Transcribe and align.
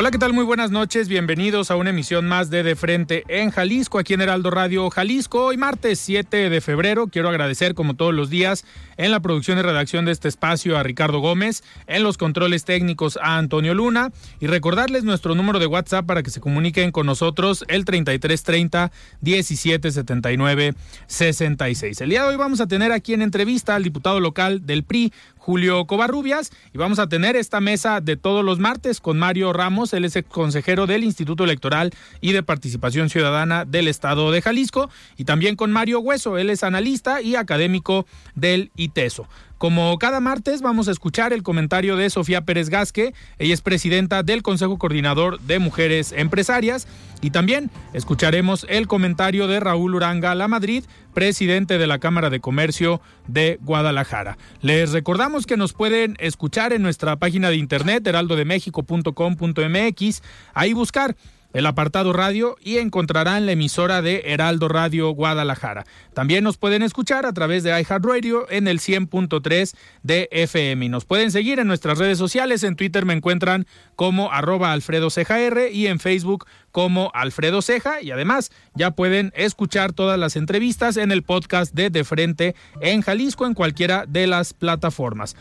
Hola, 0.00 0.10
¿qué 0.10 0.16
tal? 0.16 0.32
Muy 0.32 0.44
buenas 0.44 0.70
noches. 0.70 1.08
Bienvenidos 1.08 1.70
a 1.70 1.76
una 1.76 1.90
emisión 1.90 2.26
más 2.26 2.48
de 2.48 2.62
De 2.62 2.74
Frente 2.74 3.22
en 3.28 3.50
Jalisco, 3.50 3.98
aquí 3.98 4.14
en 4.14 4.22
Heraldo 4.22 4.50
Radio 4.50 4.88
Jalisco. 4.88 5.44
Hoy 5.44 5.58
martes 5.58 6.00
7 6.00 6.48
de 6.48 6.60
febrero. 6.62 7.08
Quiero 7.08 7.28
agradecer, 7.28 7.74
como 7.74 7.92
todos 7.92 8.14
los 8.14 8.30
días, 8.30 8.64
en 8.96 9.10
la 9.10 9.20
producción 9.20 9.58
y 9.58 9.62
redacción 9.62 10.06
de 10.06 10.12
este 10.12 10.28
espacio 10.28 10.78
a 10.78 10.82
Ricardo 10.82 11.18
Gómez, 11.18 11.62
en 11.86 12.02
los 12.02 12.16
controles 12.16 12.64
técnicos 12.64 13.18
a 13.20 13.36
Antonio 13.36 13.74
Luna 13.74 14.10
y 14.40 14.46
recordarles 14.46 15.04
nuestro 15.04 15.34
número 15.34 15.58
de 15.58 15.66
WhatsApp 15.66 16.06
para 16.06 16.22
que 16.22 16.30
se 16.30 16.40
comuniquen 16.40 16.92
con 16.92 17.04
nosotros, 17.04 17.66
el 17.68 17.84
3330 17.84 18.90
1779 19.20 20.74
66. 21.08 22.00
El 22.00 22.08
día 22.08 22.22
de 22.22 22.28
hoy 22.30 22.36
vamos 22.36 22.62
a 22.62 22.66
tener 22.66 22.90
aquí 22.92 23.12
en 23.12 23.20
entrevista 23.20 23.74
al 23.74 23.84
diputado 23.84 24.18
local 24.18 24.64
del 24.64 24.82
PRI, 24.82 25.12
Julio 25.40 25.86
Covarrubias, 25.86 26.52
y 26.72 26.78
vamos 26.78 26.98
a 26.98 27.08
tener 27.08 27.34
esta 27.34 27.60
mesa 27.60 28.00
de 28.02 28.16
todos 28.16 28.44
los 28.44 28.58
martes 28.58 29.00
con 29.00 29.18
Mario 29.18 29.54
Ramos, 29.54 29.94
él 29.94 30.04
es 30.04 30.14
ex 30.14 30.28
consejero 30.28 30.86
del 30.86 31.02
Instituto 31.02 31.44
Electoral 31.44 31.92
y 32.20 32.32
de 32.32 32.42
Participación 32.42 33.08
Ciudadana 33.08 33.64
del 33.64 33.88
Estado 33.88 34.30
de 34.30 34.42
Jalisco, 34.42 34.90
y 35.16 35.24
también 35.24 35.56
con 35.56 35.72
Mario 35.72 36.00
Hueso, 36.00 36.36
él 36.36 36.50
es 36.50 36.62
analista 36.62 37.22
y 37.22 37.36
académico 37.36 38.06
del 38.34 38.70
ITESO. 38.76 39.26
Como 39.60 39.96
cada 39.98 40.20
martes 40.20 40.62
vamos 40.62 40.88
a 40.88 40.90
escuchar 40.90 41.34
el 41.34 41.42
comentario 41.42 41.96
de 41.96 42.08
Sofía 42.08 42.46
Pérez 42.46 42.70
Gasque, 42.70 43.12
ella 43.38 43.52
es 43.52 43.60
presidenta 43.60 44.22
del 44.22 44.42
Consejo 44.42 44.78
Coordinador 44.78 45.38
de 45.38 45.58
Mujeres 45.58 46.12
Empresarias. 46.12 46.88
Y 47.20 47.28
también 47.28 47.70
escucharemos 47.92 48.64
el 48.70 48.86
comentario 48.86 49.48
de 49.48 49.60
Raúl 49.60 49.96
Uranga 49.96 50.34
La 50.34 50.48
Madrid, 50.48 50.84
presidente 51.12 51.76
de 51.76 51.86
la 51.86 51.98
Cámara 51.98 52.30
de 52.30 52.40
Comercio 52.40 53.02
de 53.26 53.58
Guadalajara. 53.60 54.38
Les 54.62 54.92
recordamos 54.92 55.44
que 55.44 55.58
nos 55.58 55.74
pueden 55.74 56.16
escuchar 56.20 56.72
en 56.72 56.80
nuestra 56.80 57.16
página 57.16 57.50
de 57.50 57.56
internet 57.56 58.06
heraldodemexico.com.mx, 58.06 60.22
ahí 60.54 60.72
buscar 60.72 61.16
el 61.52 61.66
apartado 61.66 62.12
radio 62.12 62.56
y 62.62 62.78
encontrarán 62.78 63.46
la 63.46 63.52
emisora 63.52 64.02
de 64.02 64.22
Heraldo 64.26 64.68
Radio 64.68 65.10
Guadalajara. 65.10 65.84
También 66.14 66.44
nos 66.44 66.56
pueden 66.56 66.82
escuchar 66.82 67.26
a 67.26 67.32
través 67.32 67.62
de 67.62 67.70
iHeartRadio 67.70 68.50
en 68.50 68.68
el 68.68 68.80
100.3 68.80 69.74
de 70.02 70.28
FM. 70.30 70.86
Y 70.86 70.88
nos 70.88 71.04
pueden 71.04 71.30
seguir 71.30 71.58
en 71.58 71.66
nuestras 71.66 71.98
redes 71.98 72.18
sociales. 72.18 72.62
En 72.62 72.76
Twitter 72.76 73.04
me 73.04 73.14
encuentran 73.14 73.66
como 73.96 74.32
arroba 74.32 74.72
Alfredo 74.72 75.08
R 75.16 75.70
y 75.70 75.86
en 75.86 75.98
Facebook 75.98 76.46
como 76.72 77.10
Alfredo 77.14 77.62
Ceja. 77.62 78.00
Y 78.02 78.10
además 78.10 78.50
ya 78.74 78.92
pueden 78.92 79.32
escuchar 79.34 79.92
todas 79.92 80.18
las 80.18 80.36
entrevistas 80.36 80.96
en 80.96 81.12
el 81.12 81.22
podcast 81.22 81.74
de 81.74 81.90
De 81.90 82.04
Frente 82.04 82.54
en 82.80 83.02
Jalisco 83.02 83.46
en 83.46 83.54
cualquiera 83.54 84.04
de 84.06 84.26
las 84.26 84.52
plataformas. 84.52 85.36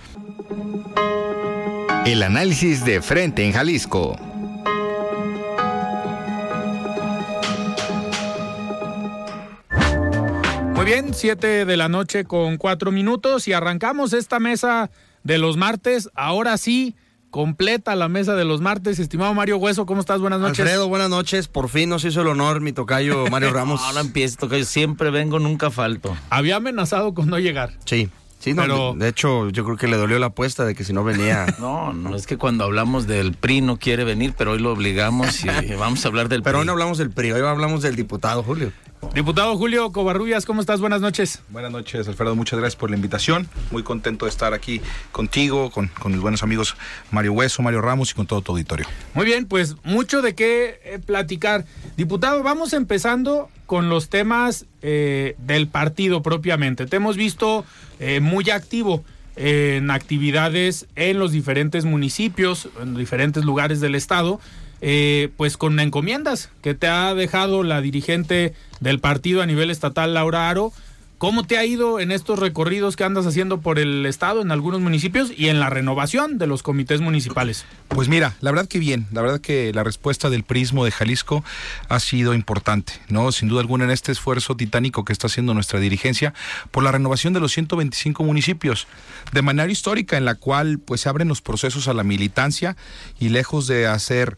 El 2.05 2.23
análisis 2.23 2.85
de 2.85 3.01
Frente 3.01 3.45
en 3.45 3.53
Jalisco. 3.53 4.17
Bien, 10.89 11.13
siete 11.13 11.65
de 11.65 11.77
la 11.77 11.87
noche 11.87 12.25
con 12.25 12.57
cuatro 12.57 12.91
minutos 12.91 13.47
y 13.47 13.53
arrancamos 13.53 14.11
esta 14.13 14.39
mesa 14.39 14.89
de 15.23 15.37
los 15.37 15.55
martes. 15.55 16.09
Ahora 16.15 16.57
sí, 16.57 16.95
completa 17.29 17.95
la 17.95 18.07
mesa 18.07 18.33
de 18.35 18.43
los 18.43 18.59
martes. 18.61 18.97
Estimado 18.97 19.33
Mario 19.35 19.57
Hueso, 19.57 19.85
¿cómo 19.85 20.01
estás? 20.01 20.19
Buenas 20.19 20.39
noches. 20.39 20.59
Alfredo, 20.61 20.87
buenas 20.89 21.09
noches. 21.11 21.47
Por 21.47 21.69
fin 21.69 21.89
nos 21.89 22.03
hizo 22.05 22.21
el 22.21 22.27
honor 22.27 22.59
mi 22.61 22.71
tocayo 22.73 23.27
Mario 23.31 23.51
Ramos. 23.53 23.81
Ahora 23.83 24.01
empieza, 24.01 24.37
tocayo. 24.37 24.65
Siempre 24.65 25.11
vengo, 25.11 25.37
nunca 25.37 25.69
falto. 25.69 26.17
Había 26.31 26.55
amenazado 26.55 27.13
con 27.13 27.27
no 27.27 27.37
llegar. 27.37 27.73
Sí. 27.85 28.09
Sí, 28.39 28.53
no, 28.53 28.61
Pero- 28.61 28.93
de, 28.93 28.99
de 29.03 29.09
hecho, 29.09 29.49
yo 29.49 29.65
creo 29.65 29.75
que 29.77 29.87
le 29.89 29.97
dolió 29.97 30.17
la 30.17 30.27
apuesta 30.27 30.63
de 30.65 30.73
que 30.73 30.83
si 30.85 30.91
no 30.93 31.03
venía. 31.03 31.45
No, 31.59 31.93
no, 31.93 32.15
es 32.15 32.25
que 32.25 32.37
cuando 32.37 32.63
hablamos 32.63 33.05
del 33.05 33.33
PRI 33.33 33.59
no 33.61 33.77
quiere 33.77 34.05
venir, 34.05 34.33
pero 34.35 34.51
hoy 34.53 34.59
lo 34.59 34.71
obligamos 34.71 35.43
y 35.43 35.47
vamos 35.77 36.03
a 36.05 36.07
hablar 36.07 36.29
del 36.29 36.41
Pero 36.41 36.53
PRI. 36.53 36.59
hoy 36.61 36.65
no 36.65 36.71
hablamos 36.71 36.97
del 36.97 37.11
PRI, 37.11 37.33
hoy 37.33 37.41
hablamos 37.41 37.81
del 37.83 37.95
diputado 37.97 38.41
Julio. 38.41 38.71
Diputado 39.13 39.57
Julio 39.57 39.91
Covarrubias, 39.91 40.45
¿cómo 40.45 40.61
estás? 40.61 40.79
Buenas 40.81 41.01
noches. 41.01 41.41
Buenas 41.49 41.71
noches, 41.71 42.07
Alfredo. 42.07 42.35
Muchas 42.35 42.59
gracias 42.59 42.75
por 42.75 42.89
la 42.89 42.95
invitación. 42.95 43.49
Muy 43.71 43.81
contento 43.81 44.25
de 44.25 44.29
estar 44.29 44.53
aquí 44.53 44.81
contigo, 45.11 45.71
con, 45.71 45.87
con 45.87 46.11
mis 46.11 46.21
buenos 46.21 46.43
amigos 46.43 46.75
Mario 47.09 47.33
Hueso, 47.33 47.61
Mario 47.63 47.81
Ramos 47.81 48.11
y 48.11 48.13
con 48.13 48.27
todo 48.27 48.41
tu 48.41 48.51
auditorio. 48.51 48.85
Muy 49.15 49.25
bien, 49.25 49.47
pues 49.47 49.75
mucho 49.83 50.21
de 50.21 50.35
qué 50.35 50.79
eh, 50.83 50.99
platicar. 51.03 51.65
Diputado, 51.97 52.43
vamos 52.43 52.73
empezando 52.73 53.49
con 53.65 53.89
los 53.89 54.09
temas 54.09 54.65
eh, 54.81 55.35
del 55.39 55.67
partido 55.67 56.21
propiamente. 56.21 56.85
Te 56.85 56.97
hemos 56.97 57.17
visto 57.17 57.65
eh, 57.99 58.19
muy 58.19 58.49
activo 58.49 59.03
en 59.35 59.89
actividades 59.89 60.87
en 60.95 61.17
los 61.17 61.31
diferentes 61.31 61.85
municipios, 61.85 62.67
en 62.81 62.95
diferentes 62.95 63.45
lugares 63.45 63.79
del 63.79 63.95
estado, 63.95 64.39
eh, 64.81 65.29
pues 65.37 65.57
con 65.57 65.79
encomiendas 65.79 66.49
que 66.61 66.73
te 66.73 66.87
ha 66.87 67.13
dejado 67.13 67.63
la 67.63 67.81
dirigente 67.81 68.53
del 68.79 68.99
partido 68.99 69.41
a 69.41 69.45
nivel 69.45 69.69
estatal, 69.69 70.13
Laura 70.13 70.49
Aro. 70.49 70.71
¿Cómo 71.19 71.43
te 71.43 71.57
ha 71.57 71.65
ido 71.65 71.99
en 71.99 72.13
estos 72.13 72.39
recorridos 72.39 72.95
que 72.95 73.03
andas 73.03 73.25
haciendo 73.25 73.59
por 73.59 73.77
el 73.77 74.05
estado 74.05 74.41
en 74.41 74.51
algunos 74.51 74.79
municipios 74.79 75.33
y 75.35 75.49
en 75.49 75.59
la 75.59 75.69
renovación 75.69 76.37
de 76.37 76.47
los 76.47 76.63
comités 76.63 77.01
municipales? 77.01 77.65
Pues 77.89 78.07
mira, 78.07 78.37
la 78.39 78.51
verdad 78.51 78.69
que 78.69 78.79
bien, 78.79 79.05
la 79.11 79.21
verdad 79.21 79.41
que 79.41 79.73
la 79.73 79.83
respuesta 79.83 80.29
del 80.29 80.45
Prismo 80.45 80.85
de 80.85 80.91
Jalisco 80.91 81.43
ha 81.89 81.99
sido 81.99 82.33
importante, 82.33 82.93
¿no? 83.09 83.33
Sin 83.33 83.49
duda 83.49 83.59
alguna 83.59 83.83
en 83.83 83.91
este 83.91 84.13
esfuerzo 84.13 84.55
titánico 84.55 85.03
que 85.03 85.11
está 85.11 85.27
haciendo 85.27 85.53
nuestra 85.53 85.81
dirigencia 85.81 86.33
por 86.71 86.85
la 86.85 86.93
renovación 86.93 87.33
de 87.33 87.41
los 87.41 87.51
125 87.51 88.23
municipios, 88.23 88.87
de 89.33 89.41
manera 89.41 89.69
histórica 89.69 90.15
en 90.15 90.23
la 90.23 90.35
cual 90.35 90.79
pues 90.79 91.01
se 91.01 91.09
abren 91.09 91.27
los 91.27 91.41
procesos 91.41 91.89
a 91.89 91.93
la 91.93 92.05
militancia 92.05 92.77
y 93.19 93.27
lejos 93.27 93.67
de 93.67 93.87
hacer 93.87 94.37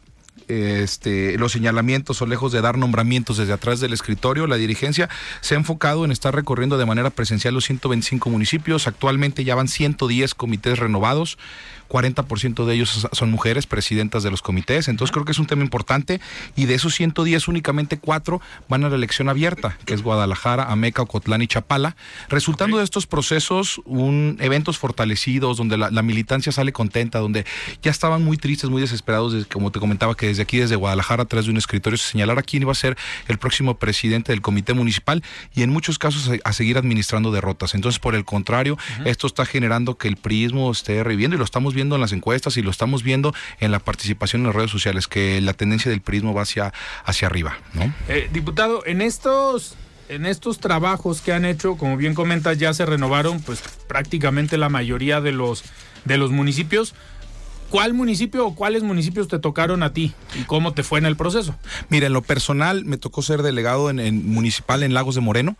este, 0.51 1.37
los 1.37 1.51
señalamientos 1.51 2.21
o 2.21 2.25
lejos 2.25 2.51
de 2.51 2.61
dar 2.61 2.77
nombramientos 2.77 3.37
desde 3.37 3.53
atrás 3.53 3.79
del 3.79 3.93
escritorio, 3.93 4.47
la 4.47 4.57
dirigencia 4.57 5.09
se 5.41 5.55
ha 5.55 5.57
enfocado 5.57 6.05
en 6.05 6.11
estar 6.11 6.33
recorriendo 6.35 6.77
de 6.77 6.85
manera 6.85 7.09
presencial 7.09 7.53
los 7.53 7.65
125 7.65 8.29
municipios. 8.29 8.87
Actualmente 8.87 9.43
ya 9.43 9.55
van 9.55 9.67
110 9.67 10.35
comités 10.35 10.79
renovados. 10.79 11.37
40% 11.91 12.65
de 12.65 12.73
ellos 12.73 13.07
son 13.11 13.31
mujeres 13.31 13.67
presidentas 13.67 14.23
de 14.23 14.31
los 14.31 14.41
comités, 14.41 14.87
entonces 14.87 15.11
creo 15.11 15.25
que 15.25 15.33
es 15.33 15.39
un 15.39 15.45
tema 15.47 15.61
importante. 15.63 16.21
Y 16.55 16.65
de 16.65 16.75
esos 16.75 16.95
110 16.95 17.47
únicamente 17.49 17.99
cuatro 17.99 18.41
van 18.69 18.83
a 18.85 18.89
la 18.89 18.95
elección 18.95 19.27
abierta, 19.29 19.77
que 19.85 19.93
es 19.93 20.01
Guadalajara, 20.01 20.71
Ameca, 20.71 21.01
Ocotlán 21.01 21.41
y 21.41 21.47
Chapala, 21.47 21.95
resultando 22.29 22.77
de 22.77 22.83
estos 22.83 23.07
procesos 23.07 23.81
un 23.85 24.37
eventos 24.39 24.77
fortalecidos 24.77 25.57
donde 25.57 25.77
la, 25.77 25.91
la 25.91 26.01
militancia 26.01 26.51
sale 26.51 26.71
contenta, 26.71 27.19
donde 27.19 27.45
ya 27.81 27.91
estaban 27.91 28.23
muy 28.23 28.37
tristes, 28.37 28.69
muy 28.69 28.81
desesperados, 28.81 29.33
desde- 29.33 29.47
como 29.49 29.71
te 29.71 29.79
comentaba 29.79 30.15
que 30.15 30.27
desde 30.27 30.43
aquí 30.43 30.57
desde 30.57 30.75
Guadalajara 30.77 31.23
atrás 31.23 31.45
de 31.45 31.51
un 31.51 31.57
escritorio 31.57 31.97
se 31.97 32.09
señalara 32.11 32.41
quién 32.41 32.63
iba 32.63 32.71
a 32.71 32.75
ser 32.75 32.97
el 33.27 33.37
próximo 33.37 33.75
presidente 33.77 34.31
del 34.31 34.41
comité 34.41 34.73
municipal 34.73 35.23
y 35.53 35.63
en 35.63 35.69
muchos 35.71 35.99
casos 35.99 36.29
a, 36.29 36.49
a 36.49 36.53
seguir 36.53 36.77
administrando 36.77 37.31
derrotas. 37.31 37.75
Entonces, 37.75 37.99
por 37.99 38.15
el 38.15 38.23
contrario, 38.25 38.77
esto 39.05 39.27
está 39.27 39.45
generando 39.45 39.97
que 39.97 40.07
el 40.07 40.15
prismo 40.17 40.71
esté 40.71 41.03
reviviendo 41.03 41.35
y 41.35 41.39
lo 41.39 41.45
estamos 41.45 41.73
viendo 41.73 41.80
en 41.81 42.01
las 42.01 42.11
encuestas 42.13 42.57
y 42.57 42.61
lo 42.61 42.71
estamos 42.71 43.03
viendo 43.03 43.33
en 43.59 43.71
la 43.71 43.79
participación 43.79 44.41
en 44.41 44.47
las 44.47 44.55
redes 44.55 44.71
sociales, 44.71 45.07
que 45.07 45.41
la 45.41 45.53
tendencia 45.53 45.89
del 45.91 46.01
prismo 46.01 46.33
va 46.33 46.43
hacia, 46.43 46.73
hacia 47.05 47.27
arriba, 47.27 47.57
¿no? 47.73 47.93
Eh, 48.07 48.29
diputado, 48.31 48.85
en 48.85 49.01
estos 49.01 49.75
en 50.09 50.25
estos 50.25 50.59
trabajos 50.59 51.21
que 51.21 51.31
han 51.31 51.45
hecho, 51.45 51.77
como 51.77 51.95
bien 51.95 52.13
comentas, 52.13 52.57
ya 52.57 52.73
se 52.73 52.85
renovaron 52.85 53.39
pues 53.41 53.63
prácticamente 53.87 54.57
la 54.57 54.67
mayoría 54.67 55.21
de 55.21 55.31
los 55.31 55.63
de 56.03 56.17
los 56.17 56.31
municipios. 56.31 56.93
¿Cuál 57.71 57.93
municipio 57.93 58.45
o 58.45 58.53
cuáles 58.53 58.83
municipios 58.83 59.29
te 59.29 59.39
tocaron 59.39 59.81
a 59.81 59.93
ti 59.93 60.13
y 60.37 60.43
cómo 60.43 60.73
te 60.73 60.83
fue 60.83 60.99
en 60.99 61.05
el 61.05 61.15
proceso? 61.15 61.55
Mira, 61.87 62.07
en 62.07 62.13
lo 62.13 62.21
personal 62.21 62.83
me 62.83 62.97
tocó 62.97 63.21
ser 63.21 63.43
delegado 63.43 63.89
en, 63.89 64.01
en 64.01 64.29
municipal 64.29 64.83
en 64.83 64.93
Lagos 64.93 65.15
de 65.15 65.21
Moreno, 65.21 65.55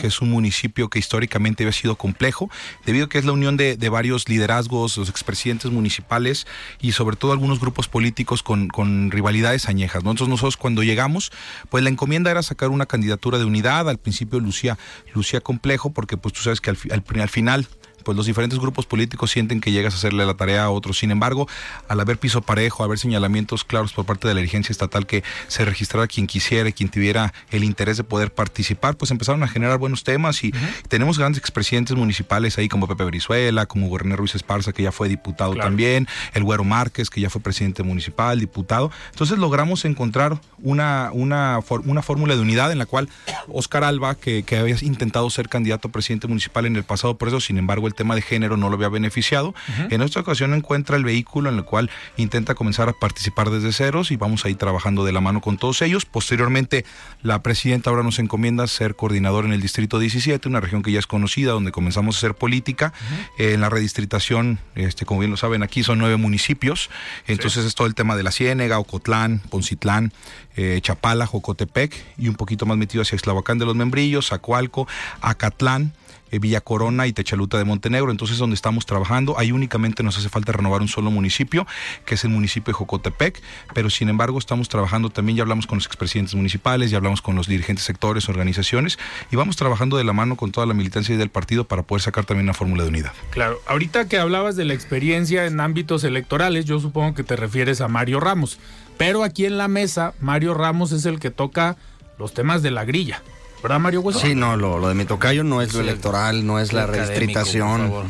que 0.00 0.06
es 0.06 0.20
un 0.20 0.30
municipio 0.30 0.88
que 0.88 1.00
históricamente 1.00 1.64
había 1.64 1.72
sido 1.72 1.96
complejo, 1.96 2.48
debido 2.84 3.06
a 3.06 3.08
que 3.08 3.18
es 3.18 3.24
la 3.24 3.32
unión 3.32 3.56
de, 3.56 3.76
de 3.76 3.88
varios 3.88 4.28
liderazgos, 4.28 4.96
los 4.96 5.08
expresidentes 5.08 5.72
municipales 5.72 6.46
y 6.80 6.92
sobre 6.92 7.16
todo 7.16 7.32
algunos 7.32 7.58
grupos 7.58 7.88
políticos 7.88 8.44
con, 8.44 8.68
con 8.68 9.10
rivalidades 9.10 9.68
añejas. 9.68 10.04
¿no? 10.04 10.12
Entonces 10.12 10.30
nosotros 10.30 10.56
cuando 10.56 10.84
llegamos, 10.84 11.32
pues 11.68 11.82
la 11.82 11.90
encomienda 11.90 12.30
era 12.30 12.44
sacar 12.44 12.68
una 12.68 12.86
candidatura 12.86 13.38
de 13.38 13.44
unidad, 13.44 13.88
al 13.88 13.98
principio 13.98 14.38
lucía, 14.38 14.78
lucía 15.14 15.40
complejo, 15.40 15.90
porque 15.90 16.16
pues 16.16 16.32
tú 16.32 16.42
sabes 16.42 16.60
que 16.60 16.70
al, 16.70 16.76
fi- 16.76 16.90
al, 16.92 17.02
al 17.20 17.28
final 17.28 17.66
pues 18.06 18.16
los 18.16 18.26
diferentes 18.26 18.60
grupos 18.60 18.86
políticos 18.86 19.32
sienten 19.32 19.60
que 19.60 19.72
llegas 19.72 19.92
a 19.94 19.96
hacerle 19.96 20.24
la 20.24 20.34
tarea 20.34 20.62
a 20.62 20.70
otros. 20.70 20.96
Sin 20.96 21.10
embargo, 21.10 21.48
al 21.88 21.98
haber 21.98 22.18
piso 22.18 22.40
parejo, 22.40 22.84
haber 22.84 23.00
señalamientos 23.00 23.64
claros 23.64 23.92
por 23.92 24.06
parte 24.06 24.28
de 24.28 24.34
la 24.34 24.38
dirigencia 24.38 24.72
estatal 24.72 25.06
que 25.06 25.24
se 25.48 25.64
registrara 25.64 26.06
quien 26.06 26.28
quisiera, 26.28 26.70
quien 26.70 26.88
tuviera 26.88 27.34
el 27.50 27.64
interés 27.64 27.96
de 27.96 28.04
poder 28.04 28.32
participar, 28.32 28.96
pues 28.96 29.10
empezaron 29.10 29.42
a 29.42 29.48
generar 29.48 29.78
buenos 29.78 30.04
temas 30.04 30.44
y 30.44 30.52
tenemos 30.88 31.18
grandes 31.18 31.40
expresidentes 31.40 31.96
municipales 31.96 32.56
ahí 32.58 32.68
como 32.68 32.86
Pepe 32.86 33.02
Brizuela, 33.02 33.66
como 33.66 33.90
Guerrero 33.90 34.14
Ruiz 34.18 34.36
Esparza, 34.36 34.72
que 34.72 34.84
ya 34.84 34.92
fue 34.92 35.08
diputado 35.08 35.54
Claro. 35.54 35.68
también, 35.68 36.06
el 36.34 36.44
Güero 36.44 36.62
Márquez, 36.62 37.10
que 37.10 37.20
ya 37.20 37.28
fue 37.28 37.40
presidente 37.40 37.82
municipal, 37.82 38.38
diputado. 38.38 38.92
Entonces 39.10 39.36
logramos 39.38 39.84
encontrar 39.84 40.40
una, 40.62 41.10
una, 41.12 41.58
una 41.84 42.02
fórmula 42.02 42.36
de 42.36 42.40
unidad 42.40 42.70
en 42.70 42.78
la 42.78 42.86
cual 42.86 43.08
Oscar 43.48 43.82
Alba, 43.82 44.14
que, 44.14 44.44
que 44.44 44.58
había 44.58 44.76
intentado 44.82 45.28
ser 45.28 45.48
candidato 45.48 45.88
a 45.88 45.90
presidente 45.90 46.28
municipal 46.28 46.66
en 46.66 46.76
el 46.76 46.84
pasado 46.84 47.18
por 47.18 47.26
eso, 47.26 47.40
sin 47.40 47.58
embargo 47.58 47.88
el 47.88 47.94
tema 47.96 48.14
de 48.14 48.22
género 48.22 48.56
no 48.56 48.68
lo 48.68 48.76
había 48.76 48.88
beneficiado. 48.88 49.54
En 49.90 50.02
esta 50.02 50.20
ocasión 50.20 50.54
encuentra 50.54 50.96
el 50.96 51.04
vehículo 51.04 51.50
en 51.50 51.56
el 51.56 51.64
cual 51.64 51.90
intenta 52.16 52.54
comenzar 52.54 52.88
a 52.88 52.92
participar 52.92 53.50
desde 53.50 53.72
ceros 53.72 54.10
y 54.10 54.16
vamos 54.16 54.44
a 54.44 54.48
ir 54.48 54.56
trabajando 54.56 55.04
de 55.04 55.12
la 55.12 55.20
mano 55.20 55.40
con 55.40 55.58
todos 55.58 55.82
ellos. 55.82 56.04
Posteriormente, 56.04 56.84
la 57.22 57.42
presidenta 57.42 57.90
ahora 57.90 58.02
nos 58.02 58.18
encomienda 58.18 58.66
ser 58.66 58.94
coordinador 58.94 59.44
en 59.44 59.52
el 59.52 59.60
Distrito 59.60 59.98
17, 59.98 60.48
una 60.48 60.60
región 60.60 60.82
que 60.82 60.92
ya 60.92 60.98
es 60.98 61.06
conocida, 61.06 61.52
donde 61.52 61.72
comenzamos 61.72 62.16
a 62.16 62.18
hacer 62.18 62.34
política. 62.34 62.92
Eh, 63.38 63.54
en 63.54 63.60
la 63.60 63.68
redistritación, 63.68 64.58
este, 64.74 65.06
como 65.06 65.20
bien 65.20 65.30
lo 65.30 65.36
saben, 65.36 65.62
aquí 65.62 65.82
son 65.82 65.98
nueve 65.98 66.16
municipios. 66.16 66.90
Entonces 67.26 67.64
es 67.64 67.74
todo 67.74 67.86
el 67.86 67.94
tema 67.94 68.16
de 68.16 68.22
la 68.22 68.30
Ciénega, 68.30 68.78
Ocotlán, 68.78 69.40
Poncitlán, 69.50 70.12
eh, 70.56 70.80
Chapala, 70.82 71.26
Jocotepec 71.26 71.94
y 72.18 72.28
un 72.28 72.34
poquito 72.34 72.66
más 72.66 72.76
metido 72.76 73.02
hacia 73.02 73.16
Eslavacán 73.16 73.58
de 73.58 73.66
los 73.66 73.76
Membrillos, 73.76 74.28
Zacualco, 74.28 74.86
Acatlán 75.20 75.92
eh, 76.30 76.38
Villa 76.38 76.60
Corona 76.60 77.06
y 77.06 77.12
Techaluta 77.12 77.58
de 77.58 77.64
Montenegro. 77.64 78.10
Entonces, 78.10 78.38
donde 78.38 78.54
estamos 78.54 78.86
trabajando, 78.86 79.38
ahí 79.38 79.52
únicamente 79.52 80.02
nos 80.02 80.18
hace 80.18 80.28
falta 80.28 80.52
renovar 80.52 80.80
un 80.82 80.88
solo 80.88 81.10
municipio, 81.10 81.66
que 82.04 82.14
es 82.14 82.24
el 82.24 82.30
municipio 82.30 82.72
de 82.72 82.78
Jocotepec, 82.78 83.40
pero 83.74 83.90
sin 83.90 84.08
embargo 84.08 84.38
estamos 84.38 84.68
trabajando 84.68 85.10
también, 85.10 85.36
ya 85.36 85.42
hablamos 85.42 85.66
con 85.66 85.78
los 85.78 85.86
expresidentes 85.86 86.34
municipales, 86.34 86.90
ya 86.90 86.98
hablamos 86.98 87.22
con 87.22 87.36
los 87.36 87.46
dirigentes 87.46 87.84
sectores, 87.84 88.28
organizaciones, 88.28 88.98
y 89.30 89.36
vamos 89.36 89.56
trabajando 89.56 89.96
de 89.96 90.04
la 90.04 90.12
mano 90.12 90.36
con 90.36 90.52
toda 90.52 90.66
la 90.66 90.74
militancia 90.74 91.16
del 91.16 91.30
partido 91.30 91.64
para 91.64 91.82
poder 91.82 92.02
sacar 92.02 92.24
también 92.24 92.46
una 92.46 92.54
fórmula 92.54 92.82
de 92.82 92.88
unidad. 92.88 93.12
Claro, 93.30 93.58
ahorita 93.66 94.08
que 94.08 94.18
hablabas 94.18 94.56
de 94.56 94.64
la 94.64 94.74
experiencia 94.74 95.46
en 95.46 95.60
ámbitos 95.60 96.04
electorales, 96.04 96.64
yo 96.64 96.80
supongo 96.80 97.14
que 97.14 97.24
te 97.24 97.36
refieres 97.36 97.80
a 97.80 97.88
Mario 97.88 98.20
Ramos, 98.20 98.58
pero 98.96 99.22
aquí 99.22 99.44
en 99.46 99.58
la 99.58 99.68
mesa, 99.68 100.14
Mario 100.20 100.54
Ramos 100.54 100.92
es 100.92 101.04
el 101.06 101.20
que 101.20 101.30
toca 101.30 101.76
los 102.18 102.32
temas 102.32 102.62
de 102.62 102.70
la 102.70 102.84
grilla. 102.84 103.22
¿Verdad, 103.62 103.80
Mario 103.80 104.00
Hueso? 104.02 104.20
Sí, 104.20 104.34
no, 104.34 104.56
lo, 104.56 104.78
lo 104.78 104.88
de 104.88 104.94
mi 104.94 105.04
tocayo 105.06 105.42
no 105.42 105.60
es 105.62 105.72
lo 105.74 105.82
Sí. 105.82 105.88
electoral, 105.88 106.46
no 106.46 106.58
es 106.60 106.72
la 106.72 106.86
redistritación. 106.86 107.90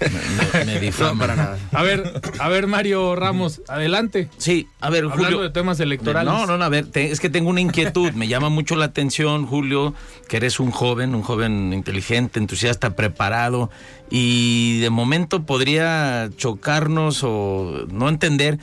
me, 0.00 0.64
me- 0.64 0.80
me 0.80 0.90
No, 0.98 1.18
para 1.18 1.36
nada. 1.36 1.58
A 1.72 1.82
ver, 1.82 2.20
a 2.38 2.48
ver, 2.48 2.66
Mario 2.66 3.16
Ramos, 3.16 3.62
adelante. 3.68 4.28
Sí, 4.38 4.68
a 4.80 4.90
ver, 4.90 5.04
Hablando 5.04 5.24
Julio. 5.24 5.40
de 5.42 5.50
temas 5.50 5.80
electorales. 5.80 6.32
No, 6.32 6.46
no, 6.46 6.56
no, 6.58 6.64
a 6.64 6.68
ver, 6.68 6.86
te- 6.86 7.10
es 7.10 7.20
que 7.20 7.28
tengo 7.30 7.50
una 7.50 7.60
inquietud. 7.60 8.12
Me 8.12 8.28
llama 8.28 8.48
mucho 8.50 8.76
la 8.76 8.86
atención, 8.86 9.46
Julio, 9.46 9.94
que 10.28 10.36
eres 10.36 10.60
un 10.60 10.70
joven, 10.70 11.14
un 11.14 11.22
joven 11.22 11.72
inteligente, 11.72 12.38
entusiasta, 12.38 12.94
preparado, 12.94 13.70
y 14.10 14.80
de 14.80 14.90
momento 14.90 15.44
podría 15.44 16.30
chocarnos 16.36 17.22
o 17.24 17.84
no 17.90 18.08
entender. 18.08 18.58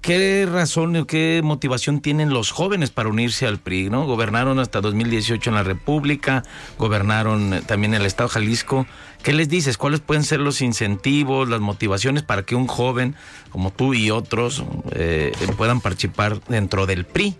¿Qué 0.00 0.46
razón 0.50 0.94
o 0.96 1.06
qué 1.06 1.40
motivación 1.42 2.00
tienen 2.00 2.30
los 2.30 2.52
jóvenes 2.52 2.90
para 2.90 3.08
unirse 3.08 3.46
al 3.46 3.58
PRI? 3.58 3.90
¿no? 3.90 4.06
Gobernaron 4.06 4.58
hasta 4.58 4.80
2018 4.80 5.50
en 5.50 5.56
la 5.56 5.64
República, 5.64 6.44
gobernaron 6.78 7.62
también 7.66 7.94
el 7.94 8.06
Estado 8.06 8.28
de 8.28 8.34
Jalisco. 8.34 8.86
¿Qué 9.28 9.34
les 9.34 9.50
dices? 9.50 9.76
¿Cuáles 9.76 10.00
pueden 10.00 10.24
ser 10.24 10.40
los 10.40 10.62
incentivos, 10.62 11.50
las 11.50 11.60
motivaciones 11.60 12.22
para 12.22 12.44
que 12.44 12.54
un 12.54 12.66
joven 12.66 13.14
como 13.50 13.70
tú 13.70 13.92
y 13.92 14.10
otros 14.10 14.64
eh, 14.92 15.32
puedan 15.58 15.82
participar 15.82 16.40
dentro 16.48 16.86
del 16.86 17.04
PRI? 17.04 17.36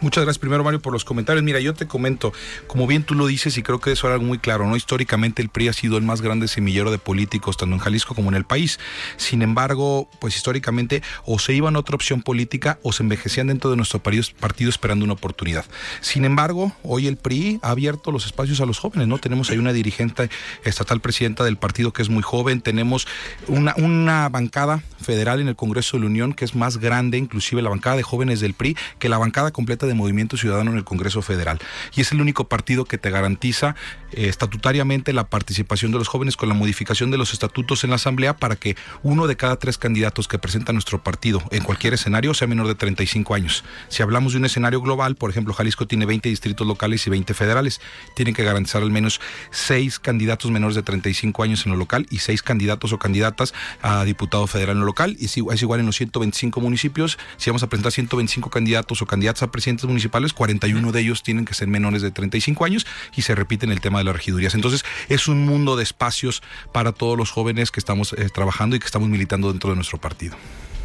Muchas 0.00 0.24
gracias 0.24 0.38
primero 0.38 0.62
Mario 0.62 0.80
por 0.80 0.92
los 0.92 1.04
comentarios. 1.04 1.42
Mira, 1.42 1.58
yo 1.60 1.72
te 1.72 1.86
comento, 1.86 2.32
como 2.66 2.86
bien 2.86 3.02
tú 3.02 3.14
lo 3.14 3.26
dices 3.26 3.56
y 3.56 3.62
creo 3.62 3.80
que 3.80 3.92
eso 3.92 4.06
era 4.06 4.14
algo 4.14 4.26
muy 4.26 4.38
claro, 4.38 4.66
¿no? 4.66 4.76
Históricamente 4.76 5.40
el 5.40 5.48
PRI 5.48 5.68
ha 5.68 5.72
sido 5.72 5.96
el 5.96 6.04
más 6.04 6.20
grande 6.20 6.48
semillero 6.48 6.90
de 6.90 6.98
políticos 6.98 7.56
tanto 7.56 7.74
en 7.74 7.80
Jalisco 7.80 8.14
como 8.14 8.28
en 8.28 8.36
el 8.36 8.44
país. 8.44 8.78
Sin 9.16 9.40
embargo, 9.40 10.10
pues 10.20 10.36
históricamente 10.36 11.02
o 11.24 11.38
se 11.38 11.54
iban 11.54 11.76
a 11.76 11.78
otra 11.78 11.96
opción 11.96 12.22
política 12.22 12.78
o 12.82 12.92
se 12.92 13.04
envejecían 13.04 13.46
dentro 13.46 13.70
de 13.70 13.76
nuestro 13.76 14.02
partido, 14.02 14.68
esperando 14.68 15.04
una 15.04 15.14
oportunidad. 15.14 15.64
Sin 16.02 16.24
embargo, 16.24 16.72
hoy 16.82 17.06
el 17.06 17.16
PRI 17.16 17.58
ha 17.62 17.70
abierto 17.70 18.12
los 18.12 18.26
espacios 18.26 18.60
a 18.60 18.66
los 18.66 18.78
jóvenes, 18.78 19.08
¿no? 19.08 19.18
Tenemos 19.18 19.50
ahí 19.50 19.58
una 19.58 19.72
dirigente 19.72 20.28
estatal 20.64 21.00
del 21.16 21.56
partido 21.56 21.92
que 21.92 22.02
es 22.02 22.10
muy 22.10 22.22
joven, 22.22 22.60
tenemos 22.60 23.06
una, 23.48 23.74
una 23.78 24.28
bancada 24.28 24.82
federal 25.00 25.40
en 25.40 25.48
el 25.48 25.56
Congreso 25.56 25.96
de 25.96 26.02
la 26.02 26.06
Unión 26.08 26.34
que 26.34 26.44
es 26.44 26.54
más 26.54 26.76
grande, 26.76 27.16
inclusive 27.16 27.62
la 27.62 27.70
bancada 27.70 27.96
de 27.96 28.02
jóvenes 28.02 28.40
del 28.40 28.52
PRI, 28.52 28.76
que 28.98 29.08
la 29.08 29.16
bancada 29.16 29.50
completa 29.50 29.86
de 29.86 29.94
Movimiento 29.94 30.36
Ciudadano 30.36 30.72
en 30.72 30.76
el 30.76 30.84
Congreso 30.84 31.22
Federal. 31.22 31.58
Y 31.94 32.02
es 32.02 32.12
el 32.12 32.20
único 32.20 32.48
partido 32.48 32.84
que 32.84 32.98
te 32.98 33.10
garantiza 33.10 33.76
eh, 34.12 34.28
estatutariamente 34.28 35.14
la 35.14 35.28
participación 35.28 35.90
de 35.90 35.98
los 35.98 36.08
jóvenes 36.08 36.36
con 36.36 36.48
la 36.48 36.54
modificación 36.54 37.10
de 37.10 37.18
los 37.18 37.32
estatutos 37.32 37.82
en 37.84 37.90
la 37.90 37.96
Asamblea 37.96 38.36
para 38.36 38.56
que 38.56 38.76
uno 39.02 39.26
de 39.26 39.36
cada 39.36 39.56
tres 39.56 39.78
candidatos 39.78 40.28
que 40.28 40.38
presenta 40.38 40.72
nuestro 40.72 41.02
partido 41.02 41.42
en 41.50 41.62
cualquier 41.62 41.94
escenario 41.94 42.34
sea 42.34 42.46
menor 42.46 42.66
de 42.66 42.74
35 42.74 43.34
años. 43.34 43.64
Si 43.88 44.02
hablamos 44.02 44.32
de 44.32 44.38
un 44.38 44.44
escenario 44.44 44.82
global, 44.82 45.16
por 45.16 45.30
ejemplo, 45.30 45.54
Jalisco 45.54 45.86
tiene 45.86 46.04
20 46.04 46.28
distritos 46.28 46.66
locales 46.66 47.06
y 47.06 47.10
20 47.10 47.32
federales. 47.32 47.80
Tienen 48.14 48.34
que 48.34 48.44
garantizar 48.44 48.82
al 48.82 48.90
menos 48.90 49.20
seis 49.50 49.98
candidatos 49.98 50.50
menores 50.50 50.74
de 50.74 50.82
35 50.82 50.95
años 51.42 51.66
en 51.66 51.72
lo 51.72 51.78
local 51.78 52.06
y 52.10 52.18
seis 52.18 52.42
candidatos 52.42 52.92
o 52.92 52.98
candidatas 52.98 53.54
a 53.82 54.04
diputado 54.04 54.46
federal 54.46 54.76
en 54.76 54.80
lo 54.80 54.86
local. 54.86 55.16
Y 55.18 55.26
es 55.26 55.36
igual 55.36 55.80
en 55.80 55.86
los 55.86 55.96
125 55.96 56.60
municipios. 56.60 57.18
Si 57.36 57.50
vamos 57.50 57.62
a 57.62 57.68
presentar 57.68 57.92
125 57.92 58.50
candidatos 58.50 59.02
o 59.02 59.06
candidatas 59.06 59.42
a 59.42 59.50
presidentes 59.50 59.86
municipales, 59.86 60.32
41 60.32 60.92
de 60.92 61.00
ellos 61.00 61.22
tienen 61.22 61.44
que 61.44 61.54
ser 61.54 61.68
menores 61.68 62.02
de 62.02 62.10
35 62.10 62.64
años 62.64 62.86
y 63.16 63.22
se 63.22 63.34
repite 63.34 63.66
en 63.66 63.72
el 63.72 63.80
tema 63.80 63.98
de 63.98 64.04
las 64.04 64.16
regidurías. 64.16 64.54
Entonces, 64.54 64.84
es 65.08 65.28
un 65.28 65.46
mundo 65.46 65.76
de 65.76 65.82
espacios 65.82 66.42
para 66.72 66.92
todos 66.92 67.16
los 67.16 67.30
jóvenes 67.30 67.70
que 67.70 67.80
estamos 67.80 68.12
eh, 68.12 68.28
trabajando 68.32 68.76
y 68.76 68.78
que 68.78 68.86
estamos 68.86 69.08
militando 69.08 69.50
dentro 69.50 69.70
de 69.70 69.76
nuestro 69.76 69.98
partido. 69.98 70.36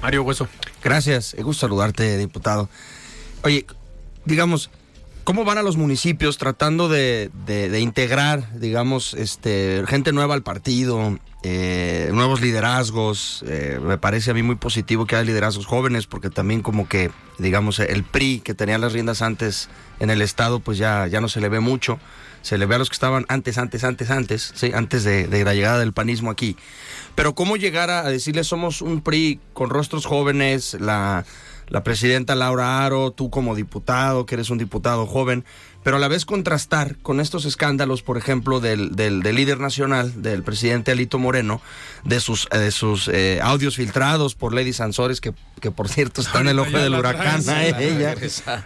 Mario 0.02 0.24
Hueso. 0.24 0.48
Gracias, 0.84 1.34
es 1.36 1.44
gusto 1.44 1.62
saludarte, 1.62 2.18
diputado. 2.18 2.70
Oye, 3.44 3.66
digamos, 4.26 4.70
¿cómo 5.24 5.46
van 5.46 5.58
a 5.58 5.64
los 5.64 5.78
municipios 5.78 6.38
tratando 6.38 6.90
de, 6.90 7.30
de- 7.46 7.80
integrar, 7.80 8.60
digamos, 8.60 9.14
este, 9.14 9.84
gente 9.88 10.12
nueva 10.12 10.34
al 10.34 10.44
partido, 10.44 11.20
eh, 11.44 12.10
nuevos 12.14 12.42
liderazgos? 12.42 13.44
Eh, 13.48 13.80
me 13.82 13.98
parece 13.98 14.32
a 14.32 14.34
mí 14.34 14.44
muy 14.44 14.56
positivo 14.56 15.06
que 15.06 15.16
haya 15.16 15.26
liderazgos 15.26 15.66
jóvenes, 15.66 16.08
porque 16.08 16.30
también 16.30 16.62
como 16.62 16.88
que, 16.88 17.12
digamos, 17.38 17.80
el 17.80 18.04
PRI, 18.04 18.40
que 18.40 18.54
tenía 18.54 18.78
las 18.78 18.94
riendas 18.94 19.22
antes 19.22 19.70
en 20.00 20.10
el 20.10 20.22
Estado, 20.22 20.60
pues 20.60 20.78
ya, 20.78 21.08
ya 21.08 21.22
no 21.22 21.28
se 21.28 21.42
le 21.42 21.50
ve 21.50 21.60
mucho. 21.60 22.00
Se 22.42 22.58
le 22.58 22.66
ve 22.66 22.74
a 22.74 22.78
los 22.80 22.90
que 22.90 22.96
estaban 22.96 23.26
antes, 23.30 23.60
antes, 23.60 23.84
antes, 23.84 24.10
antes, 24.10 24.52
sí, 24.56 24.72
antes 24.74 25.04
de, 25.04 25.28
la 25.44 25.54
llegada 25.54 25.78
del 25.78 25.94
panismo 25.94 26.32
aquí. 26.32 26.58
Pero 27.14 27.36
cómo 27.36 27.56
llegar 27.56 27.92
a, 27.92 28.00
a 28.00 28.10
decirles 28.10 28.48
somos 28.48 28.82
un 28.82 29.02
PRI 29.02 29.40
con 29.54 29.70
rostros 29.70 30.08
jóvenes, 30.08 30.76
la, 30.80 31.24
la 31.72 31.84
presidenta 31.84 32.36
Laura 32.36 32.86
Aro, 32.86 33.12
tú 33.12 33.30
como 33.30 33.56
diputado, 33.56 34.26
que 34.26 34.36
eres 34.36 34.50
un 34.50 34.58
diputado 34.58 35.08
joven, 35.08 35.46
pero 35.84 35.98
a 35.98 36.00
la 36.00 36.08
vez 36.08 36.26
contrastar 36.26 36.98
con 37.02 37.20
estos 37.20 37.46
escándalos, 37.46 38.02
por 38.04 38.18
ejemplo, 38.18 38.60
del, 38.60 38.96
del, 38.96 39.24
del 39.24 39.36
líder 39.36 39.60
nacional, 39.60 40.22
del 40.22 40.44
presidente 40.44 40.92
Alito 40.92 41.18
Moreno, 41.20 41.62
de 42.04 42.20
sus, 42.20 42.48
eh, 42.52 42.58
de 42.58 42.72
sus 42.72 43.08
eh, 43.08 43.40
audios 43.42 43.76
filtrados 43.76 44.36
por 44.36 44.54
Lady 44.54 44.74
Sansores, 44.74 45.22
que, 45.22 45.34
que 45.60 45.72
por 45.72 45.90
cierto 45.90 46.22
está 46.22 46.42
en 46.42 46.48
el 46.50 46.60
ojo 46.60 46.78
del 46.78 46.94
huracán 46.94 47.42
a 47.50 47.66
ella. 47.66 48.16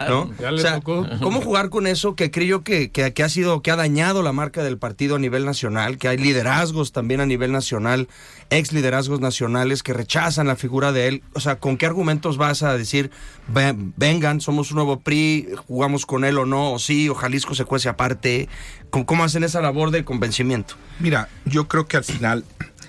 ¿no? 0.08 0.30
O 0.54 0.58
sea. 0.58 0.80
¿Cómo 1.20 1.40
jugar 1.40 1.68
con 1.70 1.86
eso 1.86 2.14
que 2.16 2.30
creo 2.30 2.62
que, 2.62 2.90
que, 2.90 3.12
que 3.12 3.22
ha 3.22 3.28
sido, 3.28 3.62
que 3.62 3.70
ha 3.70 3.76
dañado 3.76 4.22
la 4.22 4.32
marca 4.32 4.62
del 4.62 4.78
partido 4.78 5.16
a 5.16 5.18
nivel 5.18 5.44
nacional, 5.44 5.98
que 5.98 6.08
hay 6.08 6.16
liderazgos 6.18 6.92
también 6.92 7.20
a 7.20 7.26
nivel 7.26 7.52
nacional, 7.52 8.08
ex 8.50 8.72
liderazgos 8.72 9.20
nacionales 9.20 9.82
que 9.82 9.92
rechazan 9.92 10.46
la 10.46 10.56
figura 10.56 10.92
de 10.92 11.08
él? 11.08 11.22
O 11.34 11.40
sea, 11.40 11.56
¿con 11.56 11.76
qué 11.76 11.86
argumentos 11.86 12.36
vas 12.36 12.62
a 12.62 12.76
decir, 12.76 13.10
"Ven- 13.48 13.92
vengan, 13.96 14.40
somos 14.40 14.70
un 14.70 14.76
nuevo 14.76 15.00
PRI, 15.00 15.48
jugamos 15.66 16.06
con 16.06 16.24
él 16.24 16.38
o 16.38 16.46
no, 16.46 16.72
o 16.72 16.78
sí 16.78 17.05
o 17.08 17.14
Jalisco 17.14 17.54
se 17.54 17.64
cuece 17.64 17.88
aparte? 17.88 18.48
¿Cómo, 18.90 19.06
cómo 19.06 19.24
hacen 19.24 19.44
esa 19.44 19.60
labor 19.60 19.90
de 19.90 20.04
convencimiento? 20.04 20.74
Mira, 20.98 21.28
yo 21.44 21.68
creo 21.68 21.86
que 21.86 21.96
al 21.96 22.04
final 22.04 22.44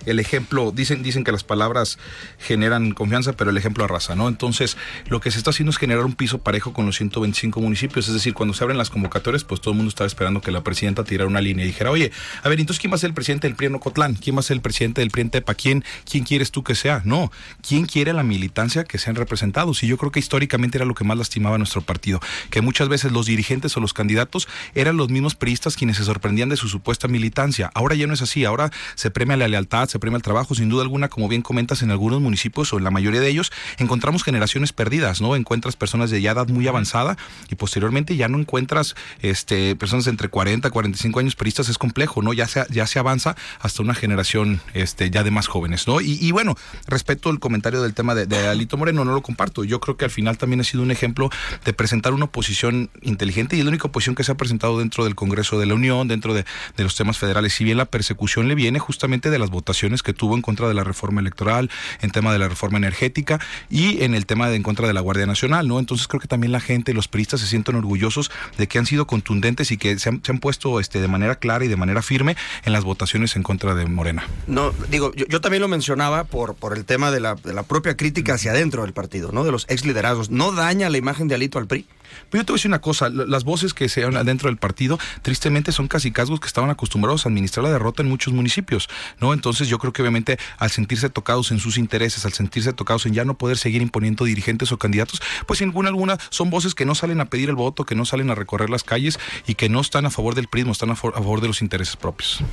el 0.08 0.20
ejemplo, 0.20 0.72
dicen, 0.72 1.04
dicen 1.04 1.24
que 1.24 1.32
las 1.32 1.44
palabras 1.44 2.00
generan 2.40 2.92
confianza, 2.92 3.34
pero 3.34 3.50
el 3.50 3.58
ejemplo 3.58 3.84
arrasa, 3.84 4.16
¿no? 4.16 4.28
Entonces, 4.28 4.78
lo 5.08 5.20
que 5.20 5.32
se 5.32 5.38
está 5.38 5.52
haciendo 5.52 5.72
es 5.72 5.78
generar 5.78 6.06
un 6.06 6.14
piso 6.14 6.40
parejo 6.40 6.74
con 6.74 6.86
los 6.86 6.98
125 6.98 7.62
municipios, 7.62 8.08
es 8.08 8.14
decir, 8.14 8.34
cuando 8.34 8.54
se 8.54 8.64
abren 8.64 8.78
las 8.78 8.90
convocatorias, 8.90 9.44
pues 9.44 9.62
todo 9.62 9.72
el 9.72 9.78
mundo 9.78 9.90
estaba 9.90 10.08
esperando 10.08 10.42
que 10.42 10.52
la 10.52 10.64
presidenta 10.64 11.04
tirara 11.04 11.28
una 11.28 11.42
línea 11.42 11.66
y 11.66 11.68
dijera, 11.68 11.92
oye, 11.92 12.12
a 12.44 12.50
ver, 12.50 12.60
entonces, 12.60 12.80
¿quién 12.80 12.92
va 12.92 12.96
a 12.96 13.00
ser 13.00 13.10
el 13.10 13.14
presidente 13.14 13.48
del 13.48 13.56
PRI 13.56 13.68
en 13.68 13.76
Ocotlán? 13.76 14.16
¿Quién 14.16 14.36
va 14.36 14.40
a 14.40 14.44
ser 14.44 14.56
el 14.56 14.62
presidente 14.62 15.02
del 15.02 15.12
PRI 15.12 15.22
en 15.22 15.30
Tepa? 15.30 15.54
¿Quién, 15.54 15.84
¿Quién 16.10 16.24
quieres 16.24 16.52
tú 16.52 16.64
que 16.64 16.76
sea? 16.76 17.02
No, 17.06 17.32
¿quién 17.68 17.86
quiere 17.86 18.14
la 18.14 18.24
militancia 18.24 18.84
que 18.84 18.98
sean 18.98 19.16
representados? 19.16 19.84
Y 19.84 19.88
yo 19.88 19.98
creo 19.98 20.12
que 20.12 20.20
históricamente 20.20 20.78
era 20.78 20.86
lo 20.86 20.96
que 20.96 21.04
más 21.04 21.18
lastimaba 21.18 21.58
nuestro 21.58 21.82
partido, 21.82 22.20
que 22.50 22.62
muchas 22.62 22.90
veces 22.90 23.12
los 23.12 23.26
dirigentes 23.26 23.76
o 23.78 23.80
los 23.80 23.94
candidatos 23.94 24.48
eran 24.76 24.98
los 24.98 25.10
mismos 25.10 25.36
priistas 25.36 25.76
quienes 25.76 25.98
se 25.98 26.04
sorprendían 26.04 26.50
de 26.50 26.58
su 26.58 26.68
supuesta 26.68 27.08
militancia. 27.08 27.72
Ahora 27.74 27.96
ya 27.96 28.08
no 28.08 28.14
es 28.14 28.22
así, 28.22 28.46
ahora 28.46 28.72
se 28.96 29.12
premia 29.12 29.38
la 29.38 29.48
lealtad, 29.48 29.88
se 29.88 29.97
premia 30.00 30.18
el 30.18 30.24
trabajo, 30.24 30.56
sin 30.56 30.70
duda 30.70 30.84
alguna, 30.84 31.10
como 31.10 31.28
bien 31.28 31.42
comentas, 31.42 31.82
en 31.82 31.92
algunos 31.92 32.22
municipios 32.22 32.74
o 32.74 32.78
en 32.78 32.84
la 32.84 32.92
mayoría 32.92 33.22
de 33.22 33.30
ellos, 33.30 33.52
encontramos 33.78 34.24
generaciones 34.24 34.74
perdidas, 34.74 35.22
¿no? 35.22 35.36
Encuentras 35.36 35.76
personas 35.76 36.10
de 36.10 36.22
ya 36.22 36.32
edad 36.32 36.48
muy 36.48 36.68
avanzada 36.68 37.18
y 37.50 37.56
posteriormente 37.56 38.16
ya 38.16 38.28
no 38.28 38.40
encuentras 38.40 38.96
este, 39.22 39.76
personas 39.76 40.08
entre 40.08 40.30
40, 40.30 40.70
45 40.70 41.20
años 41.20 41.36
peristas, 41.36 41.70
es 41.70 41.78
complejo, 41.78 42.22
¿no? 42.22 42.34
Ya 42.34 42.48
se, 42.48 42.66
ya 42.70 42.88
se 42.88 43.00
avanza 43.00 43.36
hasta 43.60 43.84
una 43.84 43.94
generación 43.94 44.62
este, 44.74 45.10
ya 45.10 45.24
de 45.24 45.32
más 45.32 45.48
jóvenes, 45.48 45.88
¿no? 45.88 46.02
Y, 46.02 46.18
y 46.22 46.32
bueno, 46.32 46.56
respecto 46.88 47.30
al 47.30 47.40
comentario 47.40 47.82
del 47.82 47.94
tema 47.94 48.16
de, 48.16 48.26
de, 48.26 48.48
Alito 48.48 48.78
Moreno, 48.78 49.06
no 49.06 49.14
lo 49.14 49.22
comparto. 49.22 49.64
Yo 49.64 49.80
creo 49.80 49.98
que 49.98 50.06
al 50.06 50.12
final 50.12 50.38
también 50.38 50.62
ha 50.62 50.64
sido 50.64 50.84
un 50.84 50.92
ejemplo 50.92 51.30
de 51.66 51.74
presentar 51.74 52.14
una 52.14 52.26
oposición 52.26 52.90
inteligente 53.02 53.56
y 53.56 53.60
es 53.60 53.66
la 53.66 53.70
única 53.70 53.88
oposición 53.88 54.16
que 54.16 54.24
se 54.24 54.32
ha 54.32 54.36
presentado 54.36 54.80
dentro 54.80 55.04
del 55.04 55.16
Congreso 55.16 55.60
de 55.60 55.66
la 55.66 55.76
Unión, 55.76 56.08
dentro 56.08 56.34
de, 56.34 56.46
de 56.76 56.84
los 56.84 56.96
temas 56.96 57.18
federales. 57.18 57.54
Si 57.54 57.64
bien 57.64 57.78
la 57.78 57.86
persecución 57.86 58.48
le 58.48 58.56
viene 58.56 58.80
justamente 58.80 59.30
de 59.30 59.40
las 59.40 59.50
votaciones 59.50 59.87
que 60.04 60.14
tuvo 60.14 60.36
en 60.36 60.42
contra 60.42 60.68
de 60.68 60.74
la 60.74 60.84
reforma 60.84 61.22
electoral, 61.22 61.70
en 62.02 62.12
tema 62.12 62.34
de 62.34 62.40
la 62.40 62.48
reforma 62.48 62.78
energética 62.78 63.40
y 63.70 64.04
en 64.04 64.14
el 64.14 64.26
tema 64.26 64.50
de 64.50 64.58
en 64.58 64.64
contra 64.64 64.88
de 64.88 64.94
la 64.94 65.02
Guardia 65.02 65.26
Nacional, 65.26 65.68
¿no? 65.68 65.80
Entonces 65.80 66.08
creo 66.08 66.20
que 66.20 66.28
también 66.28 66.52
la 66.52 66.60
gente, 66.60 66.94
los 66.94 67.08
priistas 67.08 67.40
se 67.40 67.48
sienten 67.48 67.76
orgullosos 67.76 68.32
de 68.58 68.68
que 68.68 68.80
han 68.80 68.86
sido 68.86 69.08
contundentes 69.08 69.72
y 69.72 69.78
que 69.78 69.98
se 69.98 70.10
han, 70.10 70.20
puesto 70.40 70.80
este, 70.80 71.00
de 71.00 71.08
manera 71.08 71.36
clara 71.36 71.66
y 71.66 71.68
de 71.68 71.76
manera 71.76 72.02
firme 72.02 72.36
en 72.66 72.74
las 72.74 72.84
votaciones 72.84 73.36
en 73.36 73.44
contra 73.44 73.74
de 73.74 73.86
Morena. 73.86 74.28
No, 74.46 74.72
digo, 74.90 75.14
yo, 75.16 75.26
yo 75.28 75.42
también 75.42 75.62
lo 75.62 75.68
mencionaba 75.68 76.26
por, 76.26 76.56
por 76.56 76.78
el 76.78 76.86
tema 76.86 77.12
de 77.12 77.20
la, 77.20 77.36
de 77.36 77.54
la 77.54 77.64
propia 77.64 77.96
crítica 77.96 78.34
hacia 78.34 78.52
adentro 78.52 78.84
del 78.84 78.94
partido, 78.94 79.32
¿no? 79.32 79.44
De 79.44 79.52
los 79.52 79.66
ex 79.70 79.86
liderazgos. 79.86 80.30
¿No 80.30 80.52
daña 80.52 80.90
la 80.90 80.98
imagen 80.98 81.28
de 81.28 81.36
Alito 81.36 81.60
al 81.60 81.68
PRI? 81.68 81.86
Pero 82.30 82.42
yo 82.42 82.46
te 82.46 82.52
voy 82.52 82.58
a 82.58 82.60
decir 82.60 82.70
una 82.70 82.82
cosa, 82.82 83.10
las 83.10 83.44
voces 83.44 83.74
que 83.74 83.90
se 83.90 84.06
oyen 84.06 84.26
dentro 84.26 84.50
del 84.50 84.58
partido, 84.58 85.00
tristemente 85.22 85.72
son 85.72 85.88
casi 85.88 86.12
casgos 86.12 86.40
que 86.40 86.48
estaban 86.48 86.70
acostumbrados 86.70 87.26
a 87.26 87.30
administrar 87.30 87.64
la 87.64 87.72
derrota 87.72 88.02
en 88.02 88.10
muchos 88.10 88.34
municipios, 88.34 88.90
¿no? 89.20 89.34
Entonces 89.34 89.68
yo 89.68 89.78
creo 89.80 89.94
que 89.94 90.02
obviamente 90.02 90.38
al 90.58 90.70
sentirse 90.70 91.10
tocados 91.10 91.52
en 91.52 91.60
sus 91.60 91.78
intereses, 91.78 92.26
al 92.26 92.34
sentirse 92.34 92.74
tocados 92.74 93.06
en 93.06 93.14
ya 93.14 93.26
no 93.26 93.38
poder 93.38 93.58
seguir 93.58 93.82
imponiendo 93.82 94.26
dirigentes 94.26 94.72
o 94.72 94.78
candidatos, 94.78 95.22
pues 95.46 95.60
sin 95.60 95.70
ninguna 95.70 95.90
alguna 95.90 96.18
son 96.30 96.50
voces 96.50 96.76
que 96.76 96.86
no 96.86 96.96
salen 96.96 97.22
a 97.22 97.26
pedir 97.26 97.50
el 97.50 97.56
voto, 97.56 97.86
que 97.86 97.96
no 97.96 98.06
salen 98.06 98.30
a 98.30 98.36
recorrer 98.36 98.70
las 98.70 98.84
calles 98.84 99.20
y 99.46 99.56
que 99.56 99.70
no 99.70 99.82
están 99.82 100.06
a 100.06 100.10
favor 100.10 100.36
del 100.36 100.48
prismo, 100.48 100.72
están 100.72 100.92
a 100.92 100.96
favor 100.96 101.42
de 101.42 101.48
los 101.48 101.62
intereses 101.62 101.96
propios 101.96 102.44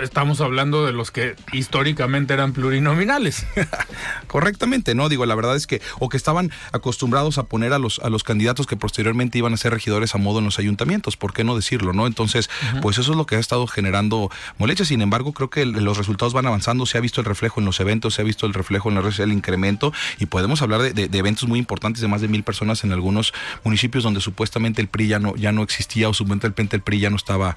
estamos 0.00 0.40
hablando 0.40 0.86
de 0.86 0.92
los 0.92 1.10
que 1.10 1.36
históricamente 1.52 2.34
eran 2.34 2.52
plurinominales. 2.52 3.46
Correctamente, 4.26 4.94
¿no? 4.94 5.08
Digo, 5.08 5.26
la 5.26 5.34
verdad 5.34 5.56
es 5.56 5.66
que, 5.66 5.80
o 5.98 6.08
que 6.08 6.16
estaban 6.16 6.50
acostumbrados 6.72 7.38
a 7.38 7.44
poner 7.44 7.72
a 7.72 7.78
los, 7.78 7.98
a 8.00 8.10
los 8.10 8.24
candidatos 8.24 8.66
que 8.66 8.76
posteriormente 8.76 9.38
iban 9.38 9.54
a 9.54 9.56
ser 9.56 9.72
regidores 9.72 10.14
a 10.14 10.18
modo 10.18 10.38
en 10.38 10.44
los 10.44 10.58
ayuntamientos, 10.58 11.16
¿por 11.16 11.32
qué 11.32 11.44
no 11.44 11.56
decirlo, 11.56 11.92
no? 11.92 12.06
Entonces, 12.06 12.48
uh 12.48 12.76
-huh. 12.76 12.80
pues 12.80 12.98
eso 12.98 13.12
es 13.12 13.16
lo 13.16 13.26
que 13.26 13.36
ha 13.36 13.40
estado 13.40 13.66
generando 13.66 14.30
molestias. 14.58 14.88
Sin 14.88 15.02
embargo, 15.02 15.32
creo 15.32 15.50
que 15.50 15.64
los 15.66 15.96
resultados 15.98 16.32
van 16.32 16.46
avanzando, 16.46 16.86
se 16.86 16.98
ha 16.98 17.00
visto 17.00 17.20
el 17.20 17.26
reflejo 17.26 17.60
en 17.60 17.66
los 17.66 17.80
eventos, 17.80 18.14
se 18.14 18.22
ha 18.22 18.24
visto 18.24 18.46
el 18.46 18.54
reflejo 18.54 18.88
en 18.88 18.96
la 18.96 19.00
red 19.00 19.12
el 19.20 19.32
incremento, 19.32 19.92
y 20.18 20.26
podemos 20.26 20.62
hablar 20.62 20.80
de, 20.80 20.92
de, 20.92 21.06
de, 21.06 21.18
eventos 21.18 21.46
muy 21.46 21.58
importantes 21.58 22.00
de 22.00 22.08
más 22.08 22.22
de 22.22 22.28
mil 22.28 22.42
personas 22.42 22.82
en 22.82 22.92
algunos 22.92 23.34
municipios 23.62 24.02
donde 24.02 24.20
supuestamente 24.20 24.80
el 24.80 24.88
PRI 24.88 25.08
ya 25.08 25.18
no, 25.18 25.36
ya 25.36 25.52
no 25.52 25.62
existía, 25.62 26.08
o 26.08 26.14
supuestamente 26.14 26.76
el 26.76 26.82
PRI 26.82 27.00
ya 27.00 27.10
no 27.10 27.16
estaba, 27.16 27.56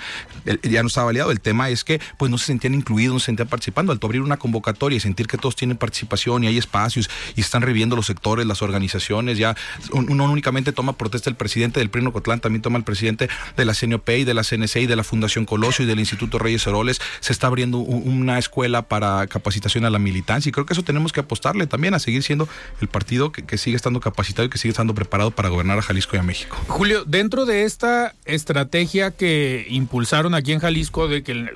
ya 0.63 0.81
no 0.81 0.87
estaba 0.87 1.09
aliado. 1.09 1.31
El 1.31 1.39
tema 1.39 1.69
es 1.69 1.83
que, 1.83 2.01
pues 2.17 2.24
no 2.29 2.37
se 2.37 2.45
sentían 2.45 2.73
incluidos, 2.73 3.13
no 3.13 3.19
se 3.19 3.27
sentían 3.27 3.47
participando. 3.47 3.91
Al 3.91 3.99
abrir 4.01 4.21
una 4.21 4.37
convocatoria 4.37 4.97
y 4.97 4.99
sentir 4.99 5.27
que 5.27 5.37
todos 5.37 5.55
tienen 5.55 5.77
participación 5.77 6.43
y 6.43 6.47
hay 6.47 6.57
espacios 6.57 7.09
y 7.35 7.41
están 7.41 7.61
reviviendo 7.61 7.95
los 7.95 8.05
sectores, 8.05 8.45
las 8.45 8.61
organizaciones, 8.61 9.37
ya 9.37 9.55
uno 9.91 10.25
únicamente 10.25 10.71
toma 10.71 10.93
protesta 10.93 11.29
el 11.29 11.35
presidente 11.35 11.79
del 11.79 11.89
PRI 11.89 12.11
Cotlán, 12.11 12.39
también 12.39 12.61
toma 12.61 12.77
el 12.77 12.83
presidente 12.83 13.29
de 13.57 13.65
la 13.65 13.73
CNOP 13.73 14.09
y 14.09 14.23
de 14.23 14.33
la 14.33 14.43
CNC 14.43 14.75
y 14.77 14.85
de 14.85 14.95
la 14.95 15.03
Fundación 15.03 15.45
Colosio 15.45 15.83
y 15.83 15.87
del 15.87 15.99
Instituto 15.99 16.39
Reyes 16.39 16.65
Heroles. 16.67 17.01
Se 17.19 17.33
está 17.33 17.47
abriendo 17.47 17.79
una 17.79 18.37
escuela 18.37 18.83
para 18.83 19.27
capacitación 19.27 19.85
a 19.85 19.89
la 19.89 19.99
militancia 19.99 20.49
y 20.49 20.51
creo 20.51 20.65
que 20.65 20.73
eso 20.73 20.83
tenemos 20.83 21.11
que 21.11 21.21
apostarle 21.21 21.67
también 21.67 21.93
a 21.93 21.99
seguir 21.99 22.23
siendo 22.23 22.47
el 22.81 22.87
partido 22.87 23.31
que, 23.31 23.57
sigue 23.57 23.77
estando 23.77 24.01
capacitado 24.01 24.45
y 24.45 24.49
que 24.49 24.57
sigue 24.57 24.71
estando 24.71 24.93
preparado 24.93 25.31
para 25.31 25.49
gobernar 25.49 25.79
a 25.79 25.81
Jalisco 25.81 26.17
y 26.17 26.19
a 26.19 26.23
México. 26.23 26.57
Julio, 26.67 27.05
dentro 27.05 27.45
de 27.45 27.63
esta 27.63 28.13
estrategia 28.25 29.11
que 29.11 29.65
impulsaron 29.69 30.35
aquí 30.35 30.51
en 30.51 30.59
Jalisco 30.59 31.07
de 31.07 31.23
que 31.23 31.49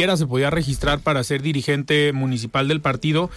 cualquiera 0.00 0.16
se 0.16 0.26
podía 0.26 0.48
registrar 0.48 1.00
para 1.00 1.22
ser 1.24 1.42
dirigente 1.42 2.14
municipal 2.14 2.68
del 2.68 2.80
partido. 2.80 3.28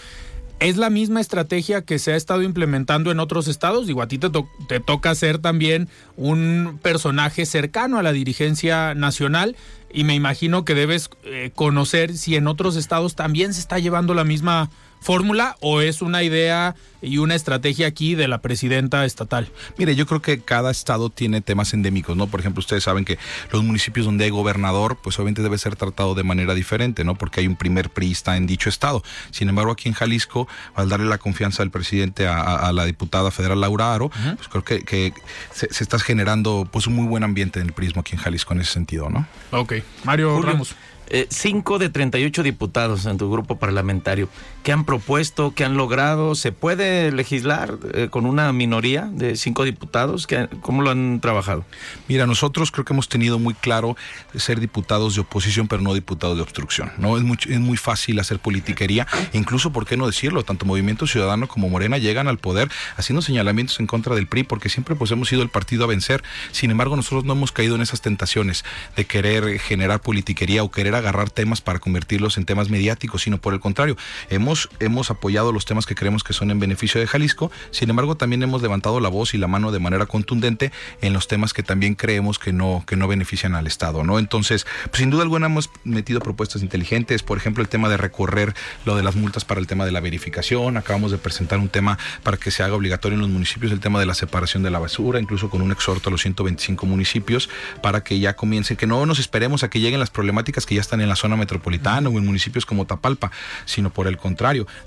¿Es 0.60 0.78
la 0.78 0.88
misma 0.88 1.20
estrategia 1.20 1.82
que 1.82 1.98
se 1.98 2.12
ha 2.12 2.16
estado 2.16 2.40
implementando 2.40 3.10
en 3.10 3.20
otros 3.20 3.48
estados? 3.48 3.86
Digo, 3.86 4.00
a 4.00 4.08
ti 4.08 4.16
te, 4.16 4.30
te 4.66 4.80
toca 4.80 5.14
ser 5.14 5.40
también 5.40 5.90
un 6.16 6.78
personaje 6.80 7.44
cercano 7.44 7.98
a 7.98 8.02
la 8.02 8.12
dirigencia 8.12 8.94
nacional 8.94 9.56
y 9.92 10.04
me 10.04 10.14
imagino 10.14 10.64
que 10.64 10.74
debes 10.74 11.10
eh, 11.24 11.50
conocer 11.54 12.16
si 12.16 12.34
en 12.34 12.46
otros 12.46 12.76
estados 12.76 13.14
también 13.14 13.52
se 13.52 13.60
está 13.60 13.78
llevando 13.78 14.14
la 14.14 14.24
misma 14.24 14.70
fórmula 15.04 15.56
o 15.60 15.82
es 15.82 16.00
una 16.00 16.22
idea 16.22 16.74
y 17.02 17.18
una 17.18 17.34
estrategia 17.34 17.86
aquí 17.86 18.14
de 18.14 18.26
la 18.26 18.38
presidenta 18.38 19.04
estatal? 19.04 19.50
Mire, 19.76 19.94
yo 19.94 20.06
creo 20.06 20.22
que 20.22 20.40
cada 20.40 20.70
estado 20.70 21.10
tiene 21.10 21.42
temas 21.42 21.74
endémicos, 21.74 22.16
¿no? 22.16 22.26
Por 22.26 22.40
ejemplo, 22.40 22.60
ustedes 22.60 22.84
saben 22.84 23.04
que 23.04 23.18
los 23.52 23.62
municipios 23.62 24.06
donde 24.06 24.24
hay 24.24 24.30
gobernador, 24.30 24.96
pues 25.02 25.18
obviamente 25.18 25.42
debe 25.42 25.58
ser 25.58 25.76
tratado 25.76 26.14
de 26.14 26.22
manera 26.22 26.54
diferente, 26.54 27.04
¿no? 27.04 27.16
Porque 27.16 27.40
hay 27.40 27.46
un 27.46 27.56
primer 27.56 27.90
priista 27.90 28.38
en 28.38 28.46
dicho 28.46 28.70
estado. 28.70 29.02
Sin 29.30 29.50
embargo, 29.50 29.72
aquí 29.72 29.90
en 29.90 29.94
Jalisco, 29.94 30.48
al 30.74 30.88
darle 30.88 31.06
la 31.06 31.18
confianza 31.18 31.62
al 31.62 31.70
presidente 31.70 32.26
a, 32.26 32.40
a, 32.40 32.68
a 32.68 32.72
la 32.72 32.86
diputada 32.86 33.30
federal 33.30 33.60
Laura 33.60 33.94
Aro, 33.94 34.06
uh 34.06 34.08
-huh. 34.08 34.36
pues 34.36 34.48
creo 34.48 34.64
que, 34.64 34.84
que 34.84 35.12
se, 35.52 35.68
se, 35.70 35.84
está 35.84 35.98
generando 35.98 36.66
pues 36.72 36.86
un 36.86 36.94
muy 36.94 37.06
buen 37.06 37.24
ambiente 37.24 37.60
en 37.60 37.66
el 37.66 37.72
prismo 37.74 38.00
aquí 38.00 38.14
en 38.14 38.22
Jalisco 38.22 38.54
en 38.54 38.62
ese 38.62 38.72
sentido, 38.72 39.10
¿no? 39.10 39.26
Ok. 39.50 39.74
Mario 40.04 40.34
Julio. 40.34 40.52
Ramos. 40.52 40.74
Eh, 41.08 41.26
cinco 41.28 41.78
de 41.78 41.90
38 41.90 42.42
diputados 42.42 43.04
en 43.06 43.18
tu 43.18 43.30
grupo 43.30 43.56
parlamentario. 43.58 44.28
¿Qué 44.64 44.72
han 44.72 44.86
propuesto? 44.86 45.52
¿Qué 45.54 45.62
han 45.62 45.76
logrado? 45.76 46.34
¿Se 46.34 46.50
puede 46.50 47.12
legislar 47.12 47.76
eh, 47.92 48.08
con 48.10 48.24
una 48.24 48.50
minoría 48.54 49.02
de 49.12 49.36
cinco 49.36 49.64
diputados? 49.64 50.26
¿Qué, 50.26 50.48
¿Cómo 50.62 50.80
lo 50.80 50.88
han 50.88 51.20
trabajado? 51.20 51.66
Mira, 52.08 52.26
nosotros 52.26 52.72
creo 52.72 52.86
que 52.86 52.94
hemos 52.94 53.10
tenido 53.10 53.38
muy 53.38 53.52
claro 53.52 53.94
ser 54.34 54.60
diputados 54.60 55.16
de 55.16 55.20
oposición, 55.20 55.68
pero 55.68 55.82
no 55.82 55.92
diputados 55.92 56.36
de 56.36 56.42
obstrucción. 56.42 56.90
No 56.96 57.18
es 57.18 57.22
muy, 57.22 57.36
es 57.46 57.60
muy 57.60 57.76
fácil 57.76 58.18
hacer 58.18 58.38
politiquería, 58.38 59.06
incluso, 59.34 59.70
¿por 59.70 59.84
qué 59.84 59.98
no 59.98 60.06
decirlo? 60.06 60.44
Tanto 60.44 60.64
Movimiento 60.64 61.06
Ciudadano 61.06 61.46
como 61.46 61.68
Morena 61.68 61.98
llegan 61.98 62.26
al 62.26 62.38
poder 62.38 62.70
haciendo 62.96 63.20
señalamientos 63.20 63.78
en 63.80 63.86
contra 63.86 64.14
del 64.14 64.28
PRI, 64.28 64.44
porque 64.44 64.70
siempre 64.70 64.94
pues 64.94 65.10
hemos 65.10 65.28
sido 65.28 65.42
el 65.42 65.50
partido 65.50 65.84
a 65.84 65.88
vencer. 65.88 66.24
Sin 66.52 66.70
embargo, 66.70 66.96
nosotros 66.96 67.26
no 67.26 67.34
hemos 67.34 67.52
caído 67.52 67.74
en 67.74 67.82
esas 67.82 68.00
tentaciones 68.00 68.64
de 68.96 69.04
querer 69.04 69.58
generar 69.58 70.00
politiquería 70.00 70.62
o 70.62 70.70
querer 70.70 70.94
agarrar 70.94 71.28
temas 71.28 71.60
para 71.60 71.80
convertirlos 71.80 72.38
en 72.38 72.46
temas 72.46 72.70
mediáticos, 72.70 73.20
sino 73.20 73.36
por 73.36 73.52
el 73.52 73.60
contrario, 73.60 73.98
hemos, 74.30 74.53
hemos 74.80 75.10
apoyado 75.10 75.52
los 75.52 75.64
temas 75.64 75.86
que 75.86 75.94
creemos 75.94 76.24
que 76.24 76.32
son 76.32 76.50
en 76.50 76.60
beneficio 76.60 77.00
de 77.00 77.06
Jalisco, 77.06 77.50
sin 77.70 77.90
embargo 77.90 78.16
también 78.16 78.42
hemos 78.42 78.62
levantado 78.62 79.00
la 79.00 79.08
voz 79.08 79.34
y 79.34 79.38
la 79.38 79.48
mano 79.48 79.72
de 79.72 79.78
manera 79.78 80.06
contundente 80.06 80.72
en 81.00 81.12
los 81.12 81.28
temas 81.28 81.52
que 81.52 81.62
también 81.62 81.94
creemos 81.94 82.38
que 82.38 82.52
no, 82.52 82.84
que 82.86 82.96
no 82.96 83.08
benefician 83.08 83.54
al 83.54 83.66
Estado, 83.66 84.04
¿no? 84.04 84.18
Entonces, 84.18 84.66
pues, 84.84 84.98
sin 84.98 85.10
duda 85.10 85.22
alguna 85.22 85.46
hemos 85.46 85.70
metido 85.84 86.20
propuestas 86.20 86.62
inteligentes, 86.62 87.22
por 87.22 87.38
ejemplo, 87.38 87.62
el 87.62 87.68
tema 87.68 87.88
de 87.88 87.96
recorrer 87.96 88.54
lo 88.84 88.96
de 88.96 89.02
las 89.02 89.16
multas 89.16 89.44
para 89.44 89.60
el 89.60 89.66
tema 89.66 89.84
de 89.84 89.92
la 89.92 90.00
verificación, 90.00 90.76
acabamos 90.76 91.10
de 91.10 91.18
presentar 91.18 91.58
un 91.58 91.68
tema 91.68 91.98
para 92.22 92.36
que 92.36 92.50
se 92.50 92.62
haga 92.62 92.74
obligatorio 92.74 93.16
en 93.16 93.20
los 93.20 93.30
municipios 93.30 93.72
el 93.72 93.80
tema 93.80 94.00
de 94.00 94.06
la 94.06 94.14
separación 94.14 94.62
de 94.62 94.70
la 94.70 94.78
basura, 94.78 95.20
incluso 95.20 95.50
con 95.50 95.62
un 95.62 95.72
exhorto 95.72 96.08
a 96.08 96.12
los 96.12 96.22
125 96.22 96.86
municipios 96.86 97.48
para 97.82 98.02
que 98.02 98.18
ya 98.18 98.36
comience, 98.36 98.76
que 98.76 98.86
no 98.86 99.04
nos 99.06 99.18
esperemos 99.18 99.62
a 99.62 99.70
que 99.70 99.80
lleguen 99.80 100.00
las 100.00 100.10
problemáticas 100.10 100.66
que 100.66 100.74
ya 100.74 100.80
están 100.80 101.00
en 101.00 101.08
la 101.08 101.16
zona 101.16 101.36
metropolitana 101.36 102.08
o 102.08 102.18
en 102.18 102.24
municipios 102.24 102.66
como 102.66 102.86
Tapalpa, 102.86 103.30
sino 103.64 103.90
por 103.90 104.06
el 104.06 104.16
contrario, 104.16 104.43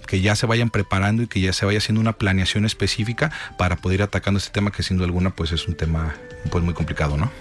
que 0.07 0.21
ya 0.21 0.35
se 0.35 0.45
vayan 0.45 0.69
preparando 0.69 1.23
y 1.23 1.27
que 1.27 1.39
ya 1.41 1.53
se 1.53 1.65
vaya 1.65 1.79
haciendo 1.79 2.01
una 2.01 2.13
planeación 2.13 2.65
específica 2.65 3.31
para 3.57 3.75
poder 3.75 3.99
ir 3.99 4.03
atacando 4.03 4.37
este 4.37 4.51
tema 4.51 4.71
que 4.71 4.83
sin 4.83 4.97
duda 4.97 5.05
alguna 5.07 5.31
pues 5.35 5.51
es 5.51 5.67
un 5.67 5.75
tema 5.75 6.15
pues 6.51 6.63
muy 6.63 6.73
complicado, 6.73 7.17
¿no? 7.17 7.31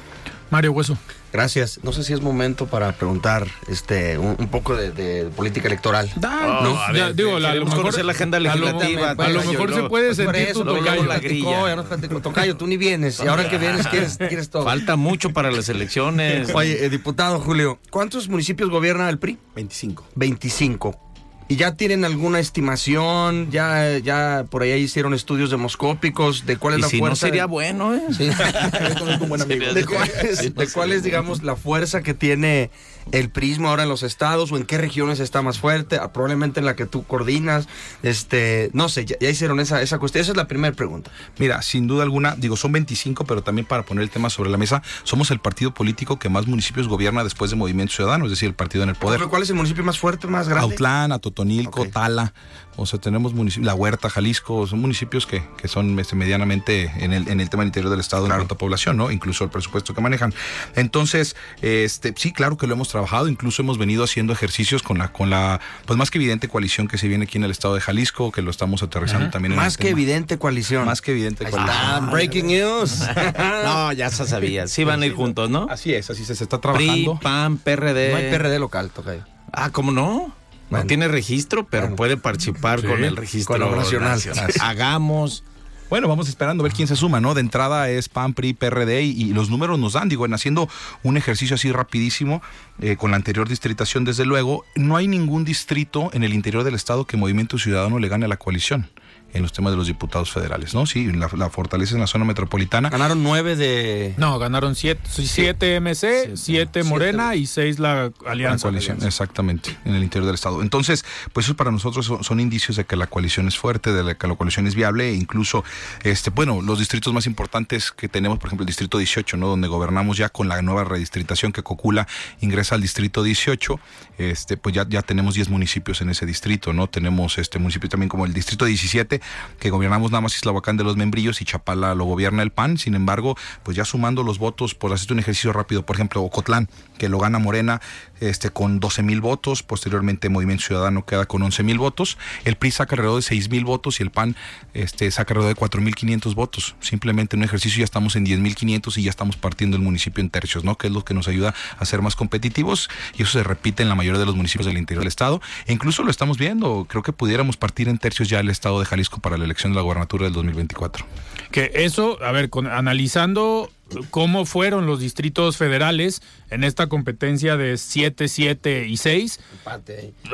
Mario 0.48 0.70
Hueso. 0.72 0.96
Gracias. 1.32 1.80
No 1.82 1.92
sé 1.92 2.04
si 2.04 2.12
es 2.12 2.20
momento 2.22 2.66
para 2.66 2.92
preguntar 2.92 3.48
este 3.68 4.16
un, 4.16 4.36
un 4.38 4.48
poco 4.48 4.76
de, 4.76 4.92
de 4.92 5.24
política 5.30 5.66
electoral. 5.66 6.08
Da, 6.16 6.60
No, 6.62 6.80
a 6.80 6.92
ya, 6.92 7.06
ver, 7.06 7.14
digo, 7.16 7.38
la- 7.40 7.50
a 7.50 7.54
lo 7.56 7.66
mejor- 7.66 8.04
la 8.04 8.12
agenda 8.12 8.38
a 8.38 8.40
legislativa. 8.40 9.10
a 9.10 9.28
lo 9.28 9.42
mejor 9.42 9.74
se 9.74 9.82
puede 9.82 10.06
Pues 10.06 10.16
sentir 10.18 10.42
eso, 10.48 10.60
tu 10.64 10.76
tocayo. 10.76 11.02
la 11.02 11.14
la 11.14 11.18
grilla. 11.18 11.50
grilla. 11.50 11.68
ya 11.68 11.76
nos 11.76 11.86
platicó, 11.86 12.20
tocayo, 12.22 12.56
tú 12.56 12.68
ni 12.68 12.76
vienes. 12.76 13.20
Y 13.22 13.26
ahora 13.26 13.50
que 13.50 13.58
vienes, 13.58 13.88
quieres, 13.88 14.16
quieres 14.18 14.48
todo. 14.48 14.62
Falta 14.64 14.94
mucho 14.94 15.32
para 15.32 15.50
las 15.50 15.68
elecciones. 15.68 16.54
Oye, 16.54 16.84
eh, 16.86 16.90
diputado 16.90 17.40
Julio, 17.40 17.80
¿cuántos 17.90 18.28
municipios 18.28 18.70
gobierna 18.70 19.10
el 19.10 19.18
PRI? 19.18 19.36
25. 19.56 20.06
25. 20.14 21.00
¿Y 21.48 21.56
ya 21.56 21.76
tienen 21.76 22.04
alguna 22.04 22.40
estimación? 22.40 23.50
¿Ya, 23.52 23.98
ya 23.98 24.46
por 24.50 24.62
ahí 24.62 24.72
hicieron 24.72 25.14
estudios 25.14 25.50
demoscópicos 25.50 26.44
de 26.44 26.56
cuál 26.56 26.74
es 26.74 26.78
y 26.78 26.82
la 26.82 26.88
si 26.88 26.98
fuerza? 26.98 27.10
no 27.12 27.16
sería 27.28 27.42
de- 27.42 27.48
bueno, 27.48 27.94
¿eh? 27.94 28.00
Sí. 28.16 28.24
¿De 29.74 29.84
cuál 29.86 30.10
es, 30.22 30.54
de 30.54 30.68
cuál 30.72 30.92
es, 30.92 31.02
digamos, 31.04 31.42
la 31.44 31.54
fuerza 31.56 32.02
que 32.02 32.14
tiene 32.14 32.70
el 33.12 33.30
prismo 33.30 33.68
ahora 33.68 33.84
en 33.84 33.88
los 33.88 34.02
estados 34.02 34.52
o 34.52 34.56
en 34.56 34.64
qué 34.64 34.78
regiones 34.78 35.20
está 35.20 35.42
más 35.42 35.58
fuerte? 35.58 35.96
Ah, 36.00 36.12
Probablemente 36.12 36.60
en 36.60 36.66
la 36.66 36.76
que 36.76 36.86
tú 36.86 37.04
coordinas. 37.04 37.68
Este, 38.02 38.70
no 38.72 38.88
sé, 38.88 39.04
ya, 39.04 39.16
ya 39.20 39.30
hicieron 39.30 39.60
esa, 39.60 39.82
esa 39.82 39.98
cuestión. 39.98 40.22
Esa 40.22 40.32
es 40.32 40.36
la 40.36 40.48
primera 40.48 40.74
pregunta. 40.74 41.10
Mira, 41.38 41.62
sin 41.62 41.86
duda 41.86 42.02
alguna, 42.02 42.34
digo, 42.36 42.56
son 42.56 42.72
25, 42.72 43.24
pero 43.24 43.42
también 43.42 43.66
para 43.66 43.84
poner 43.84 44.02
el 44.02 44.10
tema 44.10 44.30
sobre 44.30 44.50
la 44.50 44.56
mesa, 44.56 44.82
somos 45.04 45.30
el 45.30 45.38
partido 45.38 45.72
político 45.72 46.18
que 46.18 46.28
más 46.28 46.46
municipios 46.46 46.88
gobierna 46.88 47.24
después 47.24 47.50
de 47.50 47.56
Movimiento 47.56 47.94
Ciudadano, 47.94 48.24
es 48.24 48.30
decir, 48.30 48.48
el 48.48 48.54
partido 48.54 48.84
en 48.84 48.90
el 48.90 48.96
poder. 48.96 49.20
¿Cuál 49.28 49.42
es 49.42 49.50
el 49.50 49.56
municipio 49.56 49.84
más 49.84 49.98
fuerte, 49.98 50.26
más 50.26 50.48
grande? 50.48 50.72
Autlán, 50.72 51.12
Atotonilco. 51.12 51.86
Tala, 51.86 52.32
o 52.76 52.86
sea, 52.86 52.98
tenemos 53.00 53.32
municipios, 53.34 53.66
La 53.66 53.74
Huerta, 53.74 54.08
Jalisco, 54.10 54.66
son 54.66 54.80
municipios 54.80 55.26
que, 55.26 55.42
que 55.56 55.68
son 55.68 55.98
este, 55.98 56.14
medianamente 56.16 56.92
en 56.98 57.12
el, 57.12 57.28
en 57.28 57.40
el 57.40 57.48
tema 57.50 57.62
del 57.62 57.68
interior 57.68 57.90
del 57.90 58.00
estado 58.00 58.26
en 58.26 58.32
cuanto 58.32 58.54
a 58.54 58.58
población, 58.58 58.96
¿no? 58.96 59.10
Incluso 59.10 59.44
el 59.44 59.50
presupuesto 59.50 59.94
que 59.94 60.00
manejan. 60.00 60.34
Entonces, 60.74 61.36
este, 61.62 62.14
sí, 62.16 62.32
claro 62.32 62.56
que 62.56 62.66
lo 62.66 62.74
hemos 62.74 62.88
trabajado, 62.88 63.28
incluso 63.28 63.62
hemos 63.62 63.78
venido 63.78 64.04
haciendo 64.04 64.32
ejercicios 64.32 64.82
con 64.82 64.98
la, 64.98 65.08
con 65.12 65.30
la, 65.30 65.60
pues 65.86 65.96
más 65.98 66.10
que 66.10 66.18
evidente 66.18 66.48
coalición 66.48 66.88
que 66.88 66.98
se 66.98 67.08
viene 67.08 67.24
aquí 67.24 67.38
en 67.38 67.44
el 67.44 67.50
estado 67.50 67.74
de 67.74 67.80
Jalisco, 67.80 68.30
que 68.32 68.42
lo 68.42 68.50
estamos 68.50 68.82
aterrizando 68.82 69.30
también 69.30 69.52
en 69.52 69.56
Más 69.58 69.74
el 69.74 69.78
que 69.78 69.88
tema. 69.88 70.00
evidente 70.00 70.38
coalición. 70.38 70.84
Más 70.84 71.00
que 71.00 71.12
evidente 71.12 71.46
Ahí 71.46 71.50
coalición. 71.52 71.84
está, 71.94 72.10
breaking 72.10 72.46
news. 72.46 73.00
No, 73.64 73.92
ya 73.92 74.10
se 74.10 74.26
sabía. 74.26 74.66
Sí 74.68 74.84
van 74.84 75.02
a 75.02 75.06
ir 75.06 75.14
juntos, 75.14 75.50
¿no? 75.50 75.66
Así 75.70 75.92
es, 75.94 76.08
así 76.10 76.24
se, 76.24 76.34
se 76.34 76.44
está 76.44 76.60
PRI, 76.60 76.86
trabajando. 76.86 77.20
PAN, 77.20 77.58
PRD. 77.58 78.10
No 78.10 78.16
hay 78.16 78.30
PRD 78.30 78.58
local, 78.58 78.90
tocayo. 78.90 79.22
Ah, 79.52 79.70
¿cómo 79.70 79.90
no? 79.92 80.32
Bueno. 80.70 80.84
No 80.84 80.88
tiene 80.88 81.08
registro, 81.08 81.66
pero 81.66 81.84
Bueno. 81.84 81.96
puede 81.96 82.16
participar 82.16 82.80
Sí, 82.80 82.86
con 82.86 83.04
el 83.04 83.16
registro 83.16 83.58
lo 83.58 83.74
nacional. 83.76 84.20
Hagamos. 84.60 85.44
Bueno, 85.88 86.08
vamos 86.08 86.28
esperando 86.28 86.62
a 86.62 86.64
ver 86.64 86.72
quién 86.72 86.88
se 86.88 86.96
suma, 86.96 87.20
¿no? 87.20 87.34
De 87.34 87.40
entrada 87.40 87.88
es 87.88 88.08
PAN, 88.08 88.34
PRI, 88.34 88.54
PRD 88.54 89.02
y, 89.04 89.22
y 89.22 89.32
los 89.32 89.50
números 89.50 89.78
nos 89.78 89.92
dan, 89.92 90.08
digo, 90.08 90.26
en 90.26 90.34
haciendo 90.34 90.68
un 91.04 91.16
ejercicio 91.16 91.54
así 91.54 91.70
rapidísimo 91.70 92.42
eh, 92.80 92.96
con 92.96 93.12
la 93.12 93.16
anterior 93.16 93.48
distritación, 93.48 94.04
desde 94.04 94.24
luego, 94.24 94.64
no 94.74 94.96
hay 94.96 95.06
ningún 95.06 95.44
distrito 95.44 96.10
en 96.12 96.24
el 96.24 96.34
interior 96.34 96.64
del 96.64 96.74
estado 96.74 97.04
que 97.04 97.16
Movimiento 97.16 97.56
Ciudadano 97.56 98.00
le 98.00 98.08
gane 98.08 98.24
a 98.24 98.28
la 98.28 98.36
coalición 98.36 98.90
en 99.36 99.42
los 99.42 99.52
temas 99.52 99.72
de 99.72 99.76
los 99.76 99.86
diputados 99.86 100.30
federales, 100.32 100.74
¿no? 100.74 100.86
Sí, 100.86 101.12
la, 101.12 101.28
la 101.36 101.50
fortaleza 101.50 101.94
en 101.94 102.00
la 102.00 102.06
zona 102.06 102.24
metropolitana. 102.24 102.90
Ganaron 102.90 103.22
nueve 103.22 103.56
de. 103.56 104.14
No, 104.16 104.38
ganaron 104.38 104.74
siete, 104.74 105.02
siete 105.08 105.78
MC, 105.80 106.36
siete 106.36 106.82
Morena 106.82 107.34
y 107.34 107.46
seis 107.46 107.78
la 107.78 108.10
La 108.24 108.30
Alianza. 108.30 108.62
coalición, 108.68 108.98
exactamente, 109.04 109.76
en 109.84 109.94
el 109.94 110.02
interior 110.02 110.26
del 110.26 110.34
Estado. 110.34 110.62
Entonces, 110.62 111.04
pues 111.32 111.46
eso 111.46 111.56
para 111.56 111.70
nosotros 111.70 112.06
son, 112.06 112.24
son 112.24 112.40
indicios 112.40 112.76
de 112.76 112.84
que 112.84 112.96
la 112.96 113.06
coalición 113.06 113.48
es 113.48 113.56
fuerte, 113.56 113.92
de 113.92 114.02
la- 114.02 114.14
que 114.14 114.26
la 114.26 114.34
coalición 114.34 114.66
es 114.66 114.74
viable, 114.74 115.10
e 115.10 115.14
incluso, 115.14 115.64
este, 116.02 116.30
bueno, 116.30 116.62
los 116.62 116.78
distritos 116.78 117.12
más 117.12 117.26
importantes 117.26 117.92
que 117.92 118.08
tenemos, 118.08 118.38
por 118.38 118.48
ejemplo, 118.48 118.62
el 118.62 118.66
distrito 118.66 118.98
18, 118.98 119.36
¿no? 119.36 119.48
Donde 119.48 119.68
gobernamos 119.68 120.16
ya 120.16 120.28
con 120.28 120.48
la 120.48 120.60
nueva 120.62 120.84
redistritación 120.84 121.52
que 121.52 121.62
Cocula 121.62 122.06
ingresa 122.40 122.74
al 122.74 122.80
distrito 122.82 123.22
18, 123.22 123.78
este, 124.18 124.56
pues 124.56 124.74
ya, 124.74 124.86
ya 124.88 125.02
tenemos 125.02 125.34
10 125.34 125.48
municipios 125.48 126.00
en 126.00 126.10
ese 126.10 126.26
distrito, 126.26 126.72
¿no? 126.72 126.86
Tenemos 126.88 127.38
este 127.38 127.58
municipio 127.58 127.88
también 127.88 128.08
como 128.08 128.24
el 128.26 128.32
distrito 128.32 128.64
17, 128.64 129.20
que 129.58 129.70
gobernamos 129.70 130.10
nada 130.10 130.20
más 130.20 130.34
Islahuacán 130.34 130.76
de 130.76 130.84
los 130.84 130.96
Membrillos 130.96 131.40
y 131.40 131.44
Chapala 131.44 131.94
lo 131.94 132.04
gobierna 132.04 132.42
el 132.42 132.50
PAN, 132.50 132.78
sin 132.78 132.94
embargo, 132.94 133.36
pues 133.62 133.76
ya 133.76 133.84
sumando 133.84 134.22
los 134.22 134.38
votos, 134.38 134.74
por 134.74 134.92
hacer 134.92 135.12
un 135.12 135.18
ejercicio 135.18 135.52
rápido, 135.52 135.84
por 135.84 135.96
ejemplo, 135.96 136.22
Ocotlán, 136.22 136.68
que 136.98 137.08
lo 137.08 137.18
gana 137.18 137.38
Morena 137.38 137.80
este, 138.20 138.50
con 138.50 138.80
12 138.80 139.02
mil 139.02 139.20
votos, 139.20 139.62
posteriormente 139.62 140.28
Movimiento 140.28 140.64
Ciudadano 140.64 141.04
queda 141.04 141.26
con 141.26 141.42
11 141.42 141.62
mil 141.62 141.78
votos, 141.78 142.18
el 142.44 142.56
PRI 142.56 142.70
saca 142.70 142.94
alrededor 142.94 143.16
de 143.16 143.22
6 143.22 143.50
mil 143.50 143.64
votos 143.64 144.00
y 144.00 144.02
el 144.02 144.10
PAN 144.10 144.36
este, 144.74 145.10
saca 145.10 145.34
alrededor 145.34 145.54
de 145.54 145.58
4 145.58 145.80
mil 145.80 145.94
500 145.94 146.34
votos. 146.34 146.76
Simplemente 146.80 147.36
en 147.36 147.40
un 147.40 147.44
ejercicio 147.44 147.78
ya 147.78 147.84
estamos 147.84 148.16
en 148.16 148.24
10 148.24 148.40
mil 148.40 148.54
500 148.54 148.96
y 148.98 149.02
ya 149.02 149.10
estamos 149.10 149.36
partiendo 149.36 149.76
el 149.76 149.82
municipio 149.82 150.22
en 150.22 150.30
tercios, 150.30 150.64
¿no? 150.64 150.76
Que 150.76 150.86
es 150.88 150.92
lo 150.92 151.04
que 151.04 151.14
nos 151.14 151.28
ayuda 151.28 151.54
a 151.78 151.84
ser 151.84 152.02
más 152.02 152.16
competitivos 152.16 152.88
y 153.16 153.22
eso 153.22 153.32
se 153.32 153.42
repite 153.42 153.82
en 153.82 153.88
la 153.88 153.94
mayoría 153.94 154.18
de 154.18 154.26
los 154.26 154.36
municipios 154.36 154.66
del 154.66 154.78
interior 154.78 155.02
del 155.02 155.08
estado. 155.08 155.40
E 155.66 155.72
incluso 155.72 156.02
lo 156.02 156.10
estamos 156.10 156.38
viendo, 156.38 156.86
creo 156.88 157.02
que 157.02 157.12
pudiéramos 157.12 157.56
partir 157.56 157.88
en 157.88 157.98
tercios 157.98 158.28
ya 158.28 158.40
el 158.40 158.50
estado 158.50 158.80
de 158.80 158.86
Jalisco 158.86 159.15
para 159.20 159.36
la 159.38 159.44
elección 159.44 159.72
de 159.72 159.76
la 159.76 159.82
gubernatura 159.82 160.24
del 160.24 160.32
2024. 160.34 161.06
Que 161.50 161.70
eso, 161.74 162.22
a 162.22 162.32
ver, 162.32 162.50
con- 162.50 162.66
analizando 162.66 163.70
cómo 164.10 164.44
fueron 164.46 164.84
los 164.86 164.98
distritos 165.00 165.56
federales 165.56 166.20
en 166.50 166.64
esta 166.64 166.88
competencia 166.88 167.56
de 167.56 167.76
7, 167.78 168.26
7 168.28 168.86
y 168.88 168.96
6, 168.96 169.40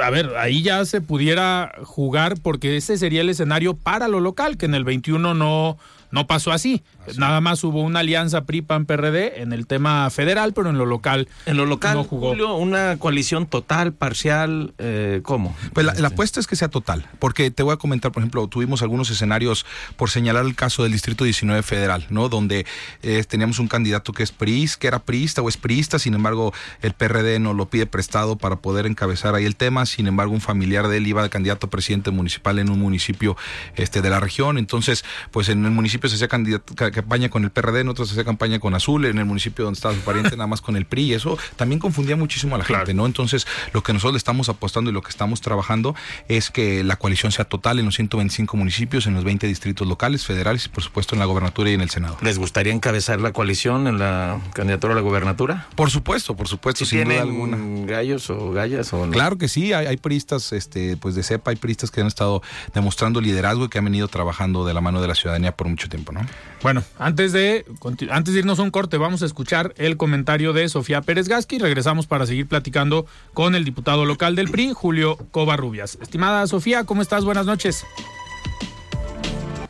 a 0.02 0.10
ver, 0.10 0.36
ahí 0.38 0.62
ya 0.62 0.84
se 0.86 1.00
pudiera 1.02 1.72
jugar 1.84 2.36
porque 2.40 2.76
ese 2.76 2.96
sería 2.96 3.20
el 3.20 3.28
escenario 3.28 3.74
para 3.74 4.08
lo 4.08 4.20
local, 4.20 4.56
que 4.56 4.66
en 4.66 4.74
el 4.74 4.84
21 4.84 5.34
no, 5.34 5.76
no 6.10 6.26
pasó 6.26 6.50
así. 6.50 6.82
Nada 7.16 7.40
más 7.40 7.62
hubo 7.64 7.80
una 7.82 8.00
alianza 8.00 8.44
PRI-PAN-PRD 8.44 9.42
en 9.42 9.52
el 9.52 9.66
tema 9.66 10.08
federal, 10.10 10.52
pero 10.52 10.70
en 10.70 10.78
lo 10.78 10.86
local 10.86 11.28
En 11.46 11.56
lo 11.56 11.66
local, 11.66 11.94
no 11.94 12.04
jugó. 12.04 12.30
Julio, 12.30 12.54
una 12.54 12.96
coalición 12.98 13.46
total, 13.46 13.92
parcial, 13.92 14.74
eh, 14.78 15.20
¿cómo? 15.22 15.56
Pues 15.72 15.84
la, 15.86 15.94
la 15.94 16.08
apuesta 16.08 16.38
es 16.40 16.46
que 16.46 16.56
sea 16.56 16.68
total, 16.68 17.06
porque 17.18 17.50
te 17.50 17.62
voy 17.62 17.72
a 17.74 17.76
comentar, 17.76 18.12
por 18.12 18.22
ejemplo, 18.22 18.46
tuvimos 18.48 18.82
algunos 18.82 19.10
escenarios, 19.10 19.66
por 19.96 20.10
señalar 20.10 20.44
el 20.44 20.54
caso 20.54 20.82
del 20.84 20.92
Distrito 20.92 21.24
19 21.24 21.62
Federal, 21.62 22.06
¿no? 22.10 22.28
Donde 22.28 22.66
eh, 23.02 23.24
teníamos 23.28 23.58
un 23.58 23.68
candidato 23.68 24.12
que 24.12 24.22
es 24.22 24.30
PRIS, 24.32 24.76
que 24.76 24.86
era 24.86 25.00
priista 25.00 25.42
o 25.42 25.48
es 25.48 25.56
priista, 25.56 25.98
sin 25.98 26.14
embargo, 26.14 26.52
el 26.82 26.92
PRD 26.92 27.38
no 27.40 27.52
lo 27.54 27.66
pide 27.68 27.86
prestado 27.86 28.36
para 28.36 28.56
poder 28.56 28.86
encabezar 28.86 29.34
ahí 29.34 29.44
el 29.44 29.56
tema, 29.56 29.86
sin 29.86 30.06
embargo, 30.06 30.32
un 30.32 30.40
familiar 30.40 30.88
de 30.88 30.98
él 30.98 31.06
iba 31.06 31.22
de 31.22 31.30
candidato 31.30 31.66
a 31.66 31.70
presidente 31.70 32.10
municipal 32.10 32.58
en 32.58 32.70
un 32.70 32.78
municipio 32.78 33.36
este, 33.76 34.02
de 34.02 34.10
la 34.10 34.20
región, 34.20 34.58
entonces, 34.58 35.04
pues 35.32 35.48
en 35.48 35.64
el 35.64 35.70
municipio 35.72 36.08
se 36.08 36.16
hacía 36.16 36.28
candidato, 36.28 36.74
ca- 36.76 36.91
campaña 36.92 37.28
con 37.28 37.44
el 37.44 37.50
PRD, 37.50 37.80
en 37.80 37.88
otros 37.88 38.08
se 38.08 38.14
hacía 38.14 38.24
campaña 38.24 38.58
con 38.58 38.74
Azul, 38.74 39.04
en 39.04 39.18
el 39.18 39.24
municipio 39.24 39.64
donde 39.64 39.76
estaba 39.76 39.94
su 39.94 40.00
pariente 40.00 40.36
nada 40.36 40.46
más 40.46 40.60
con 40.60 40.76
el 40.76 40.86
PRI, 40.86 41.02
y 41.02 41.14
eso 41.14 41.38
también 41.56 41.78
confundía 41.78 42.16
muchísimo 42.16 42.54
a 42.54 42.58
la 42.58 42.64
gente, 42.64 42.94
¿no? 42.94 43.06
Entonces, 43.06 43.46
lo 43.72 43.82
que 43.82 43.92
nosotros 43.92 44.14
le 44.14 44.18
estamos 44.18 44.48
apostando 44.48 44.90
y 44.90 44.94
lo 44.94 45.02
que 45.02 45.10
estamos 45.10 45.40
trabajando 45.40 45.94
es 46.28 46.50
que 46.50 46.84
la 46.84 46.96
coalición 46.96 47.32
sea 47.32 47.44
total 47.44 47.78
en 47.78 47.86
los 47.86 47.94
125 47.96 48.56
municipios, 48.56 49.06
en 49.06 49.14
los 49.14 49.24
20 49.24 49.46
distritos 49.46 49.86
locales, 49.86 50.24
federales 50.24 50.66
y 50.66 50.68
por 50.68 50.82
supuesto 50.82 51.14
en 51.14 51.18
la 51.18 51.24
gobernatura 51.26 51.70
y 51.70 51.74
en 51.74 51.80
el 51.80 51.90
Senado. 51.90 52.16
¿Les 52.22 52.38
gustaría 52.38 52.72
encabezar 52.72 53.20
la 53.20 53.32
coalición 53.32 53.86
en 53.86 53.98
la 53.98 54.40
candidatura 54.54 54.92
a 54.92 54.96
la 54.96 55.02
gubernatura? 55.02 55.66
Por 55.74 55.90
supuesto, 55.90 56.36
por 56.36 56.48
supuesto, 56.48 56.84
¿Si 56.84 56.90
sin 56.90 57.04
duda 57.04 57.22
tienen 57.22 57.28
alguna. 57.28 57.86
gallos 57.86 58.30
o 58.30 58.52
gallas 58.52 58.92
o 58.92 59.06
no? 59.06 59.12
Claro 59.12 59.38
que 59.38 59.48
sí, 59.48 59.72
hay, 59.72 59.86
hay 59.86 59.96
priistas 59.96 60.52
este, 60.52 60.96
pues 60.96 61.14
de 61.14 61.22
cepa, 61.22 61.50
hay 61.50 61.56
priistas 61.56 61.90
que 61.90 62.00
han 62.00 62.06
estado 62.06 62.42
demostrando 62.74 63.20
liderazgo 63.20 63.66
y 63.66 63.68
que 63.68 63.78
han 63.78 63.84
venido 63.84 64.08
trabajando 64.08 64.64
de 64.64 64.74
la 64.74 64.80
mano 64.80 65.00
de 65.00 65.08
la 65.08 65.14
ciudadanía 65.14 65.56
por 65.56 65.68
mucho 65.68 65.88
tiempo, 65.88 66.12
¿no? 66.12 66.20
Bueno, 66.62 66.81
antes 66.98 67.32
de, 67.32 67.64
antes 68.10 68.34
de 68.34 68.40
irnos 68.40 68.58
a 68.58 68.62
un 68.62 68.70
corte, 68.70 68.96
vamos 68.96 69.22
a 69.22 69.26
escuchar 69.26 69.74
el 69.76 69.96
comentario 69.96 70.52
de 70.52 70.68
Sofía 70.68 71.02
Pérez 71.02 71.28
Gasqui 71.28 71.58
regresamos 71.58 72.06
para 72.06 72.26
seguir 72.26 72.46
platicando 72.46 73.06
con 73.34 73.54
el 73.54 73.64
diputado 73.64 74.04
local 74.04 74.36
del 74.36 74.50
PRI, 74.50 74.72
Julio 74.72 75.18
Covarrubias. 75.30 75.98
Estimada 76.00 76.46
Sofía, 76.46 76.84
¿cómo 76.84 77.02
estás? 77.02 77.24
Buenas 77.24 77.46
noches. 77.46 77.84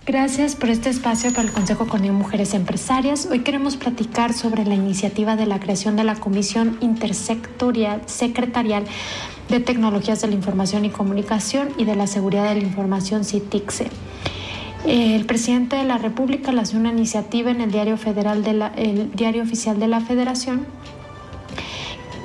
Gracias 0.04 0.56
por 0.56 0.68
este 0.68 0.90
espacio 0.90 1.30
para 1.30 1.46
el 1.46 1.52
Consejo 1.52 1.86
Coneo 1.86 2.12
Mujeres 2.12 2.54
Empresarias. 2.54 3.28
Hoy 3.30 3.40
queremos 3.40 3.76
platicar 3.76 4.32
sobre 4.32 4.64
la 4.64 4.74
iniciativa 4.74 5.36
de 5.36 5.46
la 5.46 5.60
creación 5.60 5.94
de 5.94 6.02
la 6.02 6.16
Comisión 6.16 6.76
Intersectorial 6.80 8.02
Secretarial 8.06 8.84
de 9.48 9.60
Tecnologías 9.60 10.20
de 10.20 10.28
la 10.28 10.34
Información 10.34 10.84
y 10.84 10.90
Comunicación 10.90 11.68
y 11.78 11.84
de 11.84 11.94
la 11.94 12.08
Seguridad 12.08 12.48
de 12.48 12.60
la 12.60 12.66
Información 12.66 13.24
CITICSE. 13.24 13.90
El 14.84 15.26
presidente 15.26 15.76
de 15.76 15.84
la 15.84 15.98
República 15.98 16.52
lanzó 16.52 16.76
una 16.76 16.90
iniciativa 16.90 17.50
en 17.50 17.60
el 17.60 17.70
Diario 17.70 17.96
Federal 17.96 18.42
de 18.42 18.52
la, 18.52 18.68
el 18.76 19.12
Diario 19.12 19.42
Oficial 19.42 19.78
de 19.78 19.86
la 19.86 20.00
Federación 20.00 20.66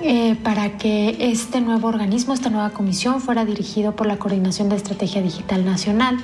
eh, 0.02 0.36
para 0.44 0.78
que 0.78 1.18
este 1.20 1.62
nuevo 1.62 1.88
organismo, 1.88 2.34
esta 2.34 2.50
nueva 2.50 2.72
comisión, 2.72 3.22
fuera 3.22 3.46
dirigido 3.46 3.96
por 3.96 4.08
la 4.08 4.18
Coordinación 4.18 4.70
de 4.70 4.76
Estrategia 4.76 5.22
Digital 5.22 5.66
Nacional 5.66 6.18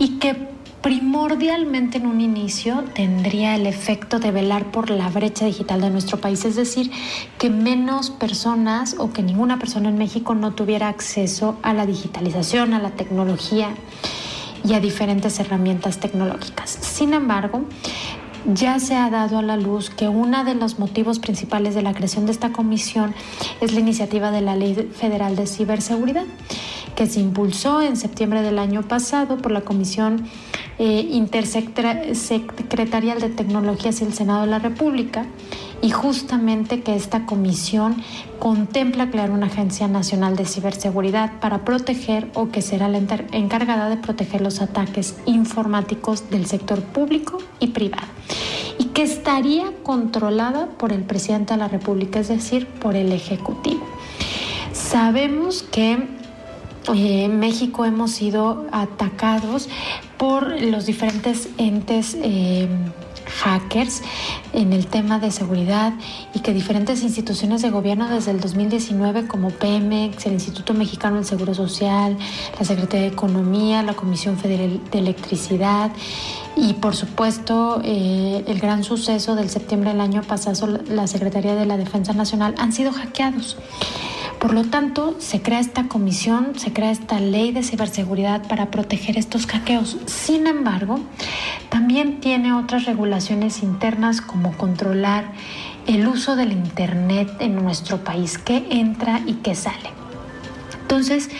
y 0.00 0.18
que 0.18 0.48
primordialmente 0.82 1.98
en 1.98 2.06
un 2.06 2.20
inicio 2.20 2.84
tendría 2.94 3.54
el 3.54 3.66
efecto 3.66 4.18
de 4.18 4.30
velar 4.30 4.70
por 4.70 4.90
la 4.90 5.08
brecha 5.08 5.44
digital 5.44 5.80
de 5.80 5.90
nuestro 5.90 6.18
país, 6.18 6.44
es 6.44 6.56
decir, 6.56 6.90
que 7.38 7.50
menos 7.50 8.10
personas 8.10 8.96
o 8.98 9.12
que 9.12 9.22
ninguna 9.22 9.58
persona 9.58 9.88
en 9.88 9.98
México 9.98 10.34
no 10.34 10.52
tuviera 10.52 10.88
acceso 10.88 11.56
a 11.62 11.74
la 11.74 11.86
digitalización, 11.86 12.72
a 12.74 12.78
la 12.78 12.90
tecnología 12.90 13.74
y 14.64 14.74
a 14.74 14.80
diferentes 14.80 15.40
herramientas 15.40 15.98
tecnológicas. 15.98 16.70
Sin 16.70 17.14
embargo, 17.14 17.64
ya 18.54 18.78
se 18.78 18.94
ha 18.94 19.10
dado 19.10 19.38
a 19.38 19.42
la 19.42 19.56
luz 19.56 19.90
que 19.90 20.08
uno 20.08 20.44
de 20.44 20.54
los 20.54 20.78
motivos 20.78 21.18
principales 21.18 21.74
de 21.74 21.82
la 21.82 21.92
creación 21.92 22.26
de 22.26 22.32
esta 22.32 22.52
comisión 22.52 23.14
es 23.60 23.72
la 23.72 23.80
iniciativa 23.80 24.30
de 24.30 24.40
la 24.40 24.56
Ley 24.56 24.74
Federal 24.92 25.36
de 25.36 25.46
Ciberseguridad, 25.46 26.24
que 26.94 27.06
se 27.06 27.20
impulsó 27.20 27.82
en 27.82 27.96
septiembre 27.96 28.42
del 28.42 28.58
año 28.58 28.82
pasado 28.82 29.38
por 29.38 29.52
la 29.52 29.62
Comisión 29.62 30.26
eh, 30.78 31.08
Intersecretarial 31.10 33.20
de 33.20 33.28
Tecnologías 33.28 34.00
y 34.00 34.04
el 34.04 34.14
Senado 34.14 34.42
de 34.42 34.48
la 34.48 34.58
República 34.58 35.26
y 35.80 35.90
justamente 35.90 36.82
que 36.82 36.96
esta 36.96 37.26
comisión 37.26 37.96
contempla 38.38 39.10
crear 39.10 39.30
una 39.30 39.46
agencia 39.46 39.88
nacional 39.88 40.36
de 40.36 40.44
ciberseguridad 40.44 41.38
para 41.40 41.64
proteger 41.64 42.28
o 42.34 42.48
que 42.48 42.62
será 42.62 42.88
la 42.88 42.98
encargada 42.98 43.88
de 43.88 43.96
proteger 43.96 44.40
los 44.40 44.60
ataques 44.60 45.16
informáticos 45.26 46.30
del 46.30 46.46
sector 46.46 46.82
público 46.82 47.38
y 47.60 47.68
privado 47.68 48.08
y 48.78 48.86
que 48.86 49.02
estaría 49.02 49.72
controlada 49.82 50.66
por 50.66 50.92
el 50.92 51.02
presidente 51.02 51.54
de 51.54 51.58
la 51.58 51.68
República, 51.68 52.20
es 52.20 52.28
decir, 52.28 52.66
por 52.66 52.96
el 52.96 53.12
Ejecutivo. 53.12 53.86
Sabemos 54.72 55.62
que 55.62 55.92
eh, 55.92 57.24
en 57.24 57.38
México 57.38 57.84
hemos 57.84 58.12
sido 58.12 58.66
atacados 58.72 59.68
por 60.16 60.60
los 60.62 60.86
diferentes 60.86 61.48
entes 61.58 62.16
eh, 62.20 62.68
hackers 63.26 64.02
en 64.52 64.72
el 64.72 64.86
tema 64.86 65.18
de 65.18 65.30
seguridad 65.30 65.92
y 66.34 66.40
que 66.40 66.52
diferentes 66.52 67.02
instituciones 67.02 67.62
de 67.62 67.70
gobierno 67.70 68.08
desde 68.08 68.30
el 68.30 68.40
2019 68.40 69.26
como 69.26 69.50
Pemex, 69.50 70.26
el 70.26 70.34
Instituto 70.34 70.74
Mexicano 70.74 71.16
del 71.16 71.24
Seguro 71.24 71.54
Social, 71.54 72.16
la 72.58 72.64
Secretaría 72.64 73.08
de 73.08 73.14
Economía, 73.14 73.82
la 73.82 73.94
Comisión 73.94 74.36
Federal 74.36 74.80
de 74.90 74.98
Electricidad 74.98 75.90
y 76.56 76.74
por 76.74 76.96
supuesto 76.96 77.80
eh, 77.84 78.44
el 78.46 78.58
gran 78.58 78.84
suceso 78.84 79.34
del 79.36 79.50
septiembre 79.50 79.90
del 79.90 80.00
año 80.00 80.22
pasado, 80.22 80.78
la 80.88 81.06
Secretaría 81.06 81.54
de 81.54 81.66
la 81.66 81.76
Defensa 81.76 82.12
Nacional, 82.12 82.54
han 82.58 82.72
sido 82.72 82.92
hackeados. 82.92 83.56
Por 84.40 84.54
lo 84.54 84.64
tanto, 84.64 85.16
se 85.18 85.42
crea 85.42 85.58
esta 85.58 85.88
comisión, 85.88 86.52
se 86.56 86.72
crea 86.72 86.92
esta 86.92 87.18
ley 87.18 87.50
de 87.50 87.64
ciberseguridad 87.64 88.46
para 88.46 88.70
proteger 88.70 89.18
estos 89.18 89.46
hackeos. 89.46 89.96
Sin 90.06 90.46
embargo, 90.46 91.00
también 91.70 92.20
tiene 92.20 92.52
otras 92.52 92.84
regulaciones 92.84 93.64
internas 93.64 94.20
como 94.20 94.56
controlar 94.56 95.32
el 95.88 96.06
uso 96.06 96.36
del 96.36 96.52
Internet 96.52 97.28
en 97.40 97.56
nuestro 97.56 98.04
país, 98.04 98.38
qué 98.38 98.64
entra 98.70 99.20
y 99.26 99.34
qué 99.34 99.56
sale. 99.56 99.90
Entonces, 100.82 101.30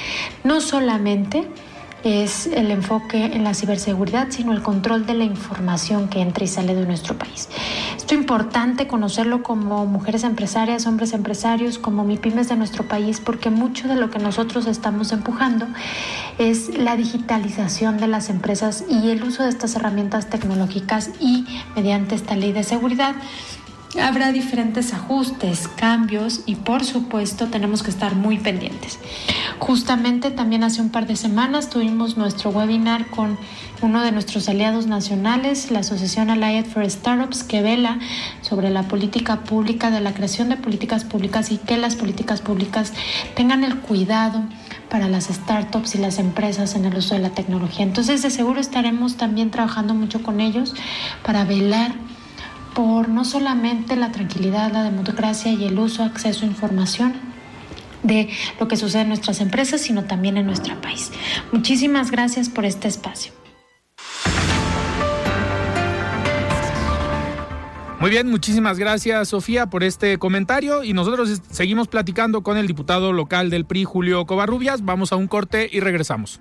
no 0.42 0.60
solamente 0.60 1.48
es 2.04 2.46
el 2.46 2.70
enfoque 2.70 3.24
en 3.24 3.44
la 3.44 3.54
ciberseguridad, 3.54 4.28
sino 4.30 4.52
el 4.52 4.62
control 4.62 5.06
de 5.06 5.14
la 5.14 5.24
información 5.24 6.08
que 6.08 6.20
entra 6.20 6.44
y 6.44 6.46
sale 6.46 6.74
de 6.74 6.86
nuestro 6.86 7.18
país. 7.18 7.48
Esto 7.96 8.14
es 8.14 8.20
importante 8.20 8.86
conocerlo 8.86 9.42
como 9.42 9.86
mujeres 9.86 10.24
empresarias, 10.24 10.86
hombres 10.86 11.12
empresarios, 11.12 11.78
como 11.78 12.04
MIPIMES 12.04 12.48
de 12.48 12.56
nuestro 12.56 12.86
país, 12.86 13.20
porque 13.20 13.50
mucho 13.50 13.88
de 13.88 13.96
lo 13.96 14.10
que 14.10 14.18
nosotros 14.18 14.66
estamos 14.66 15.12
empujando 15.12 15.66
es 16.38 16.76
la 16.78 16.96
digitalización 16.96 17.98
de 17.98 18.06
las 18.06 18.30
empresas 18.30 18.84
y 18.88 19.10
el 19.10 19.22
uso 19.22 19.42
de 19.42 19.48
estas 19.48 19.74
herramientas 19.76 20.30
tecnológicas 20.30 21.10
y 21.20 21.46
mediante 21.74 22.14
esta 22.14 22.36
ley 22.36 22.52
de 22.52 22.62
seguridad 22.62 23.14
Habrá 23.96 24.32
diferentes 24.32 24.92
ajustes, 24.92 25.66
cambios 25.66 26.42
y 26.44 26.56
por 26.56 26.84
supuesto 26.84 27.46
tenemos 27.46 27.82
que 27.82 27.88
estar 27.88 28.14
muy 28.14 28.38
pendientes. 28.38 28.98
Justamente 29.58 30.30
también 30.30 30.62
hace 30.62 30.82
un 30.82 30.90
par 30.90 31.06
de 31.06 31.16
semanas 31.16 31.70
tuvimos 31.70 32.18
nuestro 32.18 32.50
webinar 32.50 33.06
con 33.06 33.38
uno 33.80 34.02
de 34.02 34.12
nuestros 34.12 34.46
aliados 34.50 34.86
nacionales, 34.86 35.70
la 35.70 35.80
Asociación 35.80 36.28
Allied 36.28 36.66
for 36.66 36.88
Startups, 36.88 37.44
que 37.44 37.62
vela 37.62 37.98
sobre 38.42 38.68
la 38.68 38.82
política 38.82 39.40
pública, 39.44 39.90
de 39.90 40.00
la 40.00 40.12
creación 40.12 40.50
de 40.50 40.56
políticas 40.56 41.04
públicas 41.04 41.50
y 41.50 41.56
que 41.56 41.78
las 41.78 41.96
políticas 41.96 42.42
públicas 42.42 42.92
tengan 43.34 43.64
el 43.64 43.78
cuidado 43.78 44.42
para 44.90 45.08
las 45.08 45.24
startups 45.24 45.94
y 45.94 45.98
las 45.98 46.18
empresas 46.18 46.74
en 46.74 46.84
el 46.84 46.96
uso 46.96 47.14
de 47.14 47.20
la 47.20 47.30
tecnología. 47.30 47.84
Entonces, 47.84 48.20
de 48.20 48.30
seguro 48.30 48.60
estaremos 48.60 49.16
también 49.16 49.50
trabajando 49.50 49.94
mucho 49.94 50.22
con 50.22 50.40
ellos 50.40 50.74
para 51.22 51.44
velar 51.44 51.94
por 52.78 53.08
no 53.08 53.24
solamente 53.24 53.96
la 53.96 54.12
tranquilidad, 54.12 54.70
la 54.70 54.84
democracia 54.84 55.50
y 55.50 55.64
el 55.64 55.76
uso, 55.80 56.04
acceso 56.04 56.44
a 56.44 56.48
información 56.48 57.14
de 58.04 58.30
lo 58.60 58.68
que 58.68 58.76
sucede 58.76 59.02
en 59.02 59.08
nuestras 59.08 59.40
empresas, 59.40 59.80
sino 59.80 60.04
también 60.04 60.36
en 60.36 60.46
nuestro 60.46 60.80
país. 60.80 61.10
Muchísimas 61.50 62.12
gracias 62.12 62.48
por 62.48 62.64
este 62.64 62.86
espacio. 62.86 63.32
Muy 67.98 68.10
bien, 68.10 68.30
muchísimas 68.30 68.78
gracias 68.78 69.30
Sofía 69.30 69.66
por 69.66 69.82
este 69.82 70.16
comentario 70.18 70.84
y 70.84 70.92
nosotros 70.92 71.42
seguimos 71.50 71.88
platicando 71.88 72.44
con 72.44 72.58
el 72.58 72.68
diputado 72.68 73.12
local 73.12 73.50
del 73.50 73.64
PRI, 73.64 73.82
Julio 73.82 74.24
Covarrubias. 74.24 74.84
Vamos 74.84 75.12
a 75.12 75.16
un 75.16 75.26
corte 75.26 75.68
y 75.72 75.80
regresamos. 75.80 76.40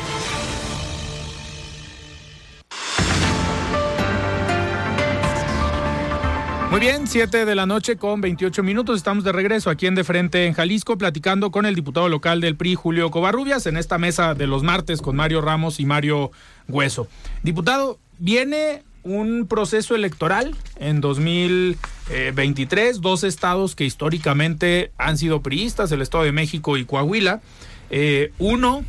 Muy 6.71 6.79
bien, 6.79 7.05
7 7.05 7.43
de 7.43 7.53
la 7.53 7.65
noche 7.65 7.97
con 7.97 8.21
28 8.21 8.63
minutos. 8.63 8.95
Estamos 8.95 9.25
de 9.25 9.33
regreso 9.33 9.69
aquí 9.69 9.87
en 9.87 9.95
De 9.95 10.05
Frente 10.05 10.45
en 10.45 10.53
Jalisco, 10.53 10.97
platicando 10.97 11.51
con 11.51 11.65
el 11.65 11.75
diputado 11.75 12.07
local 12.07 12.39
del 12.39 12.55
PRI, 12.55 12.75
Julio 12.75 13.11
Covarrubias, 13.11 13.65
en 13.65 13.75
esta 13.75 13.97
mesa 13.97 14.35
de 14.35 14.47
los 14.47 14.63
martes 14.63 15.01
con 15.01 15.17
Mario 15.17 15.41
Ramos 15.41 15.81
y 15.81 15.85
Mario 15.85 16.31
Hueso. 16.69 17.09
Diputado, 17.43 17.99
viene 18.19 18.83
un 19.03 19.47
proceso 19.47 19.95
electoral 19.95 20.55
en 20.77 21.01
2023, 21.01 23.01
dos 23.01 23.25
estados 23.25 23.75
que 23.75 23.83
históricamente 23.83 24.93
han 24.97 25.17
sido 25.17 25.41
priistas, 25.41 25.91
el 25.91 26.01
Estado 26.01 26.23
de 26.23 26.31
México 26.31 26.77
y 26.77 26.85
Coahuila. 26.85 27.41
Eh, 27.89 28.31
uno, 28.39 28.85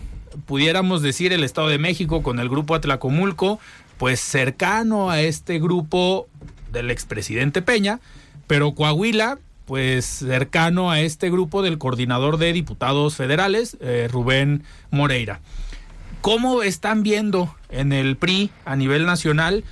pudiéramos 0.46 1.02
decir 1.02 1.32
el 1.32 1.42
Estado 1.42 1.66
de 1.66 1.78
México 1.78 2.22
con 2.22 2.38
el 2.38 2.48
grupo 2.48 2.76
Atlacomulco, 2.76 3.58
pues 3.98 4.20
cercano 4.20 5.10
a 5.10 5.20
este 5.20 5.58
grupo 5.58 6.28
del 6.72 6.90
expresidente 6.90 7.62
Peña, 7.62 8.00
pero 8.46 8.74
Coahuila, 8.74 9.38
pues 9.66 10.04
cercano 10.04 10.90
a 10.90 11.00
este 11.00 11.30
grupo 11.30 11.62
del 11.62 11.78
coordinador 11.78 12.38
de 12.38 12.52
diputados 12.52 13.16
federales, 13.16 13.76
eh, 13.80 14.08
Rubén 14.10 14.64
Moreira. 14.90 15.40
¿Cómo 16.20 16.62
están 16.62 17.02
viendo 17.02 17.54
en 17.68 17.92
el 17.92 18.16
PRI 18.16 18.50
a 18.64 18.76
nivel 18.76 19.06
nacional 19.06 19.64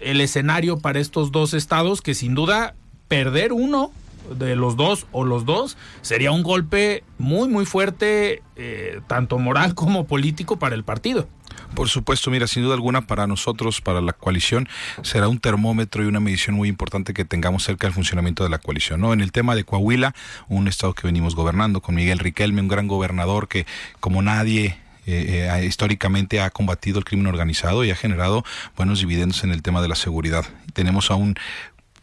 el 0.00 0.20
escenario 0.20 0.78
para 0.78 1.00
estos 1.00 1.32
dos 1.32 1.54
estados 1.54 2.02
que 2.02 2.14
sin 2.14 2.34
duda 2.34 2.74
perder 3.08 3.52
uno 3.52 3.92
de 4.34 4.56
los 4.56 4.76
dos 4.76 5.06
o 5.12 5.24
los 5.24 5.44
dos 5.44 5.76
sería 6.02 6.32
un 6.32 6.42
golpe 6.42 7.04
muy 7.18 7.48
muy 7.48 7.66
fuerte 7.66 8.42
eh, 8.56 9.00
tanto 9.06 9.38
moral 9.38 9.74
como 9.76 10.06
político 10.06 10.58
para 10.58 10.74
el 10.74 10.84
partido? 10.84 11.28
Por 11.74 11.88
supuesto, 11.88 12.30
mira, 12.30 12.46
sin 12.46 12.62
duda 12.62 12.74
alguna 12.74 13.02
para 13.06 13.26
nosotros, 13.26 13.80
para 13.80 14.00
la 14.00 14.12
coalición, 14.12 14.68
será 15.02 15.28
un 15.28 15.38
termómetro 15.38 16.02
y 16.02 16.06
una 16.06 16.20
medición 16.20 16.56
muy 16.56 16.68
importante 16.68 17.12
que 17.12 17.24
tengamos 17.24 17.64
cerca 17.64 17.86
del 17.86 17.94
funcionamiento 17.94 18.42
de 18.42 18.50
la 18.50 18.58
coalición. 18.58 19.00
¿no? 19.00 19.12
En 19.12 19.20
el 19.20 19.32
tema 19.32 19.54
de 19.54 19.64
Coahuila, 19.64 20.14
un 20.48 20.68
estado 20.68 20.94
que 20.94 21.06
venimos 21.06 21.34
gobernando 21.34 21.80
con 21.80 21.94
Miguel 21.94 22.18
Riquelme, 22.18 22.60
un 22.60 22.68
gran 22.68 22.88
gobernador 22.88 23.48
que 23.48 23.66
como 24.00 24.22
nadie 24.22 24.78
eh, 25.10 25.48
eh, 25.50 25.64
históricamente 25.64 26.40
ha 26.42 26.50
combatido 26.50 26.98
el 26.98 27.04
crimen 27.06 27.26
organizado 27.28 27.82
y 27.82 27.90
ha 27.90 27.96
generado 27.96 28.44
buenos 28.76 29.00
dividendos 29.00 29.42
en 29.42 29.52
el 29.52 29.62
tema 29.62 29.80
de 29.80 29.88
la 29.88 29.94
seguridad. 29.94 30.44
Tenemos 30.74 31.10
a 31.10 31.14
un 31.14 31.36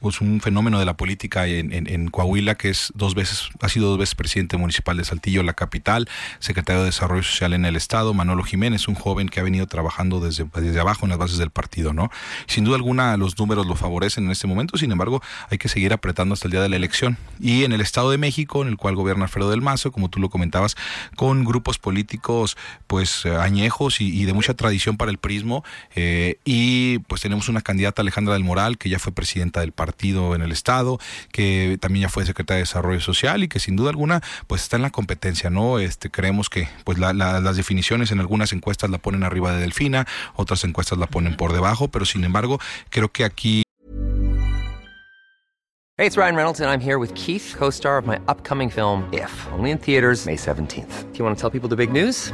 pues 0.05 0.21
un 0.21 0.39
fenómeno 0.39 0.77
de 0.77 0.85
la 0.85 0.95
política 0.97 1.47
en, 1.47 1.71
en, 1.73 2.09
Coahuila, 2.09 2.53
que 2.53 2.69
es 2.69 2.93
dos 2.93 3.15
veces, 3.15 3.49
ha 3.59 3.69
sido 3.69 3.89
dos 3.89 3.97
veces 3.97 4.13
presidente 4.13 4.55
municipal 4.55 4.95
de 4.97 5.03
Saltillo, 5.03 5.41
la 5.41 5.55
capital, 5.55 6.07
secretario 6.37 6.81
de 6.81 6.85
Desarrollo 6.89 7.23
Social 7.23 7.53
en 7.53 7.65
el 7.65 7.75
Estado, 7.75 8.13
Manolo 8.13 8.43
Jiménez, 8.43 8.87
un 8.87 8.93
joven 8.93 9.29
que 9.29 9.39
ha 9.39 9.43
venido 9.43 9.65
trabajando 9.65 10.19
desde, 10.19 10.45
desde 10.61 10.79
abajo 10.79 11.07
en 11.07 11.09
las 11.09 11.17
bases 11.17 11.39
del 11.39 11.49
partido, 11.49 11.91
¿no? 11.91 12.11
Sin 12.45 12.65
duda 12.65 12.75
alguna 12.75 13.17
los 13.17 13.39
números 13.39 13.65
lo 13.65 13.75
favorecen 13.75 14.25
en 14.25 14.31
este 14.31 14.45
momento, 14.45 14.77
sin 14.77 14.91
embargo, 14.91 15.23
hay 15.49 15.57
que 15.57 15.69
seguir 15.69 15.91
apretando 15.91 16.33
hasta 16.33 16.47
el 16.47 16.51
día 16.51 16.61
de 16.61 16.69
la 16.69 16.75
elección. 16.75 17.17
Y 17.39 17.63
en 17.63 17.71
el 17.71 17.81
Estado 17.81 18.11
de 18.11 18.19
México, 18.19 18.61
en 18.61 18.67
el 18.67 18.77
cual 18.77 18.95
gobierna 18.95 19.23
Alfredo 19.23 19.49
del 19.49 19.63
Mazo, 19.63 19.91
como 19.91 20.11
tú 20.11 20.19
lo 20.19 20.29
comentabas, 20.29 20.75
con 21.15 21.45
grupos 21.45 21.79
políticos 21.79 22.57
pues 22.85 23.25
añejos 23.25 24.01
y, 24.01 24.23
de 24.25 24.33
mucha 24.33 24.53
tradición 24.53 24.97
para 24.97 25.09
el 25.09 25.17
prismo, 25.17 25.63
eh, 25.95 26.37
y 26.45 26.99
pues 26.99 27.21
tenemos 27.21 27.49
una 27.49 27.61
candidata 27.61 28.03
Alejandra 28.03 28.35
del 28.35 28.43
Moral, 28.43 28.77
que 28.77 28.89
ya 28.89 28.99
fue 28.99 29.11
presidenta 29.11 29.61
del 29.61 29.71
partido 29.71 29.94
partido 29.95 30.35
en 30.35 30.41
el 30.41 30.51
Estado, 30.51 30.99
que 31.31 31.77
también 31.79 32.03
ya 32.03 32.09
fue 32.09 32.25
secretaria 32.25 32.57
de 32.57 32.63
Desarrollo 32.63 32.99
Social 32.99 33.43
y 33.43 33.47
que 33.47 33.59
sin 33.59 33.77
duda 33.77 33.91
alguna 33.91 34.21
pues 34.47 34.61
está 34.63 34.75
en 34.75 34.81
la 34.81 34.89
competencia, 34.89 35.49
¿no? 35.49 35.79
Este, 35.79 36.11
creemos 36.11 36.49
que 36.49 36.67
pues 36.83 36.97
las 36.97 37.55
definiciones 37.55 38.11
en 38.11 38.19
algunas 38.19 38.51
encuestas 38.51 38.89
la 38.89 38.97
ponen 38.97 39.23
arriba 39.23 39.53
de 39.53 39.61
Delfina, 39.61 40.05
otras 40.35 40.65
encuestas 40.65 40.97
la 40.97 41.07
ponen 41.07 41.37
por 41.37 41.53
debajo, 41.53 41.87
pero 41.87 42.03
sin 42.05 42.25
embargo 42.25 42.59
creo 42.89 43.09
que 43.09 43.23
aquí... 43.23 43.63
Hey, 45.97 46.05
it's 46.05 46.17
Ryan 46.17 46.35
Reynolds 46.35 46.59
and 46.59 46.69
I'm 46.69 46.81
here 46.81 46.97
with 46.99 47.13
Keith, 47.15 47.55
co-star 47.57 47.97
of 47.97 48.05
my 48.05 48.19
upcoming 48.27 48.69
film 48.69 49.07
If, 49.13 49.31
only 49.53 49.71
in 49.71 49.77
theaters 49.77 50.25
May 50.25 50.35
17th. 50.35 51.13
Do 51.13 51.17
you 51.17 51.23
want 51.23 51.37
to 51.37 51.41
tell 51.41 51.49
people 51.49 51.69
the 51.69 51.77
big 51.77 51.93
news? 51.93 52.33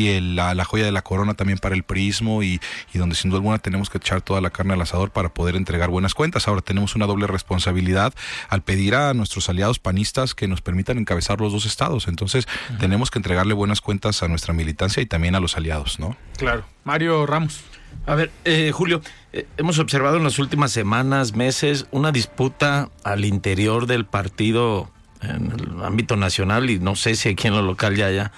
Y 0.00 0.20
la, 0.20 0.64
joya 0.64 0.84
de 0.84 0.92
la 0.92 1.02
corona 1.02 1.34
también 1.34 1.58
para 1.58 1.74
el 1.74 1.82
prismo 1.82 2.42
y, 2.42 2.60
donde 2.94 3.14
sin 3.14 3.30
duda 3.30 3.38
alguna 3.38 3.58
tenemos 3.58 3.90
que 3.90 3.98
echar 3.98 4.20
toda 4.22 4.40
la 4.40 4.50
carne 4.50 4.74
al 4.74 4.80
asador 4.80 5.10
para 5.10 5.28
poder 5.28 5.56
entregar 5.56 5.90
buenas 5.90 6.14
cuentas. 6.14 6.48
Ahora 6.48 6.60
tenemos 6.60 6.94
una 6.94 7.06
doble 7.06 7.26
responsabilidad 7.26 8.14
al 8.48 8.62
pedir 8.62 8.94
a 8.94 9.14
nuestros 9.14 9.48
aliados 9.48 9.78
panistas 9.78 10.34
que 10.34 10.48
nos 10.48 10.60
permitan 10.60 10.98
encabezar 10.98 11.40
los 11.40 11.52
dos 11.52 11.66
estados. 11.66 12.08
Entonces 12.08 12.46
tenemos 12.78 13.10
que 13.10 13.18
entregarle 13.18 13.54
buenas 13.54 13.80
cuentas 13.80 14.22
a 14.22 14.28
nuestra 14.28 14.54
militancia 14.54 15.02
y 15.02 15.06
también 15.06 15.34
a 15.34 15.40
los 15.40 15.56
aliados, 15.56 15.98
¿no? 15.98 16.16
Claro. 16.36 16.64
Mario 16.84 17.26
Ramos. 17.26 17.60
A 18.06 18.14
ver, 18.14 18.30
eh, 18.44 18.72
Julio, 18.72 19.02
eh, 19.32 19.46
hemos 19.56 19.78
observado 19.78 20.16
en 20.16 20.24
las 20.24 20.38
últimas 20.38 20.72
semanas, 20.72 21.34
meses, 21.34 21.86
una 21.90 22.12
disputa 22.12 22.88
al 23.04 23.24
interior 23.24 23.86
del 23.86 24.06
partido 24.06 24.90
en 25.22 25.52
el 25.52 25.84
ámbito 25.84 26.16
nacional 26.16 26.70
y 26.70 26.78
no 26.78 26.96
sé 26.96 27.14
si 27.14 27.28
aquí 27.28 27.48
en 27.48 27.54
lo 27.54 27.62
local 27.62 27.96
ya 27.96 28.06
haya 28.06 28.32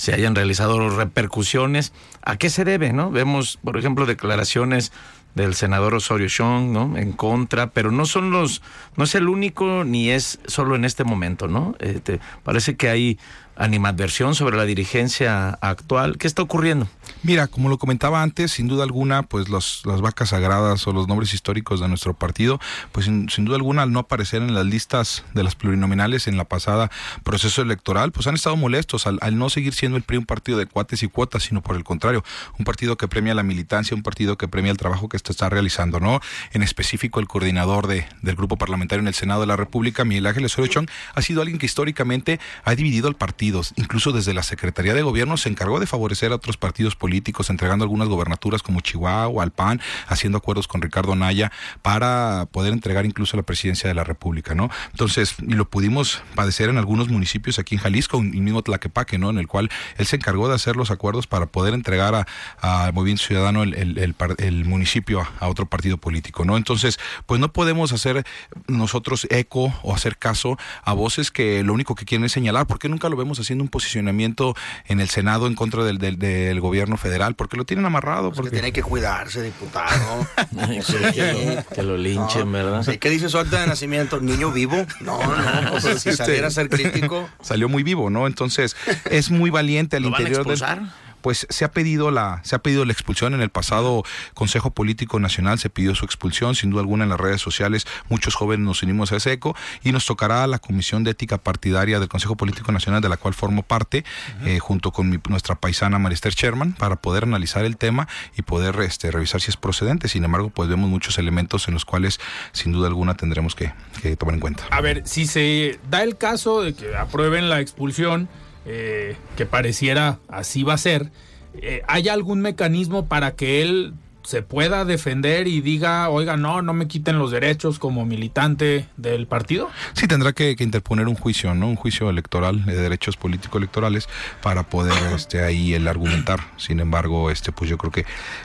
se 0.00 0.14
hayan 0.14 0.34
realizado 0.34 0.88
repercusiones. 0.88 1.92
¿A 2.22 2.38
qué 2.38 2.48
se 2.48 2.64
debe? 2.64 2.94
¿no? 2.94 3.10
Vemos, 3.10 3.58
por 3.62 3.76
ejemplo, 3.76 4.06
declaraciones 4.06 4.92
del 5.34 5.54
senador 5.54 5.94
Osorio 5.94 6.26
Chong, 6.26 6.72
¿no? 6.72 6.96
En 6.96 7.12
contra, 7.12 7.68
pero 7.68 7.92
no 7.92 8.06
son 8.06 8.30
los, 8.30 8.62
no 8.96 9.04
es 9.04 9.14
el 9.14 9.28
único 9.28 9.84
ni 9.84 10.08
es 10.08 10.40
solo 10.46 10.74
en 10.74 10.86
este 10.86 11.04
momento, 11.04 11.48
¿no? 11.48 11.74
Este, 11.80 12.18
parece 12.44 12.76
que 12.76 12.88
hay 12.88 13.18
animadversión 13.56 14.34
sobre 14.34 14.56
la 14.56 14.64
dirigencia 14.64 15.50
actual. 15.60 16.16
¿Qué 16.16 16.26
está 16.26 16.40
ocurriendo? 16.40 16.88
Mira, 17.22 17.46
como 17.46 17.68
lo 17.68 17.78
comentaba 17.78 18.22
antes, 18.22 18.52
sin 18.52 18.68
duda 18.68 18.84
alguna, 18.84 19.22
pues 19.22 19.48
los, 19.48 19.82
las 19.84 20.00
vacas 20.00 20.30
sagradas 20.30 20.86
o 20.86 20.92
los 20.92 21.08
nombres 21.08 21.34
históricos 21.34 21.80
de 21.80 21.88
nuestro 21.88 22.14
partido, 22.14 22.60
pues 22.92 23.06
sin, 23.06 23.26
duda 23.44 23.56
alguna 23.56 23.82
al 23.82 23.92
no 23.92 23.98
aparecer 23.98 24.42
en 24.42 24.54
las 24.54 24.64
listas 24.64 25.24
de 25.34 25.42
las 25.42 25.54
plurinominales 25.54 26.26
en 26.26 26.36
la 26.36 26.44
pasada 26.44 26.90
proceso 27.22 27.62
electoral, 27.62 28.12
pues 28.12 28.26
han 28.26 28.34
estado 28.34 28.56
molestos 28.56 29.06
al, 29.06 29.18
no 29.38 29.50
seguir 29.50 29.74
siendo 29.74 29.96
el 29.96 30.02
PRI 30.02 30.18
un 30.18 30.26
partido 30.26 30.58
de 30.58 30.66
cuates 30.66 31.02
y 31.02 31.08
cuotas, 31.08 31.42
sino 31.44 31.62
por 31.62 31.76
el 31.76 31.84
contrario, 31.84 32.24
un 32.58 32.64
partido 32.64 32.96
que 32.96 33.08
premia 33.08 33.34
la 33.34 33.42
militancia, 33.42 33.94
un 33.94 34.02
partido 34.02 34.38
que 34.38 34.48
premia 34.48 34.70
el 34.70 34.78
trabajo 34.78 35.08
que 35.08 35.18
se 35.18 35.32
está 35.32 35.48
realizando, 35.48 36.00
¿no? 36.00 36.20
En 36.52 36.62
específico 36.62 37.20
el 37.20 37.28
coordinador 37.28 37.86
de, 37.86 38.06
del 38.22 38.36
grupo 38.36 38.56
parlamentario 38.56 39.00
en 39.00 39.08
el 39.08 39.14
Senado 39.14 39.40
de 39.40 39.46
la 39.46 39.56
República, 39.56 40.04
Miguel 40.04 40.26
Ángel 40.26 40.44
Osorio 40.44 40.70
Chong, 40.70 40.88
ha 41.14 41.22
sido 41.22 41.42
alguien 41.42 41.58
que 41.58 41.66
históricamente 41.66 42.40
ha 42.64 42.74
dividido 42.74 43.08
el 43.08 43.14
partido 43.14 43.40
incluso 43.76 44.12
desde 44.12 44.34
la 44.34 44.42
Secretaría 44.42 44.94
de 44.94 45.02
Gobierno 45.02 45.36
se 45.36 45.48
encargó 45.48 45.80
de 45.80 45.86
favorecer 45.86 46.32
a 46.32 46.36
otros 46.36 46.56
partidos 46.56 46.94
políticos, 46.94 47.09
entregando 47.50 47.84
algunas 47.84 48.08
gobernaturas 48.08 48.62
como 48.62 48.80
Chihuahua, 48.80 49.42
al 49.42 49.50
PAN, 49.50 49.80
haciendo 50.06 50.38
acuerdos 50.38 50.68
con 50.68 50.82
Ricardo 50.82 51.14
Naya 51.14 51.50
para 51.82 52.46
poder 52.52 52.72
entregar 52.72 53.06
incluso 53.06 53.36
la 53.36 53.42
presidencia 53.42 53.88
de 53.88 53.94
la 53.94 54.04
República, 54.04 54.54
¿no? 54.54 54.70
Entonces, 54.90 55.36
y 55.46 55.54
lo 55.54 55.68
pudimos 55.68 56.22
padecer 56.34 56.68
en 56.68 56.78
algunos 56.78 57.08
municipios 57.08 57.58
aquí 57.58 57.74
en 57.76 57.80
Jalisco, 57.80 58.18
el 58.18 58.42
mismo 58.42 58.62
Tlaquepaque, 58.62 59.18
¿no? 59.18 59.30
En 59.30 59.38
el 59.38 59.46
cual 59.46 59.70
él 59.96 60.06
se 60.06 60.16
encargó 60.16 60.48
de 60.48 60.54
hacer 60.54 60.76
los 60.76 60.90
acuerdos 60.90 61.26
para 61.26 61.46
poder 61.46 61.74
entregar 61.74 62.14
a, 62.14 62.26
a 62.60 62.92
Movimiento 62.92 63.24
Ciudadano 63.24 63.62
el, 63.62 64.64
municipio 64.64 65.20
a, 65.20 65.30
a 65.40 65.48
otro 65.48 65.66
partido 65.66 65.98
político, 65.98 66.44
¿no? 66.44 66.56
Entonces, 66.56 66.98
pues 67.26 67.40
no 67.40 67.52
podemos 67.52 67.92
hacer 67.92 68.24
nosotros 68.66 69.26
eco 69.30 69.72
o 69.82 69.94
hacer 69.94 70.16
caso 70.16 70.58
a 70.84 70.92
voces 70.92 71.30
que 71.30 71.62
lo 71.62 71.72
único 71.72 71.94
que 71.94 72.04
quieren 72.04 72.24
es 72.24 72.32
señalar, 72.32 72.66
porque 72.66 72.88
nunca 72.88 73.08
lo 73.08 73.16
vemos 73.16 73.38
haciendo 73.40 73.64
un 73.64 73.68
posicionamiento 73.70 74.54
en 74.86 75.00
el 75.00 75.08
Senado 75.08 75.46
en 75.46 75.54
contra 75.54 75.84
del, 75.84 75.98
del, 75.98 76.60
gobierno 76.60 76.96
federal, 77.00 77.34
porque 77.34 77.56
lo 77.56 77.64
tienen 77.64 77.86
amarrado. 77.86 78.28
Pues 78.28 78.36
porque 78.36 78.50
tiene 78.50 78.72
que 78.72 78.82
cuidarse, 78.82 79.42
diputado. 79.42 80.26
que, 81.74 81.82
lo, 81.82 81.96
linchen, 81.96 82.52
¿verdad? 82.52 82.84
¿Qué 82.86 83.10
dice 83.10 83.28
su 83.28 83.38
acta 83.38 83.60
de 83.60 83.66
nacimiento? 83.66 84.20
¿Niño 84.20 84.52
vivo? 84.52 84.86
No, 85.00 85.18
no, 85.18 85.70
pues, 85.70 86.02
si 86.02 86.12
saliera 86.12 86.48
a 86.48 86.50
ser 86.50 86.68
crítico. 86.68 87.28
Salió 87.40 87.68
muy 87.68 87.82
vivo, 87.82 88.10
¿no? 88.10 88.26
Entonces, 88.26 88.76
es 89.10 89.30
muy 89.30 89.50
valiente 89.50 89.96
al 89.96 90.04
¿Lo 90.04 90.08
interior 90.10 90.44
van 90.44 90.52
a 90.62 90.76
del 90.76 90.90
pues 91.20 91.46
se 91.48 91.64
ha 91.64 91.72
pedido 91.72 92.10
la 92.10 92.40
se 92.44 92.56
ha 92.56 92.58
pedido 92.60 92.84
la 92.84 92.92
expulsión. 92.92 93.34
En 93.34 93.40
el 93.40 93.50
pasado 93.50 94.02
Consejo 94.34 94.70
Político 94.70 95.20
Nacional 95.20 95.58
se 95.58 95.70
pidió 95.70 95.94
su 95.94 96.04
expulsión 96.04 96.54
sin 96.54 96.70
duda 96.70 96.80
alguna 96.80 97.04
en 97.04 97.10
las 97.10 97.20
redes 97.20 97.40
sociales. 97.40 97.86
Muchos 98.08 98.34
jóvenes 98.34 98.64
nos 98.64 98.82
unimos 98.82 99.12
a 99.12 99.16
ese 99.16 99.32
eco 99.32 99.56
y 99.82 99.92
nos 99.92 100.06
tocará 100.06 100.46
la 100.46 100.58
Comisión 100.58 101.04
de 101.04 101.12
Ética 101.12 101.38
Partidaria 101.38 102.00
del 102.00 102.08
Consejo 102.08 102.36
Político 102.36 102.72
Nacional 102.72 103.00
de 103.00 103.08
la 103.08 103.16
cual 103.16 103.34
formo 103.34 103.62
parte 103.62 104.04
eh, 104.44 104.58
junto 104.58 104.92
con 104.92 105.20
nuestra 105.28 105.54
paisana 105.54 105.98
Marister 105.98 106.32
Sherman 106.34 106.72
para 106.72 106.96
poder 106.96 107.24
analizar 107.24 107.64
el 107.64 107.76
tema 107.76 108.08
y 108.36 108.42
poder 108.42 108.78
este, 108.80 109.10
revisar 109.10 109.40
si 109.40 109.50
es 109.50 109.56
procedente. 109.56 110.08
Sin 110.08 110.24
embargo 110.24 110.50
pues 110.50 110.68
vemos 110.68 110.88
muchos 110.88 111.18
elementos 111.18 111.68
en 111.68 111.74
los 111.74 111.84
cuales 111.84 112.20
sin 112.52 112.72
duda 112.72 112.88
alguna 112.88 113.14
tendremos 113.14 113.54
que, 113.54 113.72
que 114.02 114.16
tomar 114.16 114.34
en 114.34 114.40
cuenta. 114.40 114.64
A 114.70 114.80
ver 114.80 115.02
si 115.06 115.26
se 115.26 115.78
da 115.90 116.02
el 116.02 116.16
caso 116.16 116.62
de 116.62 116.74
que 116.74 116.96
aprueben 116.96 117.48
la 117.48 117.60
expulsión 117.60 118.28
eh, 118.66 119.16
que 119.36 119.46
pareciera 119.46 120.18
así 120.28 120.62
va 120.62 120.74
a 120.74 120.78
ser, 120.78 121.10
eh, 121.54 121.82
¿hay 121.88 122.08
algún 122.08 122.40
mecanismo 122.40 123.06
para 123.06 123.34
que 123.34 123.62
él 123.62 123.94
se 124.22 124.42
pueda 124.42 124.84
defender 124.84 125.48
y 125.48 125.60
diga, 125.60 126.08
oiga, 126.08 126.36
no, 126.36 126.62
no 126.62 126.72
me 126.72 126.88
quiten 126.88 127.18
los 127.18 127.30
derechos 127.30 127.78
como 127.78 128.04
militante 128.04 128.88
del 128.96 129.26
partido? 129.26 129.70
Sí, 129.94 130.06
tendrá 130.06 130.32
que, 130.32 130.56
interponer 130.60 131.08
un 131.08 131.14
juicio, 131.14 131.54
¿no? 131.54 131.68
Un 131.68 131.76
juicio 131.76 132.10
electoral 132.10 132.64
de 132.64 132.76
derechos 132.76 133.16
político-electorales 133.16 134.08
para 134.42 134.64
poder 134.64 134.94
este, 135.14 135.42
ahí 135.42 135.74
el 135.74 135.88
argumentar. 135.88 136.40
Sin 136.56 136.80
embargo, 136.80 137.30
este, 137.30 137.52
pues 137.52 137.70
yo 137.70 137.78
creo 137.78 137.90
que 137.90 138.04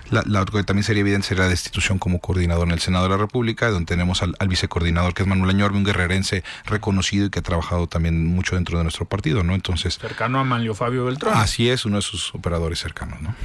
la, 0.10 0.24
la 0.26 0.46
que 0.46 0.64
también 0.64 0.84
sería 0.84 1.02
evidente 1.02 1.28
sería 1.28 1.44
la 1.44 1.50
destitución 1.50 2.00
como 2.00 2.20
coordinador 2.20 2.68
en 2.68 2.74
el 2.74 2.80
Senado 2.80 3.06
de 3.06 3.12
la 3.12 3.18
República, 3.18 3.70
donde 3.70 3.86
tenemos 3.86 4.22
al, 4.24 4.36
vicecoordinador 4.48 5.14
que 5.14 5.24
es 5.24 5.28
Manuel 5.28 5.50
Añorbe, 5.50 5.78
un 5.78 5.84
guerrerense 5.84 6.44
reconocido 6.66 7.26
y 7.26 7.30
que 7.30 7.40
ha 7.40 7.44
trabajado 7.44 7.88
también 7.88 8.26
mucho 8.28 8.56
dentro 8.56 8.78
de 8.78 8.84
nuestro 8.84 9.06
partido, 9.06 9.44
¿no? 9.44 9.54
Entonces. 9.54 9.98
Cercano 10.00 10.40
a 10.40 10.44
Manlio 10.44 10.74
Fabio 10.74 11.06
Beltrán. 11.06 11.38
Así 11.38 11.70
es, 11.70 11.86
uno 11.86 11.98
de 11.98 12.02
sus 12.02 12.34
operadores 12.34 12.80
cercanos, 12.80 13.22
¿no? 13.22 13.36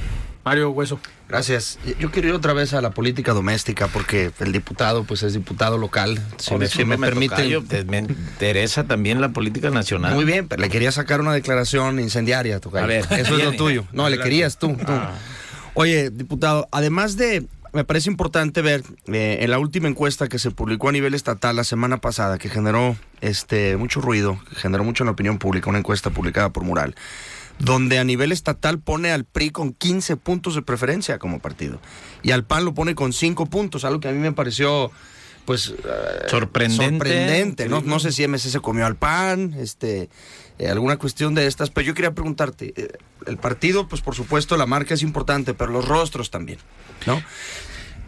Mario 0.43 0.71
Hueso. 0.71 0.99
Gracias. 1.29 1.79
Yo 1.99 2.11
quiero 2.11 2.29
ir 2.29 2.33
otra 2.33 2.53
vez 2.53 2.73
a 2.73 2.81
la 2.81 2.91
política 2.91 3.33
doméstica 3.33 3.87
porque 3.87 4.31
el 4.39 4.51
diputado 4.51 5.03
pues 5.03 5.23
es 5.23 5.33
diputado 5.33 5.77
local. 5.77 6.19
Si 6.37 6.55
me, 6.85 6.97
permite. 6.97 7.61
me 7.85 7.99
interesa 7.99 8.83
también 8.83 9.21
la 9.21 9.29
política 9.29 9.69
nacional. 9.69 10.13
Muy 10.15 10.25
bien, 10.25 10.47
pero 10.47 10.61
le 10.61 10.69
quería 10.69 10.91
sacar 10.91 11.21
una 11.21 11.33
declaración 11.33 11.99
incendiaria, 11.99 12.59
tocayo. 12.59 12.83
A 12.83 12.87
ver, 12.87 13.05
eso 13.11 13.37
es 13.37 13.43
lo 13.43 13.53
tuyo. 13.53 13.85
No, 13.93 14.09
le 14.09 14.19
querías 14.19 14.57
tú. 14.57 14.75
Ah. 14.87 15.13
Oye, 15.73 16.09
diputado, 16.09 16.67
además 16.71 17.15
de 17.15 17.47
me 17.73 17.85
parece 17.85 18.09
importante 18.09 18.61
ver 18.61 18.83
eh, 19.07 19.37
en 19.41 19.49
la 19.49 19.59
última 19.59 19.87
encuesta 19.87 20.27
que 20.27 20.39
se 20.39 20.51
publicó 20.51 20.89
a 20.89 20.91
nivel 20.91 21.13
estatal 21.13 21.55
la 21.55 21.63
semana 21.63 21.97
pasada, 21.97 22.37
que 22.37 22.49
generó 22.49 22.97
este 23.21 23.77
mucho 23.77 24.01
ruido, 24.01 24.37
generó 24.57 24.83
mucho 24.83 25.03
en 25.03 25.05
la 25.05 25.11
opinión 25.13 25.37
pública, 25.37 25.69
una 25.69 25.79
encuesta 25.79 26.09
publicada 26.09 26.49
por 26.49 26.63
Mural 26.63 26.95
donde 27.59 27.99
a 27.99 28.03
nivel 28.03 28.31
estatal 28.31 28.79
pone 28.79 29.11
al 29.11 29.25
PRI 29.25 29.51
con 29.51 29.73
15 29.73 30.17
puntos 30.17 30.55
de 30.55 30.61
preferencia 30.61 31.19
como 31.19 31.39
partido 31.39 31.79
y 32.23 32.31
al 32.31 32.43
PAN 32.43 32.65
lo 32.65 32.73
pone 32.73 32.95
con 32.95 33.13
5 33.13 33.45
puntos, 33.47 33.85
algo 33.85 33.99
que 33.99 34.09
a 34.09 34.11
mí 34.11 34.19
me 34.19 34.31
pareció 34.31 34.91
pues 35.45 35.69
eh, 35.69 36.27
Sorprendente. 36.27 36.85
sorprendente. 36.97 37.69
No, 37.69 37.81
no 37.81 37.99
sé 37.99 38.11
si 38.11 38.27
MC 38.27 38.49
se 38.49 38.59
comió 38.59 38.85
al 38.85 38.95
pan, 38.95 39.55
este, 39.57 40.09
eh, 40.59 40.69
alguna 40.69 40.97
cuestión 40.97 41.33
de 41.33 41.47
estas, 41.47 41.69
pero 41.71 41.87
yo 41.87 41.93
quería 41.93 42.13
preguntarte, 42.13 42.73
eh, 42.75 42.89
el 43.25 43.37
partido, 43.37 43.87
pues 43.87 44.01
por 44.01 44.15
supuesto 44.15 44.55
la 44.57 44.65
marca 44.65 44.93
es 44.93 45.01
importante, 45.01 45.53
pero 45.53 45.71
los 45.71 45.87
rostros 45.87 46.29
también, 46.29 46.59
¿no? 47.05 47.21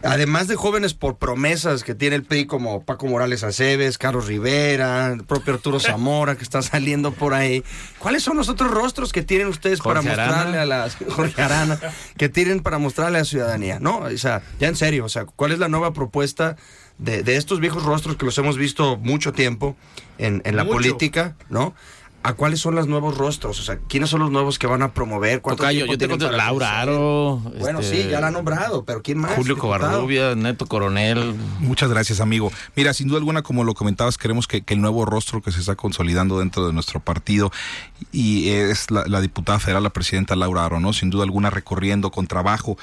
Además 0.04 0.48
de 0.48 0.56
jóvenes 0.56 0.94
por 0.94 1.16
promesas 1.16 1.82
que 1.82 1.94
tiene 1.94 2.16
el 2.16 2.22
PRI 2.24 2.46
como 2.46 2.84
Paco 2.84 3.06
Morales 3.06 3.42
Aceves, 3.42 3.98
Carlos 3.98 4.26
Rivera, 4.26 5.08
el 5.12 5.24
propio 5.24 5.54
Arturo 5.54 5.80
Zamora 5.80 6.36
que 6.36 6.44
está 6.44 6.62
saliendo 6.62 7.12
por 7.12 7.34
ahí, 7.34 7.64
¿cuáles 7.98 8.22
son 8.22 8.36
los 8.36 8.48
otros 8.48 8.70
rostros 8.70 9.12
que 9.12 9.22
tienen 9.22 9.48
ustedes 9.48 9.80
para 9.80 10.00
Arana. 10.00 10.26
mostrarle 10.26 10.58
a 10.58 10.66
la 10.66 10.88
Jorge 11.10 11.42
Arana, 11.42 11.78
que 12.16 12.28
tienen 12.28 12.60
para 12.60 12.78
mostrarle 12.78 13.18
a 13.18 13.20
la 13.20 13.24
ciudadanía? 13.24 13.78
No, 13.80 13.98
o 13.98 14.18
sea, 14.18 14.42
ya 14.60 14.68
en 14.68 14.76
serio, 14.76 15.04
o 15.04 15.08
sea, 15.08 15.24
¿cuál 15.24 15.52
es 15.52 15.58
la 15.58 15.68
nueva 15.68 15.92
propuesta 15.92 16.56
de, 16.98 17.22
de 17.22 17.36
estos 17.36 17.60
viejos 17.60 17.82
rostros 17.82 18.16
que 18.16 18.24
los 18.24 18.36
hemos 18.38 18.56
visto 18.56 18.96
mucho 18.98 19.32
tiempo 19.32 19.76
en, 20.18 20.42
en 20.44 20.56
la 20.56 20.64
Mucho. 20.64 20.76
política, 20.76 21.36
¿no? 21.48 21.74
¿A 22.24 22.32
cuáles 22.32 22.58
son 22.58 22.74
los 22.74 22.88
nuevos 22.88 23.18
rostros? 23.18 23.60
O 23.60 23.62
sea, 23.62 23.78
¿quiénes 23.86 24.08
son 24.08 24.20
los 24.20 24.30
nuevos 24.30 24.58
que 24.58 24.66
van 24.66 24.80
a 24.80 24.94
promover? 24.94 25.42
¿Cuánto 25.42 25.62
Tocayo, 25.62 25.84
yo 25.84 25.98
te 25.98 26.08
Laura? 26.32 26.80
Aro. 26.80 27.36
Bueno, 27.60 27.80
este, 27.80 28.04
sí, 28.04 28.08
ya 28.08 28.18
la 28.18 28.28
han 28.28 28.32
nombrado, 28.32 28.82
pero 28.82 29.02
¿quién 29.02 29.18
más? 29.18 29.32
Julio? 29.32 29.58
Covarrubia, 29.58 30.34
Neto 30.34 30.64
Coronel. 30.64 31.34
Muchas 31.58 31.90
gracias, 31.90 32.20
amigo. 32.20 32.50
Mira, 32.76 32.94
sin 32.94 33.08
duda 33.08 33.18
alguna, 33.18 33.42
como 33.42 33.62
lo 33.62 33.74
comentabas, 33.74 34.16
queremos 34.16 34.48
que, 34.48 34.62
que 34.62 34.72
el 34.72 34.80
nuevo 34.80 35.04
rostro 35.04 35.42
que 35.42 35.52
se 35.52 35.60
está 35.60 35.76
consolidando 35.76 36.38
dentro 36.38 36.66
de 36.66 36.72
nuestro 36.72 36.98
partido 36.98 37.52
y 38.10 38.48
es 38.48 38.90
la, 38.90 39.04
la 39.06 39.20
diputada 39.20 39.58
federal, 39.58 39.82
la 39.82 39.90
presidenta 39.90 40.34
Laura 40.34 40.64
Aro, 40.64 40.80
¿no? 40.80 40.94
Sin 40.94 41.10
duda 41.10 41.24
alguna, 41.24 41.50
recorriendo 41.50 42.10
con 42.10 42.26
trabajo. 42.26 42.78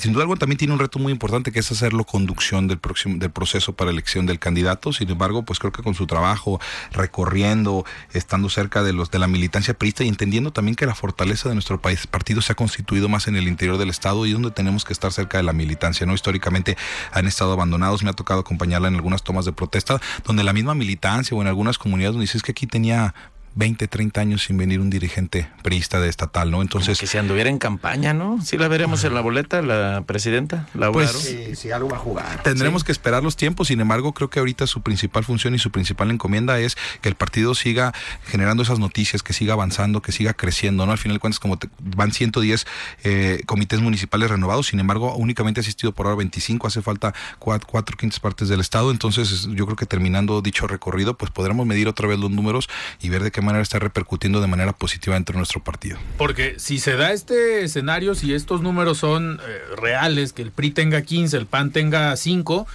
Sin 0.00 0.12
duda 0.12 0.22
alguna 0.22 0.40
también 0.40 0.58
tiene 0.58 0.74
un 0.74 0.80
reto 0.80 0.98
muy 0.98 1.12
importante 1.12 1.52
que 1.52 1.60
es 1.60 1.70
hacerlo 1.70 2.02
conducción 2.02 2.66
del 2.66 2.78
próximo 2.78 3.18
del 3.18 3.30
proceso 3.30 3.74
para 3.74 3.92
elección 3.92 4.26
del 4.26 4.40
candidato. 4.40 4.92
Sin 4.92 5.08
embargo, 5.08 5.44
pues 5.44 5.60
creo 5.60 5.70
que 5.70 5.84
con 5.84 5.94
su 5.94 6.08
trabajo 6.08 6.60
recorriendo, 6.90 7.84
estando 8.12 8.48
cerca 8.48 8.82
de 8.82 8.92
los 8.92 9.12
de 9.12 9.20
la 9.20 9.28
militancia 9.28 9.74
priista 9.74 10.02
y 10.02 10.08
entendiendo 10.08 10.52
también 10.52 10.74
que 10.74 10.86
la 10.86 10.96
fortaleza 10.96 11.48
de 11.48 11.54
nuestro 11.54 11.80
país 11.80 12.08
partido 12.08 12.42
se 12.42 12.50
ha 12.50 12.56
constituido 12.56 13.08
más 13.08 13.28
en 13.28 13.36
el 13.36 13.46
interior 13.46 13.78
del 13.78 13.90
estado 13.90 14.26
y 14.26 14.32
donde 14.32 14.50
tenemos 14.50 14.84
que 14.84 14.92
estar 14.92 15.12
cerca 15.12 15.38
de 15.38 15.44
la 15.44 15.52
militancia, 15.52 16.04
¿no? 16.04 16.14
Históricamente 16.14 16.76
han 17.12 17.28
estado 17.28 17.52
abandonados, 17.52 18.02
me 18.02 18.10
ha 18.10 18.14
tocado 18.14 18.40
acompañarla 18.40 18.88
en 18.88 18.96
algunas 18.96 19.22
tomas 19.22 19.44
de 19.44 19.52
protesta 19.52 20.00
donde 20.24 20.42
la 20.42 20.52
misma 20.52 20.74
militancia 20.74 21.36
o 21.36 21.40
en 21.42 21.46
algunas 21.46 21.78
comunidades 21.78 22.14
donde 22.14 22.24
dices 22.24 22.42
que 22.42 22.50
aquí 22.50 22.66
tenía 22.66 23.14
20, 23.56 23.88
30 23.88 24.20
años 24.20 24.44
sin 24.44 24.58
venir 24.58 24.80
un 24.80 24.90
dirigente 24.90 25.48
priista 25.62 25.98
de 25.98 26.08
estatal, 26.10 26.50
¿no? 26.50 26.60
Entonces, 26.62 26.98
que 27.00 27.06
si 27.06 27.16
anduviera 27.16 27.48
en 27.50 27.58
campaña, 27.58 28.12
¿no? 28.12 28.38
Sí 28.44 28.58
la 28.58 28.68
veremos 28.68 29.02
en 29.04 29.14
la 29.14 29.22
boleta, 29.22 29.62
la 29.62 30.04
presidenta, 30.06 30.68
Laura 30.74 30.92
Pues. 30.92 31.10
Sí, 31.12 31.56
sí, 31.56 31.70
algo 31.72 31.88
va 31.88 31.96
a 31.96 32.00
jugar. 32.00 32.42
Tendremos 32.42 32.84
que 32.84 32.92
esperar 32.92 33.22
los 33.22 33.34
tiempos, 33.36 33.68
sin 33.68 33.80
embargo, 33.80 34.12
creo 34.12 34.28
que 34.28 34.40
ahorita 34.40 34.66
su 34.66 34.82
principal 34.82 35.24
función 35.24 35.54
y 35.54 35.58
su 35.58 35.70
principal 35.70 36.10
encomienda 36.10 36.60
es 36.60 36.76
que 37.00 37.08
el 37.08 37.14
partido 37.14 37.54
siga 37.54 37.94
generando 38.26 38.62
esas 38.62 38.78
noticias, 38.78 39.22
que 39.22 39.32
siga 39.32 39.54
avanzando, 39.54 40.02
que 40.02 40.12
siga 40.12 40.34
creciendo, 40.34 40.84
¿no? 40.84 40.92
Al 40.92 40.98
final 40.98 41.16
de 41.16 41.20
cuentas, 41.20 41.40
como 41.40 41.58
te- 41.58 41.68
van 41.80 42.12
110 42.12 42.66
eh, 43.04 43.40
comités 43.46 43.80
municipales 43.80 44.30
renovados, 44.30 44.66
sin 44.66 44.80
embargo, 44.80 45.14
únicamente 45.16 45.60
ha 45.60 45.62
asistido 45.62 45.92
por 45.92 46.04
ahora 46.06 46.18
25, 46.18 46.66
hace 46.66 46.82
falta 46.82 47.14
cuatro, 47.38 47.66
cuatro 47.70 47.96
quintas 47.96 48.20
partes 48.20 48.48
del 48.48 48.60
Estado, 48.60 48.90
entonces 48.90 49.32
es- 49.32 49.46
yo 49.46 49.64
creo 49.64 49.76
que 49.76 49.86
terminando 49.86 50.42
dicho 50.42 50.66
recorrido, 50.66 51.16
pues 51.16 51.30
podremos 51.30 51.66
medir 51.66 51.88
otra 51.88 52.06
vez 52.06 52.18
los 52.18 52.30
números 52.30 52.68
y 53.00 53.08
ver 53.08 53.22
de 53.22 53.30
qué 53.30 53.40
manera 53.46 53.62
está 53.62 53.78
repercutiendo 53.78 54.40
de 54.40 54.46
manera 54.46 54.72
positiva 54.72 55.14
dentro 55.14 55.32
de 55.34 55.38
nuestro 55.38 55.62
partido. 55.62 55.96
Porque 56.18 56.54
si 56.58 56.78
se 56.78 56.96
da 56.96 57.12
este 57.12 57.64
escenario, 57.64 58.14
si 58.14 58.34
estos 58.34 58.60
números 58.60 58.98
son 58.98 59.40
eh, 59.46 59.58
reales, 59.80 60.32
que 60.32 60.42
el 60.42 60.50
PRI 60.50 60.70
tenga 60.72 61.02
15, 61.02 61.36
el 61.36 61.46
PAN 61.46 61.70
tenga 61.70 62.14
5, 62.16 62.66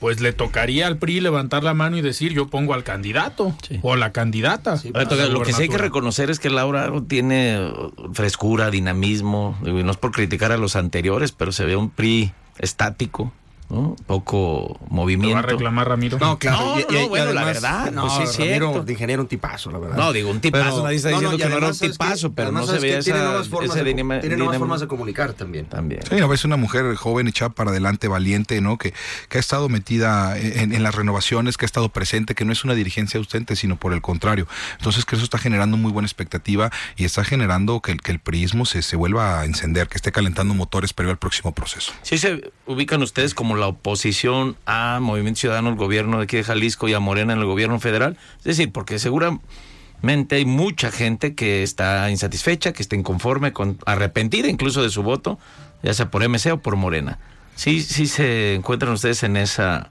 pues 0.00 0.20
le 0.20 0.32
tocaría 0.32 0.86
al 0.86 0.96
PRI 0.98 1.20
levantar 1.20 1.64
la 1.64 1.74
mano 1.74 1.96
y 1.96 2.02
decir 2.02 2.32
yo 2.32 2.46
pongo 2.48 2.72
al 2.74 2.84
candidato 2.84 3.56
Sí. 3.66 3.80
o 3.82 3.96
la 3.96 4.12
candidata. 4.12 4.74
A 4.94 5.04
lo 5.28 5.42
que 5.42 5.52
sí 5.52 5.62
hay 5.62 5.68
que 5.68 5.78
reconocer 5.78 6.30
es 6.30 6.38
que 6.38 6.50
Laura 6.50 6.92
tiene 7.08 7.58
uh, 7.60 8.14
frescura, 8.14 8.70
dinamismo, 8.70 9.58
no 9.62 9.90
es 9.90 9.96
por 9.96 10.12
criticar 10.12 10.52
a 10.52 10.56
los 10.56 10.76
anteriores, 10.76 11.32
pero 11.32 11.50
se 11.52 11.64
ve 11.64 11.74
un 11.76 11.90
PRI 11.90 12.32
estático, 12.58 13.32
¿no? 13.70 13.96
Poco 14.06 14.76
Te 14.78 14.84
va 14.84 14.86
a 14.90 14.94
movimiento. 14.94 15.42
reclamar 15.42 15.88
Ramiro. 15.88 16.18
No, 16.18 16.38
claro. 16.38 16.76
No, 16.76 16.98
no, 17.00 17.08
bueno, 17.08 17.32
la 17.32 17.44
verdad, 17.44 17.92
no, 17.92 18.02
pues 18.02 18.14
sí 18.14 18.22
es 18.22 18.38
Ramiro, 18.38 18.68
cierto. 18.70 18.84
de 18.84 18.92
ingeniero 18.92 19.22
un 19.22 19.28
tipazo, 19.28 19.70
la 19.70 19.78
verdad. 19.78 19.96
No, 19.96 20.12
digo, 20.12 20.30
un 20.30 20.40
tipazo, 20.40 20.64
Pero- 20.70 20.82
nadie 20.84 20.96
está 20.96 21.10
no, 21.10 21.14
no, 21.16 21.20
diciendo 21.30 21.44
que 21.44 21.50
no 21.50 21.56
era 21.58 21.66
un 21.68 21.78
tipazo, 21.78 22.32
pero 22.32 22.46
Además, 22.48 22.60
no 22.62 22.66
se 22.66 22.72
¿sabes 22.72 22.82
veía 22.82 22.96
qué? 22.98 23.02
Tiene 23.04 23.18
esa, 23.18 23.28
nuevas 23.28 23.48
formas 23.48 23.70
ese 23.76 23.84
de, 23.84 23.94
dinam- 23.94 24.20
tiene 24.20 24.36
nuevas 24.36 24.56
dinam- 24.56 24.58
formas 24.58 24.80
de 24.80 24.86
comunicar 24.88 25.32
también. 25.34 25.66
También. 25.66 26.00
Sí, 26.08 26.18
a 26.18 26.26
veces 26.26 26.44
una 26.44 26.56
mujer 26.56 26.94
joven 26.96 27.28
echada 27.28 27.50
para 27.50 27.70
adelante, 27.70 28.08
valiente, 28.08 28.60
¿no? 28.60 28.78
Que, 28.78 28.94
que 29.28 29.38
ha 29.38 29.40
estado 29.40 29.68
metida 29.68 30.38
en, 30.38 30.72
en 30.74 30.82
las 30.82 30.94
renovaciones, 30.94 31.56
que 31.56 31.64
ha 31.64 31.66
estado 31.66 31.88
presente, 31.90 32.34
que 32.34 32.44
no 32.44 32.52
es 32.52 32.64
una 32.64 32.74
dirigencia 32.74 33.18
ausente, 33.18 33.56
sino 33.56 33.76
por 33.76 33.92
el 33.92 34.00
contrario. 34.00 34.46
Entonces 34.78 35.04
que 35.04 35.14
eso 35.16 35.24
está 35.24 35.38
generando 35.38 35.76
muy 35.76 35.92
buena 35.92 36.06
expectativa 36.06 36.70
y 36.96 37.04
está 37.04 37.24
generando 37.24 37.80
que 37.80 37.92
el, 37.92 38.00
que 38.00 38.12
el 38.12 38.18
priismo 38.18 38.64
se, 38.66 38.82
se 38.82 38.96
vuelva 38.96 39.40
a 39.40 39.44
encender, 39.44 39.88
que 39.88 39.96
esté 39.96 40.10
calentando 40.12 40.54
motores 40.54 40.92
previo 40.92 41.10
al 41.12 41.18
próximo 41.18 41.52
proceso. 41.54 41.92
Sí 42.02 42.18
se 42.18 42.50
ubican 42.66 43.02
ustedes 43.02 43.34
como 43.34 43.56
la 43.58 43.66
oposición 43.66 44.56
a 44.66 44.98
Movimiento 45.00 45.40
Ciudadano, 45.40 45.70
el 45.70 45.76
gobierno 45.76 46.18
de 46.18 46.24
aquí 46.24 46.36
de 46.36 46.44
Jalisco 46.44 46.88
y 46.88 46.94
a 46.94 47.00
Morena 47.00 47.32
en 47.32 47.40
el 47.40 47.44
gobierno 47.44 47.80
federal. 47.80 48.16
Es 48.38 48.44
decir, 48.44 48.72
porque 48.72 48.98
seguramente 48.98 50.36
hay 50.36 50.44
mucha 50.44 50.90
gente 50.90 51.34
que 51.34 51.62
está 51.62 52.10
insatisfecha, 52.10 52.72
que 52.72 52.82
está 52.82 52.96
inconforme, 52.96 53.52
con, 53.52 53.78
arrepentida 53.84 54.48
incluso 54.48 54.82
de 54.82 54.90
su 54.90 55.02
voto, 55.02 55.38
ya 55.82 55.92
sea 55.94 56.10
por 56.10 56.26
MC 56.26 56.52
o 56.52 56.58
por 56.58 56.76
Morena. 56.76 57.18
Sí, 57.54 57.82
sí 57.82 58.06
se 58.06 58.54
encuentran 58.54 58.92
ustedes 58.92 59.22
en 59.24 59.36
esa 59.36 59.90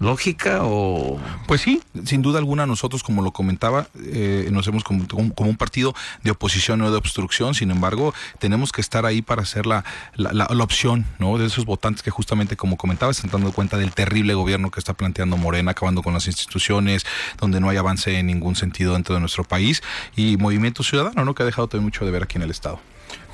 lógica 0.00 0.60
o 0.62 1.18
Pues 1.46 1.60
sí, 1.62 1.80
sin 2.04 2.22
duda 2.22 2.38
alguna 2.38 2.66
nosotros, 2.66 3.02
como 3.02 3.22
lo 3.22 3.32
comentaba, 3.32 3.88
eh, 4.04 4.48
nos 4.52 4.66
hemos 4.66 4.84
como, 4.84 5.06
un 5.36 5.56
partido 5.56 5.94
de 6.22 6.30
oposición 6.30 6.78
no 6.80 6.90
de 6.90 6.96
obstrucción, 6.96 7.54
sin 7.54 7.70
embargo, 7.70 8.12
tenemos 8.38 8.72
que 8.72 8.80
estar 8.80 9.06
ahí 9.06 9.22
para 9.22 9.44
ser 9.44 9.66
la, 9.66 9.84
la, 10.14 10.32
la- 10.32 10.48
la 10.50 10.64
opción 10.64 11.06
¿no? 11.18 11.38
de 11.38 11.46
esos 11.46 11.64
votantes 11.64 12.02
que 12.02 12.10
justamente, 12.10 12.56
como 12.56 12.76
comentaba, 12.76 13.10
están 13.12 13.30
dando 13.30 13.52
cuenta 13.52 13.76
del 13.78 13.92
terrible 13.92 14.34
gobierno 14.34 14.70
que 14.70 14.80
está 14.80 14.94
planteando 14.94 15.36
Morena, 15.36 15.72
acabando 15.72 16.02
con 16.02 16.12
las 16.14 16.26
instituciones, 16.26 17.04
donde 17.38 17.60
no 17.60 17.68
hay 17.68 17.76
avance 17.76 18.18
en 18.18 18.26
ningún 18.26 18.56
sentido 18.56 18.92
dentro 18.94 19.14
de 19.14 19.20
nuestro 19.20 19.44
país, 19.44 19.82
y 20.16 20.36
Movimiento 20.36 20.82
Ciudadano, 20.82 21.24
¿no? 21.24 21.34
que 21.34 21.42
ha 21.42 21.46
dejado 21.46 21.68
también 21.68 21.84
mucho 21.84 22.04
de 22.04 22.10
ver 22.10 22.22
aquí 22.22 22.36
en 22.36 22.42
el 22.42 22.50
Estado. 22.50 22.78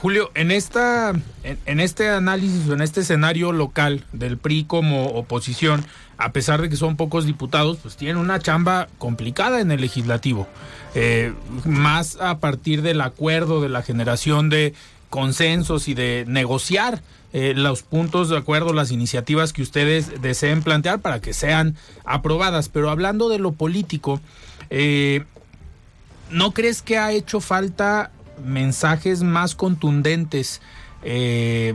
Julio, 0.02 0.32
en 0.34 0.50
esta, 0.50 1.12
en, 1.44 1.78
este 1.78 2.08
análisis 2.08 2.68
o 2.68 2.72
en 2.72 2.80
este 2.80 3.02
escenario 3.02 3.52
local 3.52 4.04
del 4.12 4.36
PRI 4.36 4.64
como 4.64 5.06
oposición, 5.06 5.86
a 6.18 6.32
pesar 6.32 6.60
de 6.60 6.68
que 6.68 6.74
son 6.74 6.96
pocos 6.96 7.24
diputados, 7.24 7.78
pues 7.80 7.96
tienen 7.96 8.16
una 8.16 8.40
chamba 8.40 8.88
complicada 8.98 9.60
en 9.60 9.70
el 9.70 9.80
legislativo. 9.80 10.48
Eh, 10.96 11.32
más 11.64 12.18
a 12.20 12.38
partir 12.40 12.82
del 12.82 13.00
acuerdo, 13.00 13.62
de 13.62 13.68
la 13.68 13.82
generación 13.82 14.48
de 14.50 14.74
consensos 15.08 15.86
y 15.86 15.94
de 15.94 16.24
negociar 16.26 17.00
eh, 17.32 17.54
los 17.54 17.84
puntos 17.84 18.28
de 18.28 18.38
acuerdo, 18.38 18.72
las 18.72 18.90
iniciativas 18.90 19.52
que 19.52 19.62
ustedes 19.62 20.20
deseen 20.20 20.64
plantear 20.64 20.98
para 20.98 21.20
que 21.20 21.32
sean 21.32 21.76
aprobadas. 22.04 22.68
Pero 22.68 22.90
hablando 22.90 23.28
de 23.28 23.38
lo 23.38 23.52
político, 23.52 24.20
eh, 24.68 25.22
¿no 26.28 26.50
crees 26.50 26.82
que 26.82 26.98
ha 26.98 27.12
hecho 27.12 27.38
falta 27.38 28.10
mensajes 28.44 29.22
más 29.22 29.54
contundentes? 29.54 30.60
eh, 31.02 31.74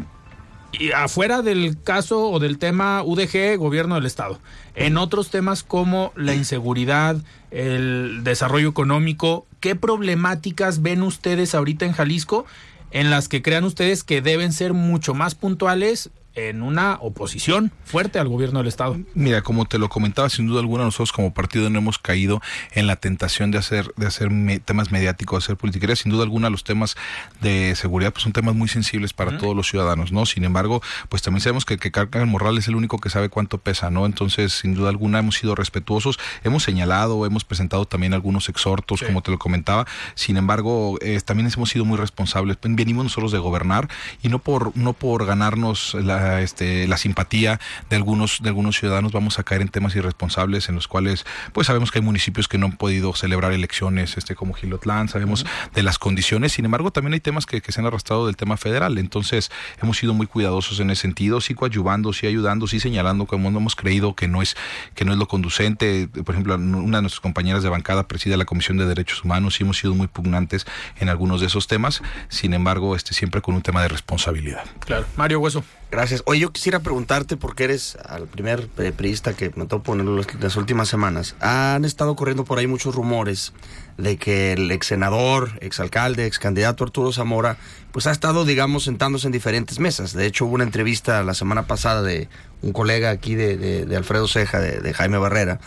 y 0.72 0.92
afuera 0.92 1.42
del 1.42 1.82
caso 1.82 2.30
o 2.30 2.40
del 2.40 2.58
tema 2.60 3.02
UDG, 3.04 3.58
gobierno 3.58 3.96
del 3.96 4.06
Estado, 4.06 4.40
en 4.76 4.98
otros 4.98 5.30
temas 5.30 5.64
como 5.64 6.12
la 6.16 6.36
inseguridad, 6.36 7.18
el 7.52 8.22
desarrollo 8.24 8.70
económico, 8.70 9.48
¿qué 9.60 9.76
problemáticas 9.76 10.82
ven 10.82 11.04
ustedes 11.04 11.56
ahorita 11.56 11.86
en 11.86 11.94
Jalisco 11.94 12.46
en 12.92 13.10
las 13.10 13.28
que 13.28 13.42
crean 13.42 13.64
ustedes 13.64 14.04
que 14.04 14.22
deben 14.22 14.54
ser 14.54 14.74
mucho 14.74 15.14
más 15.14 15.36
puntuales 15.36 16.10
en 16.38 16.62
una 16.62 16.98
oposición 17.02 17.72
fuerte 17.84 18.20
al 18.20 18.28
gobierno 18.30 18.60
del 18.60 18.68
Estado? 18.68 18.98
Mira, 19.16 19.42
como 19.42 19.66
te 19.66 19.78
lo 19.80 19.90
comentaba, 19.90 20.30
sin 20.30 20.48
duda 20.48 20.60
alguna 20.60 20.84
nosotros 20.86 21.12
como 21.12 21.34
partido 21.34 21.70
no 21.70 21.80
hemos 21.80 21.98
caído 21.98 22.42
en 22.72 22.88
la 22.88 22.96
tentación 22.96 23.52
de 23.52 23.58
hacer 23.58 23.92
de 23.98 24.06
hacer 24.08 24.30
me- 24.30 24.60
temas 24.60 24.92
mediáticos, 24.92 25.40
de 25.40 25.46
hacer 25.46 25.58
politiquería. 25.58 25.96
Sin 25.96 26.12
duda 26.12 26.24
alguna 26.24 26.50
los 26.50 26.64
temas 26.64 26.96
de 27.42 27.76
seguridad 27.76 28.14
pues 28.14 28.24
son 28.24 28.34
temas 28.34 28.56
muy 28.56 28.68
sensibles 28.68 29.14
para 29.14 29.38
todos 29.38 29.56
los 29.56 29.68
ciudadanos, 29.68 30.12
¿no? 30.12 30.26
Sin 30.26 30.44
embargo, 30.44 30.82
pues 31.10 31.22
también 31.24 31.42
sabemos 31.42 31.66
que, 31.66 31.78
que 31.78 31.92
Carmen 31.92 32.30
Morral 32.30 32.58
es 32.58 32.68
el 32.68 32.76
único 32.76 33.00
que 33.00 33.10
sabe 33.10 33.30
cuánto 33.30 33.58
pesa, 33.58 33.90
¿no? 33.90 34.06
Entonces, 34.06 34.54
sin 34.54 34.76
duda 34.76 34.90
alguna 34.90 35.20
hemos 35.20 35.36
sido 35.36 35.56
respetuosos, 35.56 36.20
hemos 36.44 36.64
señalado, 36.64 37.26
hemos 37.26 37.44
presentado 37.44 37.86
también 37.86 38.14
algunos 38.14 38.48
exhortos, 38.50 39.02
como 39.02 39.22
te 39.24 39.32
lo 39.32 39.40
comentaba. 39.40 39.88
Sin 40.14 40.38
embargo, 40.38 40.98
eh, 41.02 41.20
también 41.26 41.50
hemos 41.52 41.70
sido 41.70 41.84
muy 41.86 41.98
responsables. 41.98 42.58
Venimos 42.62 43.06
nosotros 43.06 43.32
de 43.32 43.40
gobernar 43.40 43.88
y 44.22 44.30
no 44.30 44.40
por 44.40 44.76
no 44.78 44.94
por 44.94 45.26
ganarnos 45.26 45.96
la 45.96 46.27
ah, 46.28 46.42
este, 46.42 46.88
la 46.88 46.98
simpatía 46.98 47.60
de 47.90 47.96
algunos, 47.96 48.42
de 48.42 48.50
algunos 48.50 48.78
ciudadanos, 48.78 49.12
vamos 49.12 49.40
a 49.40 49.44
caer 49.44 49.62
en 49.62 49.70
temas 49.70 49.96
irresponsables 49.96 50.70
en 50.70 50.76
los 50.76 50.88
cuales, 50.88 51.26
pues 51.54 51.68
sabemos 51.68 51.92
que 51.92 52.00
hay 52.00 52.06
municipios 52.06 52.48
que 52.48 52.58
no 52.58 52.68
han 52.68 52.78
podido 52.78 53.14
celebrar 53.14 53.54
elecciones, 53.54 54.18
este, 54.18 54.36
como 54.36 54.54
Gilotlán, 54.54 55.10
sabemos 55.10 55.46
de 55.74 55.84
las 55.84 56.00
condiciones, 56.00 56.54
sin 56.54 56.66
embargo, 56.66 56.92
también 56.92 57.14
hay 57.14 57.20
temas 57.20 57.46
que, 57.46 57.62
que 57.62 57.72
se 57.72 57.80
han 57.80 57.88
arrastrado 57.88 58.28
del 58.28 58.36
tema 58.36 58.58
federal, 58.58 58.98
entonces 58.98 59.52
hemos 59.82 59.98
sido 59.98 60.14
muy 60.14 60.28
cuidadosos 60.28 60.80
en 60.80 60.90
ese 60.90 61.04
sentido, 61.04 61.40
sí 61.42 61.54
coadyuvando, 61.54 62.12
sí 62.12 62.28
ayudando, 62.28 62.68
sí 62.68 62.80
señalando 62.80 63.26
como 63.26 63.50
no 63.50 63.60
hemos 63.60 63.76
creído 63.76 64.16
que 64.16 64.28
no 64.28 64.42
es, 64.42 64.58
que 64.94 65.06
no 65.06 65.14
es 65.14 65.18
lo 65.18 65.28
conducente, 65.28 66.08
por 66.08 66.36
ejemplo, 66.36 66.56
una 66.56 66.98
de 66.98 67.02
nuestras 67.02 67.22
compañeras 67.22 67.64
de 67.64 67.70
bancada 67.70 68.08
preside 68.08 68.36
la 68.36 68.46
Comisión 68.46 68.78
de 68.78 68.86
Derechos 68.86 69.24
Humanos 69.24 69.60
y 69.60 69.64
hemos 69.64 69.78
sido 69.78 69.94
muy 69.94 70.08
pugnantes 70.08 70.66
en 71.00 71.10
algunos 71.10 71.40
de 71.40 71.48
esos 71.48 71.68
temas, 71.68 72.02
sin 72.30 72.54
embargo, 72.54 72.96
este 72.96 73.14
siempre 73.14 73.42
con 73.42 73.56
un 73.56 73.62
tema 73.62 73.82
de 73.82 73.88
responsabilidad. 73.88 74.66
Claro. 74.80 75.06
Mario 75.16 75.40
Hueso. 75.40 75.64
Gracias. 75.90 76.22
Oye, 76.26 76.42
yo 76.42 76.52
quisiera 76.52 76.82
preguntarte, 76.82 77.38
porque 77.38 77.64
eres 77.64 77.98
el 78.14 78.28
primer 78.28 78.68
eh, 78.78 78.92
periodista 78.92 79.34
que 79.34 79.54
me 79.56 79.68
tocó 79.68 79.84
poner 79.84 80.06
las 80.42 80.58
últimas 80.58 80.90
semanas. 80.90 81.36
Han 81.40 81.86
estado 81.86 82.16
corriendo 82.18 82.44
por 82.44 82.60
ahí 82.60 82.68
muchos 82.68 82.94
rumores 82.94 83.54
de 83.98 84.18
que 84.18 84.52
el 84.52 84.70
ex 84.70 84.88
senador, 84.88 85.52
ex 85.62 85.80
alcalde, 85.80 86.26
ex 86.26 86.40
candidato 86.40 86.84
Arturo 86.84 87.14
Zamora, 87.14 87.58
pues 87.94 88.06
ha 88.06 88.12
estado, 88.12 88.44
digamos, 88.44 88.84
sentándose 88.84 89.28
en 89.28 89.32
diferentes 89.32 89.80
mesas. 89.80 90.12
De 90.12 90.26
hecho, 90.26 90.46
hubo 90.46 90.56
una 90.56 90.66
entrevista 90.66 91.24
la 91.24 91.34
semana 91.34 91.68
pasada 91.68 92.02
de 92.02 92.28
un 92.62 92.74
colega 92.74 93.10
aquí 93.10 93.36
de, 93.36 93.88
Alfredo 93.96 94.28
Ceja, 94.28 94.60
de, 94.60 94.94
Jaime 94.94 95.18
Barrera, 95.18 95.62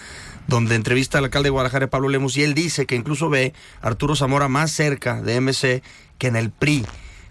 donde 0.49 0.75
entrevista 0.75 1.16
al 1.16 1.25
alcalde 1.25 1.47
de 1.47 1.51
Guadalajara, 1.51 1.89
Pablo 1.89 2.11
Lemos, 2.11 2.37
y 2.37 2.43
él 2.43 2.53
dice 2.53 2.85
que 2.85 2.95
incluso 2.95 3.31
ve 3.31 3.55
Arturo 3.81 4.14
Zamora 4.14 4.49
más 4.49 4.71
cerca 4.71 5.23
de 5.23 5.41
MC 5.41 5.83
que 6.18 6.27
en 6.27 6.37
el 6.37 6.51
PRI. 6.51 6.85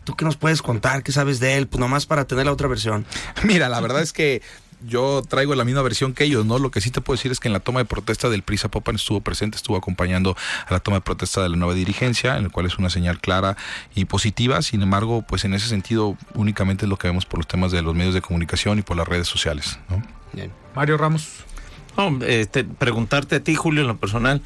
¿Tú 0.10 0.16
qué 0.16 0.26
nos 0.26 0.38
puedes 0.38 0.64
contar? 0.64 1.03
¿Qué 1.03 1.12
sabes 1.12 1.39
de 1.39 1.55
él? 1.55 1.68
Pues 1.68 1.80
nomás 1.80 2.07
para 2.07 2.26
tener 2.26 2.47
la 2.47 2.51
otra 2.51 2.68
versión. 2.68 3.05
Mira, 3.43 3.70
la 3.70 3.80
verdad 3.80 4.01
es 4.01 4.12
que 4.12 4.41
yo 4.82 5.22
traigo 5.22 5.53
la 5.53 5.64
misma 5.66 5.84
versión 5.84 6.16
que 6.16 6.24
ellos, 6.24 6.47
¿no? 6.47 6.57
Lo 6.57 6.72
que 6.72 6.82
sí 6.82 6.89
te 6.89 6.99
puedo 6.99 7.16
decir 7.16 7.32
es 7.32 7.39
que 7.39 7.47
en 7.47 7.53
la 7.53 7.60
toma 7.60 7.82
de 7.82 7.86
protesta 7.86 8.28
del 8.28 8.41
PRI 8.41 8.57
Zapopan 8.57 8.95
estuvo 8.95 9.22
presente, 9.22 9.55
estuvo 9.55 9.78
acompañando 9.78 10.36
a 10.66 10.74
la 10.74 10.80
toma 10.80 10.97
de 10.97 11.01
protesta 11.01 11.43
de 11.43 11.49
la 11.49 11.57
nueva 11.57 11.76
dirigencia, 11.76 12.38
en 12.38 12.45
el 12.45 12.51
cual 12.51 12.66
es 12.66 12.80
una 12.80 12.89
señal 12.89 13.20
clara 13.20 13.55
y 13.93 14.05
positiva. 14.05 14.64
Sin 14.64 14.82
embargo, 14.82 15.22
pues 15.22 15.45
en 15.45 15.53
ese 15.53 15.68
sentido 15.68 16.18
únicamente 16.34 16.86
es 16.86 16.89
lo 16.89 16.97
que 16.97 17.07
vemos 17.07 17.28
por 17.28 17.38
los 17.38 17.47
temas 17.47 17.72
de 17.72 17.84
los 17.84 17.93
medios 17.93 18.16
de 18.16 18.22
comunicación 18.22 18.80
y 18.80 18.82
por 18.82 18.97
las 18.97 19.07
redes 19.07 19.28
sociales, 19.28 19.78
¿no? 19.89 20.01
Bien. 20.34 20.51
Mario 20.76 20.97
Ramos. 20.97 21.28
este, 22.26 22.64
preguntarte 22.64 23.36
a 23.36 23.43
ti, 23.43 23.53
Julio, 23.53 23.82
en 23.82 23.88
lo 23.89 23.97
personal, 23.97 24.41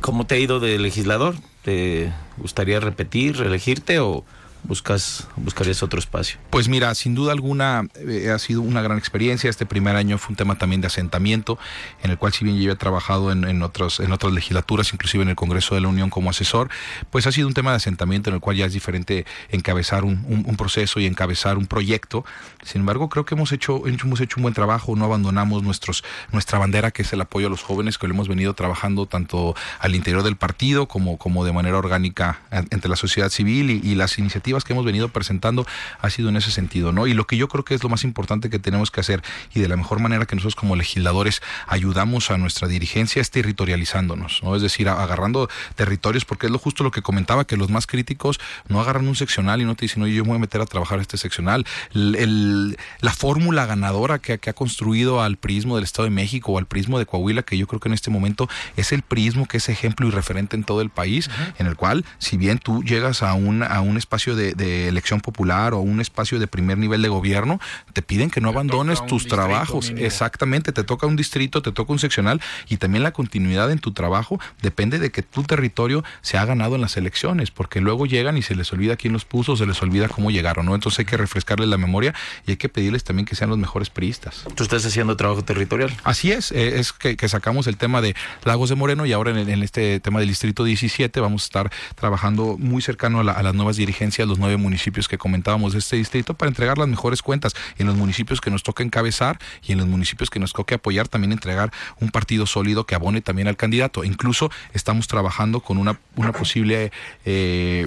¿cómo 0.00 0.28
te 0.28 0.36
ha 0.36 0.38
ido 0.38 0.60
de 0.60 0.78
legislador? 0.78 1.34
¿Te 1.64 2.12
gustaría 2.36 2.78
repetir, 2.78 3.36
reelegirte 3.38 3.98
o 3.98 4.24
buscas 4.64 5.28
buscarías 5.36 5.82
otro 5.82 5.98
espacio? 5.98 6.38
Pues 6.50 6.68
mira, 6.68 6.94
sin 6.94 7.14
duda 7.14 7.32
alguna 7.32 7.86
eh, 7.96 8.30
ha 8.30 8.38
sido 8.38 8.62
una 8.62 8.82
gran 8.82 8.98
experiencia. 8.98 9.50
Este 9.50 9.66
primer 9.66 9.96
año 9.96 10.18
fue 10.18 10.30
un 10.30 10.36
tema 10.36 10.56
también 10.56 10.80
de 10.80 10.86
asentamiento, 10.86 11.58
en 12.02 12.10
el 12.10 12.18
cual 12.18 12.32
si 12.32 12.44
bien 12.44 12.60
yo 12.60 12.72
he 12.72 12.76
trabajado 12.76 13.32
en, 13.32 13.44
en, 13.44 13.56
en 13.56 13.62
otras 13.62 14.32
legislaturas, 14.32 14.92
inclusive 14.92 15.22
en 15.22 15.30
el 15.30 15.36
Congreso 15.36 15.74
de 15.74 15.80
la 15.80 15.88
Unión 15.88 16.10
como 16.10 16.30
asesor, 16.30 16.68
pues 17.10 17.26
ha 17.26 17.32
sido 17.32 17.48
un 17.48 17.54
tema 17.54 17.70
de 17.70 17.76
asentamiento 17.76 18.30
en 18.30 18.34
el 18.34 18.40
cual 18.40 18.56
ya 18.56 18.66
es 18.66 18.72
diferente 18.72 19.26
encabezar 19.50 20.04
un, 20.04 20.24
un, 20.46 20.56
proceso 20.56 21.00
y 21.00 21.06
encabezar 21.06 21.58
un 21.58 21.66
proyecto. 21.66 22.24
Sin 22.62 22.80
embargo, 22.80 23.08
creo 23.08 23.24
que 23.24 23.34
hemos 23.34 23.52
hecho, 23.52 23.86
hemos 23.86 24.20
hecho 24.20 24.36
un 24.36 24.42
buen 24.42 24.54
trabajo, 24.54 24.94
no 24.96 25.04
abandonamos 25.06 25.62
nuestros, 25.62 26.04
nuestra 26.30 26.58
bandera, 26.58 26.90
que 26.90 27.02
es 27.02 27.12
el 27.12 27.20
apoyo 27.20 27.48
a 27.48 27.50
los 27.50 27.62
jóvenes, 27.62 27.98
que 27.98 28.06
lo 28.06 28.14
hemos 28.14 28.28
venido 28.28 28.54
trabajando 28.54 29.06
tanto 29.06 29.54
al 29.78 29.94
interior 29.94 30.22
del 30.22 30.36
partido 30.36 30.86
como, 30.86 31.18
como 31.18 31.44
de 31.44 31.52
manera 31.52 31.78
orgánica 31.78 32.40
entre 32.70 32.88
la 32.88 32.96
sociedad 32.96 33.30
civil 33.30 33.70
y 33.70 33.94
las 33.94 34.18
iniciativas 34.18 34.51
que 34.60 34.72
hemos 34.72 34.84
venido 34.84 35.08
presentando 35.08 35.66
ha 36.00 36.10
sido 36.10 36.28
en 36.28 36.36
ese 36.36 36.50
sentido, 36.50 36.92
¿no? 36.92 37.06
Y 37.06 37.14
lo 37.14 37.26
que 37.26 37.36
yo 37.36 37.48
creo 37.48 37.64
que 37.64 37.74
es 37.74 37.82
lo 37.82 37.88
más 37.88 38.04
importante 38.04 38.50
que 38.50 38.58
tenemos 38.58 38.90
que 38.90 39.00
hacer 39.00 39.22
y 39.54 39.60
de 39.60 39.68
la 39.68 39.76
mejor 39.76 40.00
manera 40.00 40.26
que 40.26 40.36
nosotros 40.36 40.54
como 40.54 40.76
legisladores 40.76 41.42
ayudamos 41.66 42.30
a 42.30 42.38
nuestra 42.38 42.68
dirigencia 42.68 43.20
es 43.22 43.30
territorializándonos, 43.30 44.40
¿no? 44.42 44.54
Es 44.54 44.62
decir, 44.62 44.88
agarrando 44.88 45.48
territorios, 45.74 46.24
porque 46.24 46.46
es 46.46 46.52
lo 46.52 46.58
justo 46.58 46.84
lo 46.84 46.90
que 46.90 47.02
comentaba, 47.02 47.46
que 47.46 47.56
los 47.56 47.70
más 47.70 47.86
críticos 47.86 48.38
no 48.68 48.80
agarran 48.80 49.08
un 49.08 49.16
seccional 49.16 49.60
y 49.60 49.64
no 49.64 49.74
te 49.74 49.86
dicen, 49.86 50.02
oye, 50.02 50.14
yo 50.14 50.24
me 50.24 50.28
voy 50.28 50.36
a 50.36 50.40
meter 50.40 50.60
a 50.60 50.66
trabajar 50.66 51.00
este 51.00 51.16
seccional. 51.16 51.66
la 51.92 53.12
fórmula 53.12 53.66
ganadora 53.66 54.18
que, 54.18 54.38
que 54.38 54.50
ha 54.50 54.52
construido 54.52 55.22
al 55.22 55.36
prismo 55.36 55.76
del 55.76 55.84
Estado 55.84 56.04
de 56.04 56.10
México 56.10 56.52
o 56.52 56.58
al 56.58 56.66
prismo 56.66 56.98
de 56.98 57.06
Coahuila, 57.06 57.42
que 57.42 57.56
yo 57.56 57.66
creo 57.66 57.80
que 57.80 57.88
en 57.88 57.94
este 57.94 58.10
momento 58.10 58.48
es 58.76 58.92
el 58.92 59.02
prismo 59.02 59.46
que 59.46 59.58
es 59.58 59.68
ejemplo 59.68 60.06
y 60.06 60.10
referente 60.10 60.56
en 60.56 60.64
todo 60.64 60.80
el 60.80 60.90
país, 60.90 61.30
en 61.58 61.66
el 61.66 61.76
cual, 61.76 62.04
si 62.18 62.36
bien 62.36 62.58
tú 62.58 62.82
llegas 62.82 63.22
a 63.22 63.34
un, 63.34 63.62
a 63.62 63.80
un 63.80 63.96
espacio 63.96 64.36
de 64.36 64.41
de, 64.50 64.88
elección 64.88 65.20
popular 65.20 65.74
o 65.74 65.78
un 65.78 66.00
espacio 66.00 66.38
de 66.38 66.46
primer 66.46 66.78
nivel 66.78 67.02
de 67.02 67.08
gobierno, 67.08 67.60
te 67.92 68.02
piden 68.02 68.30
que 68.30 68.40
no 68.40 68.48
abandones 68.48 69.04
tus 69.06 69.26
trabajos. 69.26 69.92
Exactamente, 69.96 70.72
te 70.72 70.84
toca 70.84 71.06
un 71.06 71.16
distrito, 71.16 71.62
te 71.62 71.72
toca 71.72 71.92
un 71.92 71.98
seccional 71.98 72.40
y 72.68 72.76
también 72.76 73.02
la 73.02 73.12
continuidad 73.12 73.70
en 73.70 73.78
tu 73.78 73.92
trabajo 73.92 74.40
depende 74.60 74.98
de 74.98 75.10
que 75.10 75.22
tu 75.22 75.44
territorio 75.44 76.04
se 76.20 76.38
ha 76.38 76.44
ganado 76.44 76.74
en 76.74 76.80
las 76.80 76.96
elecciones, 76.96 77.50
porque 77.50 77.80
luego 77.80 78.06
llegan 78.06 78.36
y 78.36 78.42
se 78.42 78.54
les 78.54 78.72
olvida 78.72 78.96
quién 78.96 79.12
los 79.12 79.24
puso, 79.24 79.56
se 79.56 79.66
les 79.66 79.80
olvida 79.82 80.08
cómo 80.08 80.30
llegaron, 80.30 80.66
¿no? 80.66 80.74
Entonces 80.74 81.00
hay 81.00 81.04
que 81.04 81.16
refrescarles 81.16 81.68
la 81.68 81.78
memoria 81.78 82.14
y 82.46 82.52
hay 82.52 82.56
que 82.56 82.68
pedirles 82.68 83.04
también 83.04 83.26
que 83.26 83.36
sean 83.36 83.50
los 83.50 83.58
mejores 83.58 83.90
priistas. 83.90 84.44
¿Tú 84.54 84.62
estás 84.62 84.84
haciendo 84.84 85.16
trabajo 85.16 85.44
territorial? 85.44 85.92
Así 86.04 86.32
es, 86.32 86.52
eh, 86.52 86.78
es 86.78 86.92
que, 86.92 87.16
sacamos 87.28 87.66
el 87.66 87.76
tema 87.76 88.02
de 88.02 88.14
Lagos 88.44 88.68
de 88.68 88.74
Moreno 88.74 89.06
y 89.06 89.12
ahora 89.12 89.30
en, 89.30 89.62
este 89.62 90.00
tema 90.00 90.18
del 90.20 90.28
distrito 90.28 90.64
17 90.64 91.20
vamos 91.20 91.44
a 91.44 91.46
estar 91.46 91.72
trabajando 91.94 92.56
muy 92.58 92.82
cercano 92.82 93.20
a, 93.20 93.32
a 93.32 93.42
las 93.42 93.54
nuevas 93.54 93.76
dirigencias, 93.76 94.28
los 94.32 94.38
nueve 94.38 94.56
municipios 94.56 95.08
que 95.08 95.18
comentábamos 95.18 95.74
de 95.74 95.78
este 95.78 95.96
distrito 95.96 96.32
para 96.32 96.48
entregar 96.48 96.78
las 96.78 96.88
mejores 96.88 97.20
cuentas. 97.20 97.54
En 97.76 97.86
los 97.86 97.96
municipios 97.96 98.40
que 98.40 98.50
nos 98.50 98.62
toca 98.62 98.82
encabezar 98.82 99.38
y 99.62 99.72
en 99.72 99.78
los 99.78 99.86
municipios 99.86 100.30
que 100.30 100.40
nos 100.40 100.54
toque 100.54 100.74
apoyar, 100.74 101.06
también 101.06 101.32
entregar 101.32 101.70
un 102.00 102.10
partido 102.10 102.46
sólido 102.46 102.86
que 102.86 102.94
abone 102.94 103.20
también 103.20 103.46
al 103.46 103.56
candidato. 103.56 104.04
Incluso 104.04 104.50
estamos 104.72 105.06
trabajando 105.06 105.60
con 105.60 105.76
una, 105.76 106.00
una 106.16 106.32
posible... 106.32 106.92
Eh, 107.24 107.86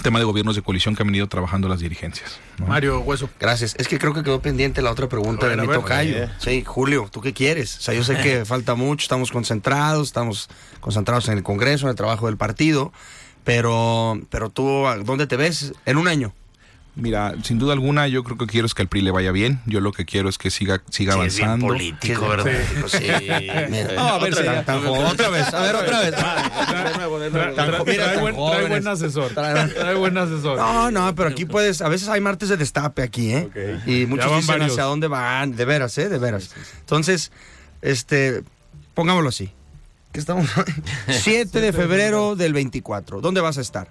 tema 0.00 0.18
de 0.18 0.24
gobiernos 0.24 0.56
de 0.56 0.62
coalición 0.62 0.96
que 0.96 1.02
han 1.02 1.08
venido 1.08 1.28
trabajando 1.28 1.68
las 1.68 1.80
dirigencias. 1.80 2.38
Mario 2.66 3.00
Hueso. 3.00 3.28
Gracias. 3.38 3.74
Es 3.76 3.88
que 3.88 3.98
creo 3.98 4.14
que 4.14 4.22
quedó 4.22 4.40
pendiente 4.40 4.80
la 4.80 4.90
otra 4.90 5.08
pregunta 5.08 5.46
de 5.48 5.56
mi 5.56 5.68
tocayo. 5.68 6.28
Sí, 6.38 6.64
Julio, 6.64 7.08
¿tú 7.12 7.20
qué 7.20 7.34
quieres? 7.34 7.76
O 7.76 7.80
sea, 7.82 7.92
yo 7.92 8.02
sé 8.02 8.16
que 8.16 8.44
falta 8.46 8.74
mucho, 8.74 9.02
estamos 9.02 9.30
concentrados, 9.30 10.08
estamos 10.08 10.48
concentrados 10.80 11.28
en 11.28 11.36
el 11.36 11.42
Congreso, 11.42 11.86
en 11.86 11.90
el 11.90 11.96
trabajo 11.96 12.26
del 12.26 12.38
partido, 12.38 12.92
pero, 13.44 14.20
pero 14.30 14.50
tú, 14.50 14.84
¿dónde 15.04 15.26
te 15.26 15.36
ves 15.36 15.72
en 15.86 15.96
un 15.96 16.08
año? 16.08 16.32
Mira, 16.94 17.34
sin 17.42 17.58
duda 17.58 17.72
alguna, 17.72 18.06
yo 18.06 18.22
creo 18.22 18.36
que 18.36 18.46
quiero 18.46 18.66
es 18.66 18.74
que 18.74 18.82
al 18.82 18.88
PRI 18.88 19.00
le 19.00 19.10
vaya 19.10 19.32
bien. 19.32 19.62
Yo 19.64 19.80
lo 19.80 19.92
que 19.92 20.04
quiero 20.04 20.28
es 20.28 20.36
que 20.36 20.50
siga, 20.50 20.82
siga 20.90 21.14
avanzando. 21.14 21.68
Es 21.68 21.72
político, 21.72 22.28
¿verdad? 22.28 22.52
Sí. 22.86 23.08
No, 23.96 24.08
a 24.08 24.18
ver, 24.18 24.34
otra 24.34 25.30
vez, 25.30 25.54
a 25.54 25.62
ver, 25.62 25.74
otra 25.74 26.00
vez. 26.00 26.14
Trae 27.96 28.68
buen 28.68 28.86
asesor. 28.86 29.30
Trae 29.32 29.94
buen 29.94 30.18
asesor. 30.18 30.58
No, 30.58 30.90
no, 30.90 31.14
pero 31.14 31.30
aquí 31.30 31.46
puedes, 31.46 31.80
a 31.80 31.88
veces 31.88 32.08
hay 32.08 32.20
martes 32.20 32.50
de 32.50 32.58
destape 32.58 33.02
aquí, 33.02 33.32
¿eh? 33.32 33.80
Y 33.86 34.04
muchos 34.04 34.36
dicen 34.36 34.60
hacia 34.60 34.84
dónde 34.84 35.08
van, 35.08 35.56
de 35.56 35.64
veras, 35.64 35.96
¿eh? 35.96 36.10
De 36.10 36.18
veras. 36.18 36.50
Entonces, 36.80 37.32
este, 37.80 38.42
pongámoslo 38.92 39.30
así 39.30 39.50
que 40.12 40.20
estamos 40.20 40.48
7 41.08 41.60
de 41.60 41.72
febrero 41.72 42.36
del 42.36 42.52
24. 42.52 43.20
¿Dónde 43.20 43.40
vas 43.40 43.58
a 43.58 43.62
estar? 43.62 43.88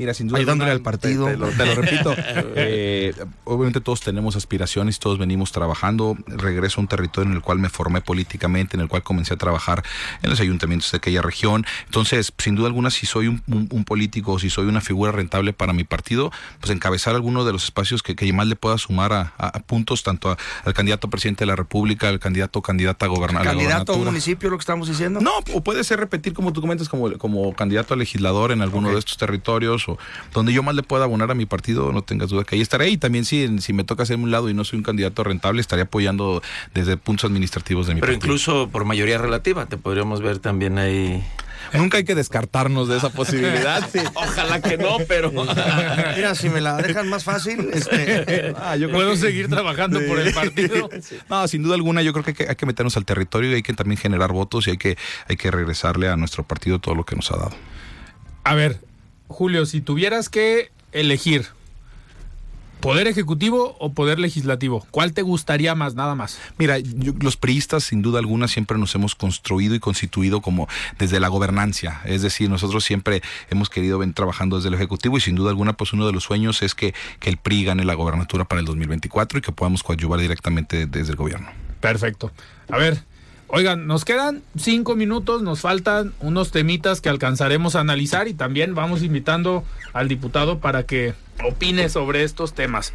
Mira, 0.00 0.14
sin 0.14 0.28
duda. 0.28 0.38
Ayudándole 0.38 0.70
al 0.70 0.80
partido. 0.80 1.26
Te, 1.26 1.36
lo, 1.36 1.74
repito. 1.74 2.14
Eh, 2.62 3.14
obviamente 3.44 3.80
todos 3.80 4.00
tenemos 4.00 4.34
aspiraciones, 4.34 4.98
todos 4.98 5.18
venimos 5.18 5.52
trabajando. 5.52 6.16
Regreso 6.26 6.80
a 6.80 6.82
un 6.82 6.88
territorio 6.88 7.30
en 7.30 7.36
el 7.36 7.42
cual 7.42 7.58
me 7.58 7.68
formé 7.68 8.00
políticamente, 8.00 8.76
en 8.76 8.80
el 8.82 8.88
cual 8.88 9.02
comencé 9.02 9.34
a 9.34 9.36
trabajar 9.36 9.82
en 10.22 10.30
los 10.30 10.40
ayuntamientos 10.40 10.90
de 10.90 10.98
aquella 10.98 11.20
región. 11.22 11.66
Entonces, 11.84 12.32
sin 12.38 12.54
duda 12.54 12.68
alguna, 12.68 12.90
si 12.90 13.06
soy 13.06 13.28
un, 13.28 13.84
político 13.84 14.32
o 14.32 14.38
si 14.38 14.48
soy 14.48 14.66
una 14.66 14.80
figura 14.80 15.12
rentable 15.12 15.52
para 15.52 15.72
mi 15.72 15.84
partido, 15.84 16.32
pues 16.60 16.70
encabezar 16.70 17.14
alguno 17.14 17.44
de 17.44 17.52
los 17.52 17.64
espacios 17.64 18.02
que, 18.02 18.16
que 18.16 18.32
más 18.32 18.46
le 18.46 18.56
pueda 18.56 18.78
sumar 18.78 19.12
a, 19.12 19.52
puntos, 19.66 20.02
tanto 20.02 20.36
al 20.64 20.74
candidato 20.74 21.10
presidente 21.10 21.40
de 21.40 21.46
la 21.46 21.56
República, 21.56 22.08
al 22.08 22.20
candidato 22.20 22.62
candidata 22.62 23.06
a 23.06 23.08
gobernar. 23.08 23.44
¿Candidato 23.44 23.92
a 23.92 23.96
un 23.96 24.04
municipio, 24.04 24.48
lo 24.50 24.56
que 24.56 24.62
estamos 24.62 24.88
diciendo? 24.88 25.20
No, 25.20 25.32
o 25.52 25.60
puede 25.60 25.84
ser 25.84 26.00
repetir, 26.00 26.32
como 26.32 26.52
tú 26.52 26.60
comentas, 26.60 26.88
como, 26.88 27.12
como 27.18 27.52
candidato 27.54 27.94
a 27.94 27.96
legislador 27.96 28.52
en 28.52 28.62
alguno 28.62 28.90
de 28.90 28.98
estos 28.98 29.16
territorios 29.16 29.89
donde 30.32 30.52
yo 30.52 30.62
más 30.62 30.74
le 30.74 30.82
pueda 30.82 31.04
abonar 31.04 31.30
a 31.30 31.34
mi 31.34 31.46
partido, 31.46 31.92
no 31.92 32.02
tengas 32.02 32.30
duda 32.30 32.44
que 32.44 32.56
ahí 32.56 32.60
estaré. 32.60 32.88
Y 32.88 32.96
también 32.96 33.24
si, 33.24 33.58
si 33.60 33.72
me 33.72 33.84
toca 33.84 34.02
hacerme 34.02 34.24
un 34.24 34.30
lado 34.30 34.48
y 34.50 34.54
no 34.54 34.64
soy 34.64 34.78
un 34.78 34.82
candidato 34.82 35.24
rentable, 35.24 35.60
estaré 35.60 35.82
apoyando 35.82 36.42
desde 36.74 36.96
puntos 36.96 37.30
administrativos 37.30 37.86
de 37.86 37.94
mi 37.94 38.00
Pero 38.00 38.12
partido. 38.12 38.20
Pero 38.20 38.32
incluso 38.32 38.68
por 38.70 38.84
mayoría 38.84 39.18
relativa, 39.18 39.66
te 39.66 39.76
podríamos 39.76 40.20
ver 40.20 40.38
también 40.38 40.78
ahí. 40.78 41.22
Nunca 41.72 41.98
hay 41.98 42.04
que 42.04 42.14
descartarnos 42.14 42.88
de 42.88 42.96
esa 42.96 43.10
posibilidad. 43.10 43.88
Ojalá 44.14 44.60
que 44.60 44.76
no, 44.76 44.98
pero. 45.06 45.30
Mira, 46.16 46.34
si 46.34 46.48
me 46.48 46.60
la 46.60 46.76
dejan 46.76 47.08
más 47.08 47.24
fácil, 47.24 47.70
este... 47.72 48.54
ah, 48.60 48.76
yo 48.76 48.90
puedo 48.90 49.16
seguir 49.16 49.48
trabajando 49.48 50.00
por 50.06 50.18
el 50.18 50.32
partido. 50.32 50.88
No, 51.28 51.46
sin 51.48 51.62
duda 51.62 51.74
alguna, 51.74 52.02
yo 52.02 52.12
creo 52.12 52.24
que 52.24 52.30
hay, 52.30 52.34
que 52.34 52.48
hay, 52.48 52.56
que 52.56 52.66
meternos 52.66 52.96
al 52.96 53.04
territorio 53.04 53.50
y 53.50 53.54
hay 53.54 53.62
que 53.62 53.72
también 53.72 53.98
generar 53.98 54.32
votos 54.32 54.66
y 54.66 54.70
hay 54.70 54.78
que, 54.78 54.96
hay 55.28 55.36
que 55.36 55.50
regresarle 55.50 56.08
a 56.08 56.16
nuestro 56.16 56.44
partido 56.44 56.78
todo 56.78 56.94
lo 56.94 57.04
que 57.04 57.14
nos 57.16 57.30
ha 57.30 57.36
dado. 57.36 57.56
A 58.42 58.54
ver, 58.54 58.80
Julio, 59.30 59.64
si 59.64 59.80
tuvieras 59.80 60.28
que 60.28 60.70
elegir 60.92 61.46
¿Poder 62.80 63.06
ejecutivo 63.08 63.76
o 63.78 63.92
poder 63.92 64.18
legislativo? 64.18 64.86
¿Cuál 64.90 65.12
te 65.12 65.20
gustaría 65.20 65.74
más, 65.74 65.94
nada 65.96 66.14
más? 66.14 66.38
Mira, 66.56 66.78
yo- 66.78 67.12
los 67.20 67.36
priistas, 67.36 67.84
sin 67.84 68.00
duda 68.00 68.18
alguna, 68.20 68.48
siempre 68.48 68.78
nos 68.78 68.94
hemos 68.94 69.14
construido 69.14 69.74
y 69.74 69.80
constituido 69.80 70.40
como 70.40 70.66
desde 70.98 71.20
la 71.20 71.28
gobernancia. 71.28 72.00
Es 72.06 72.22
decir, 72.22 72.48
nosotros 72.48 72.82
siempre 72.82 73.20
hemos 73.50 73.68
querido 73.68 73.98
venir 73.98 74.14
trabajando 74.14 74.56
desde 74.56 74.68
el 74.70 74.76
Ejecutivo 74.76 75.18
y 75.18 75.20
sin 75.20 75.34
duda 75.36 75.50
alguna, 75.50 75.74
pues 75.74 75.92
uno 75.92 76.06
de 76.06 76.12
los 76.14 76.24
sueños 76.24 76.62
es 76.62 76.74
que, 76.74 76.94
que 77.18 77.28
el 77.28 77.36
PRI 77.36 77.64
gane 77.64 77.84
la 77.84 77.92
gobernatura 77.92 78.46
para 78.46 78.60
el 78.60 78.64
2024 78.66 79.40
y 79.40 79.42
que 79.42 79.52
podamos 79.52 79.82
coadyuvar 79.82 80.18
directamente 80.18 80.86
desde 80.86 81.10
el 81.10 81.16
gobierno. 81.16 81.50
Perfecto. 81.82 82.32
A 82.70 82.78
ver, 82.78 83.04
oigan, 83.52 83.86
nos 83.86 84.04
quedan 84.04 84.42
cinco 84.56 84.96
minutos, 84.96 85.42
nos 85.42 85.60
faltan 85.60 86.12
unos 86.20 86.50
temitas 86.50 87.00
que 87.00 87.08
alcanzaremos 87.08 87.76
a 87.76 87.80
analizar 87.80 88.28
y 88.28 88.34
también 88.34 88.74
vamos 88.74 89.02
invitando 89.02 89.64
al 89.92 90.08
diputado 90.08 90.58
para 90.58 90.84
que 90.84 91.14
opine 91.44 91.88
sobre 91.88 92.22
estos 92.24 92.54
temas. 92.54 92.92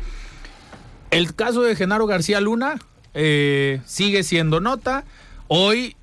El 1.12 1.36
caso 1.36 1.62
de 1.62 1.76
Genaro 1.76 2.08
García 2.08 2.42
Luna 2.42 2.80
eh, 3.14 3.82
sigue 3.86 4.24
siendo 4.24 4.60
nota. 4.60 5.04
Hoy 5.48 5.96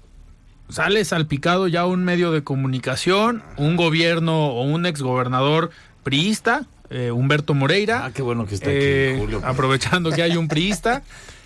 sale 0.69 1.05
salpicado 1.05 1.69
ya 1.69 1.85
un 1.85 2.05
medio 2.05 2.33
de 2.33 2.43
comunicación, 2.43 3.43
un 3.57 3.77
gobierno 3.77 4.47
o 4.49 4.63
un 4.63 4.87
exgobernador 4.87 5.71
priista, 6.03 6.67
eh, 6.89 7.11
Humberto 7.11 7.55
Moreira. 7.55 8.07
Ah, 8.07 8.11
qué 8.13 8.23
bueno 8.23 8.47
que 8.47 8.55
está 8.55 8.71
aquí, 8.71 8.79
Eh, 8.79 9.17
Julio. 9.19 9.43
Aprovechando 9.45 10.11
que 10.11 10.23
hay 10.23 10.37
un 10.37 10.49
priista. 10.49 11.03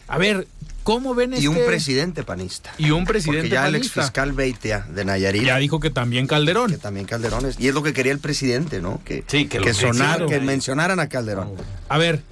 A 0.08 0.18
ver, 0.18 0.46
¿cómo 0.86 1.16
ven 1.16 1.32
este? 1.34 1.44
Y 1.44 1.48
un 1.48 1.58
presidente 1.66 2.22
panista. 2.22 2.72
Y 2.78 2.92
un 2.92 3.04
presidente 3.04 3.48
Porque 3.48 3.54
ya 3.54 3.66
el 3.66 3.72
panista. 3.72 4.00
exfiscal 4.00 4.32
Beitia 4.32 4.86
de 4.88 5.04
Nayarit. 5.04 5.42
Ya 5.42 5.56
dijo 5.56 5.80
que 5.80 5.90
también 5.90 6.28
Calderón. 6.28 6.70
Que 6.70 6.78
también 6.78 7.06
Calderón 7.06 7.44
es. 7.44 7.58
Y 7.58 7.66
es 7.66 7.74
lo 7.74 7.82
que 7.82 7.92
quería 7.92 8.12
el 8.12 8.20
presidente, 8.20 8.80
¿no? 8.80 9.00
Que, 9.04 9.24
Sí, 9.26 9.48
que 9.48 9.58
lo 9.58 9.64
que, 9.64 9.74
sonar, 9.74 9.90
mencionaron 10.20 10.28
que 10.28 10.40
mencionaran 10.40 11.00
a 11.00 11.08
Calderón. 11.08 11.50
A 11.88 11.98
ver, 11.98 12.22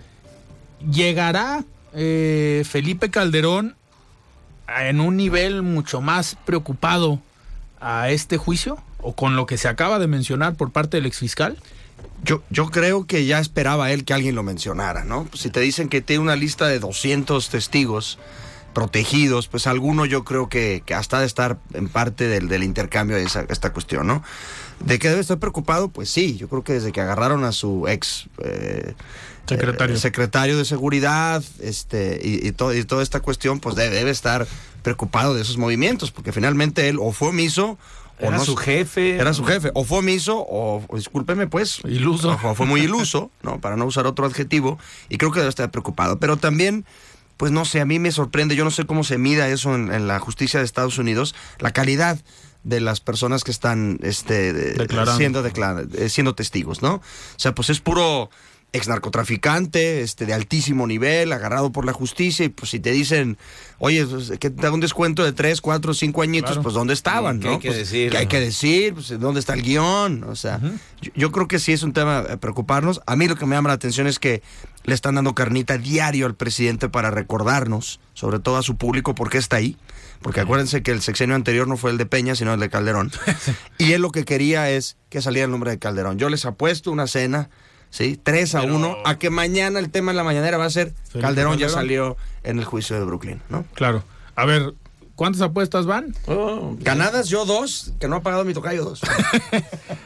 ¿llegará 0.88 1.64
eh, 1.94 2.62
Felipe 2.64 3.10
Calderón 3.10 3.74
en 4.68 5.00
un 5.00 5.16
nivel 5.16 5.62
mucho 5.62 6.00
más 6.00 6.36
preocupado 6.44 7.20
a 7.80 8.10
este 8.10 8.36
juicio? 8.36 8.78
¿O 9.00 9.16
con 9.16 9.34
lo 9.34 9.46
que 9.46 9.58
se 9.58 9.66
acaba 9.66 9.98
de 9.98 10.06
mencionar 10.06 10.54
por 10.54 10.70
parte 10.70 10.96
del 10.96 11.06
exfiscal? 11.06 11.58
Yo, 12.22 12.42
yo 12.50 12.70
creo 12.70 13.04
que 13.04 13.26
ya 13.26 13.40
esperaba 13.40 13.90
él 13.90 14.04
que 14.04 14.14
alguien 14.14 14.36
lo 14.36 14.44
mencionara, 14.44 15.04
¿no? 15.04 15.28
Si 15.34 15.50
te 15.50 15.58
dicen 15.58 15.88
que 15.88 16.00
tiene 16.00 16.22
una 16.22 16.36
lista 16.36 16.68
de 16.68 16.78
200 16.78 17.50
testigos 17.50 18.18
protegidos, 18.74 19.48
pues 19.48 19.66
alguno 19.66 20.04
yo 20.04 20.24
creo 20.24 20.48
que, 20.50 20.82
que 20.84 20.92
hasta 20.94 21.20
de 21.20 21.26
estar 21.26 21.58
en 21.72 21.88
parte 21.88 22.26
del, 22.28 22.48
del 22.48 22.62
intercambio 22.62 23.16
de 23.16 23.22
esa, 23.24 23.46
esta 23.48 23.72
cuestión, 23.72 24.06
¿no? 24.06 24.22
¿De 24.84 24.98
que 24.98 25.08
debe 25.08 25.20
estar 25.20 25.38
preocupado? 25.38 25.88
Pues 25.88 26.10
sí, 26.10 26.36
yo 26.36 26.48
creo 26.48 26.62
que 26.64 26.74
desde 26.74 26.92
que 26.92 27.00
agarraron 27.00 27.44
a 27.44 27.52
su 27.52 27.86
ex 27.88 28.26
eh, 28.42 28.94
Secretario. 29.48 29.94
eh, 29.96 29.98
secretario 29.98 30.58
de 30.58 30.64
seguridad 30.64 31.42
este, 31.60 32.20
y, 32.22 32.46
y, 32.46 32.52
to- 32.52 32.74
y 32.74 32.84
toda 32.84 33.02
esta 33.02 33.20
cuestión, 33.20 33.60
pues 33.60 33.76
debe, 33.76 33.94
debe 33.94 34.10
estar 34.10 34.46
preocupado 34.82 35.34
de 35.34 35.42
esos 35.42 35.56
movimientos, 35.56 36.10
porque 36.10 36.32
finalmente 36.32 36.88
él 36.88 36.98
o 37.00 37.12
fue 37.12 37.28
omiso 37.28 37.78
o 38.20 38.26
Era 38.28 38.36
no- 38.38 38.44
su 38.44 38.56
jefe. 38.56 39.16
era 39.16 39.32
su 39.34 39.44
jefe, 39.44 39.70
o 39.74 39.84
fue 39.84 39.98
omiso, 39.98 40.38
o, 40.38 40.84
o 40.88 40.96
discúlpeme 40.96 41.46
pues, 41.46 41.80
Iluso. 41.84 42.38
o 42.44 42.54
fue 42.54 42.66
muy 42.66 42.80
iluso, 42.82 43.30
¿no? 43.42 43.60
Para 43.60 43.76
no 43.76 43.86
usar 43.86 44.06
otro 44.06 44.24
adjetivo, 44.26 44.78
y 45.08 45.18
creo 45.18 45.30
que 45.32 45.40
debe 45.40 45.48
estar 45.50 45.70
preocupado. 45.70 46.18
Pero 46.18 46.36
también, 46.36 46.84
pues 47.36 47.52
no 47.52 47.64
sé, 47.64 47.80
a 47.80 47.84
mí 47.86 47.98
me 47.98 48.12
sorprende, 48.12 48.56
yo 48.56 48.64
no 48.64 48.70
sé 48.70 48.84
cómo 48.86 49.04
se 49.04 49.18
mida 49.18 49.48
eso 49.48 49.74
en, 49.74 49.92
en 49.92 50.06
la 50.06 50.18
justicia 50.18 50.60
de 50.60 50.66
Estados 50.66 50.98
Unidos, 50.98 51.34
la 51.58 51.72
calidad 51.72 52.18
de 52.62 52.80
las 52.80 53.00
personas 53.00 53.44
que 53.44 53.50
están 53.50 53.98
este, 54.02 54.52
de- 54.52 54.72
Declarando. 54.74 55.18
siendo, 55.18 55.42
declara- 55.42 55.86
eh, 55.98 56.08
siendo 56.08 56.34
testigos, 56.34 56.80
¿no? 56.80 56.94
O 56.94 57.02
sea, 57.36 57.54
pues 57.54 57.68
es 57.70 57.80
puro 57.80 58.30
ex 58.74 58.88
narcotraficante, 58.88 60.02
este, 60.02 60.26
de 60.26 60.34
altísimo 60.34 60.86
nivel, 60.86 61.32
agarrado 61.32 61.72
por 61.72 61.86
la 61.86 61.92
justicia, 61.92 62.44
y 62.44 62.48
pues 62.50 62.70
si 62.70 62.80
te 62.80 62.90
dicen, 62.90 63.38
oye, 63.78 64.04
pues, 64.04 64.32
que 64.38 64.50
te 64.50 64.62
da 64.62 64.70
un 64.72 64.80
descuento 64.80 65.24
de 65.24 65.32
tres, 65.32 65.60
cuatro, 65.60 65.94
cinco 65.94 66.22
añitos, 66.22 66.50
Claro. 66.50 66.62
pues 66.62 66.74
¿dónde 66.74 66.92
estaban? 66.92 67.40
¿Qué 67.40 67.46
no? 67.46 67.52
hay 67.54 67.58
que 67.60 67.68
Pues, 67.68 67.78
decir, 67.78 68.10
¿Qué 68.10 68.16
hay 68.18 68.26
que 68.26 68.40
decir? 68.40 68.94
Pues, 68.94 69.08
¿Dónde 69.18 69.40
está 69.40 69.54
el 69.54 69.62
guion? 69.62 70.24
O 70.24 70.36
sea, 70.36 70.60
yo, 71.00 71.10
yo 71.14 71.32
creo 71.32 71.48
que 71.48 71.58
sí 71.58 71.72
es 71.72 71.82
un 71.82 71.92
tema 71.92 72.18
a 72.18 72.36
preocuparnos. 72.36 73.00
A 73.06 73.16
mí 73.16 73.28
lo 73.28 73.36
que 73.36 73.46
me 73.46 73.54
llama 73.56 73.68
la 73.68 73.74
atención 73.74 74.06
es 74.06 74.18
que 74.18 74.42
le 74.84 74.94
están 74.94 75.14
dando 75.14 75.34
carnita 75.34 75.78
diario 75.78 76.26
al 76.26 76.34
presidente 76.34 76.88
para 76.88 77.10
recordarnos, 77.10 78.00
sobre 78.12 78.38
todo 78.40 78.56
a 78.58 78.62
su 78.62 78.76
público, 78.76 79.14
por 79.14 79.30
qué 79.30 79.38
está 79.38 79.56
ahí. 79.56 79.76
Porque 80.20 80.40
acuérdense 80.40 80.82
que 80.82 80.90
el 80.90 81.00
sexenio 81.00 81.36
anterior 81.36 81.68
no 81.68 81.76
fue 81.76 81.90
el 81.90 81.98
de 81.98 82.06
Peña, 82.06 82.34
sino 82.34 82.52
el 82.54 82.60
de 82.60 82.70
Calderón. 82.70 83.12
y 83.78 83.92
él 83.92 84.02
lo 84.02 84.10
que 84.10 84.24
quería 84.24 84.68
es 84.70 84.96
que 85.10 85.22
saliera 85.22 85.44
el 85.44 85.50
nombre 85.52 85.70
de 85.70 85.78
Calderón. 85.78 86.18
Yo 86.18 86.28
les 86.28 86.44
apuesto 86.44 86.90
una 86.90 87.06
cena, 87.06 87.50
¿sí? 87.94 88.18
Tres 88.20 88.56
a 88.56 88.62
Pero- 88.62 88.74
uno, 88.74 88.96
a 89.04 89.18
que 89.18 89.30
mañana 89.30 89.78
el 89.78 89.88
tema 89.90 90.10
en 90.10 90.16
la 90.16 90.24
mañanera 90.24 90.58
va 90.58 90.64
a 90.64 90.70
ser 90.70 90.92
Felipe 91.08 91.20
Calderón 91.20 91.58
ya 91.58 91.68
salió 91.68 92.16
en 92.42 92.58
el 92.58 92.64
juicio 92.64 92.98
de 92.98 93.04
Brooklyn, 93.04 93.40
¿no? 93.48 93.64
Claro. 93.74 94.02
A 94.34 94.44
ver, 94.44 94.74
¿cuántas 95.14 95.42
apuestas 95.42 95.86
van? 95.86 96.12
Oh, 96.26 96.76
Ganadas 96.80 97.28
yo 97.28 97.44
dos, 97.44 97.92
que 98.00 98.08
no 98.08 98.16
ha 98.16 98.20
pagado 98.22 98.44
mi 98.44 98.52
tocayo 98.52 98.84
dos. 98.84 99.00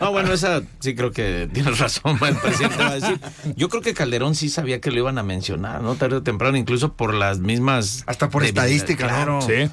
No, 0.01 0.13
bueno, 0.13 0.33
esa 0.33 0.63
sí 0.79 0.95
creo 0.95 1.11
que 1.11 1.49
tienes 1.53 1.79
razón, 1.81 2.19
el 2.25 2.37
presidente 2.37 2.77
va 2.77 2.91
a 2.91 2.95
decir. 2.95 3.21
Yo 3.57 3.69
creo 3.69 3.83
que 3.83 3.95
Calderón 3.95 4.37
sí 4.37 4.49
sabía 4.49 4.81
que 4.81 4.93
lo 4.93 4.99
iban 4.99 5.19
a 5.19 5.25
mencionar, 5.25 5.83
¿no? 5.83 5.97
Tarde 5.97 6.17
o 6.17 6.23
temprano, 6.23 6.57
incluso 6.57 6.93
por 6.93 7.15
las 7.15 7.41
mismas... 7.41 8.05
Hasta 8.07 8.29
por 8.31 8.45
estadística, 8.45 9.09
¿no? 9.09 9.41
Claro. 9.41 9.41
Sí. 9.43 9.69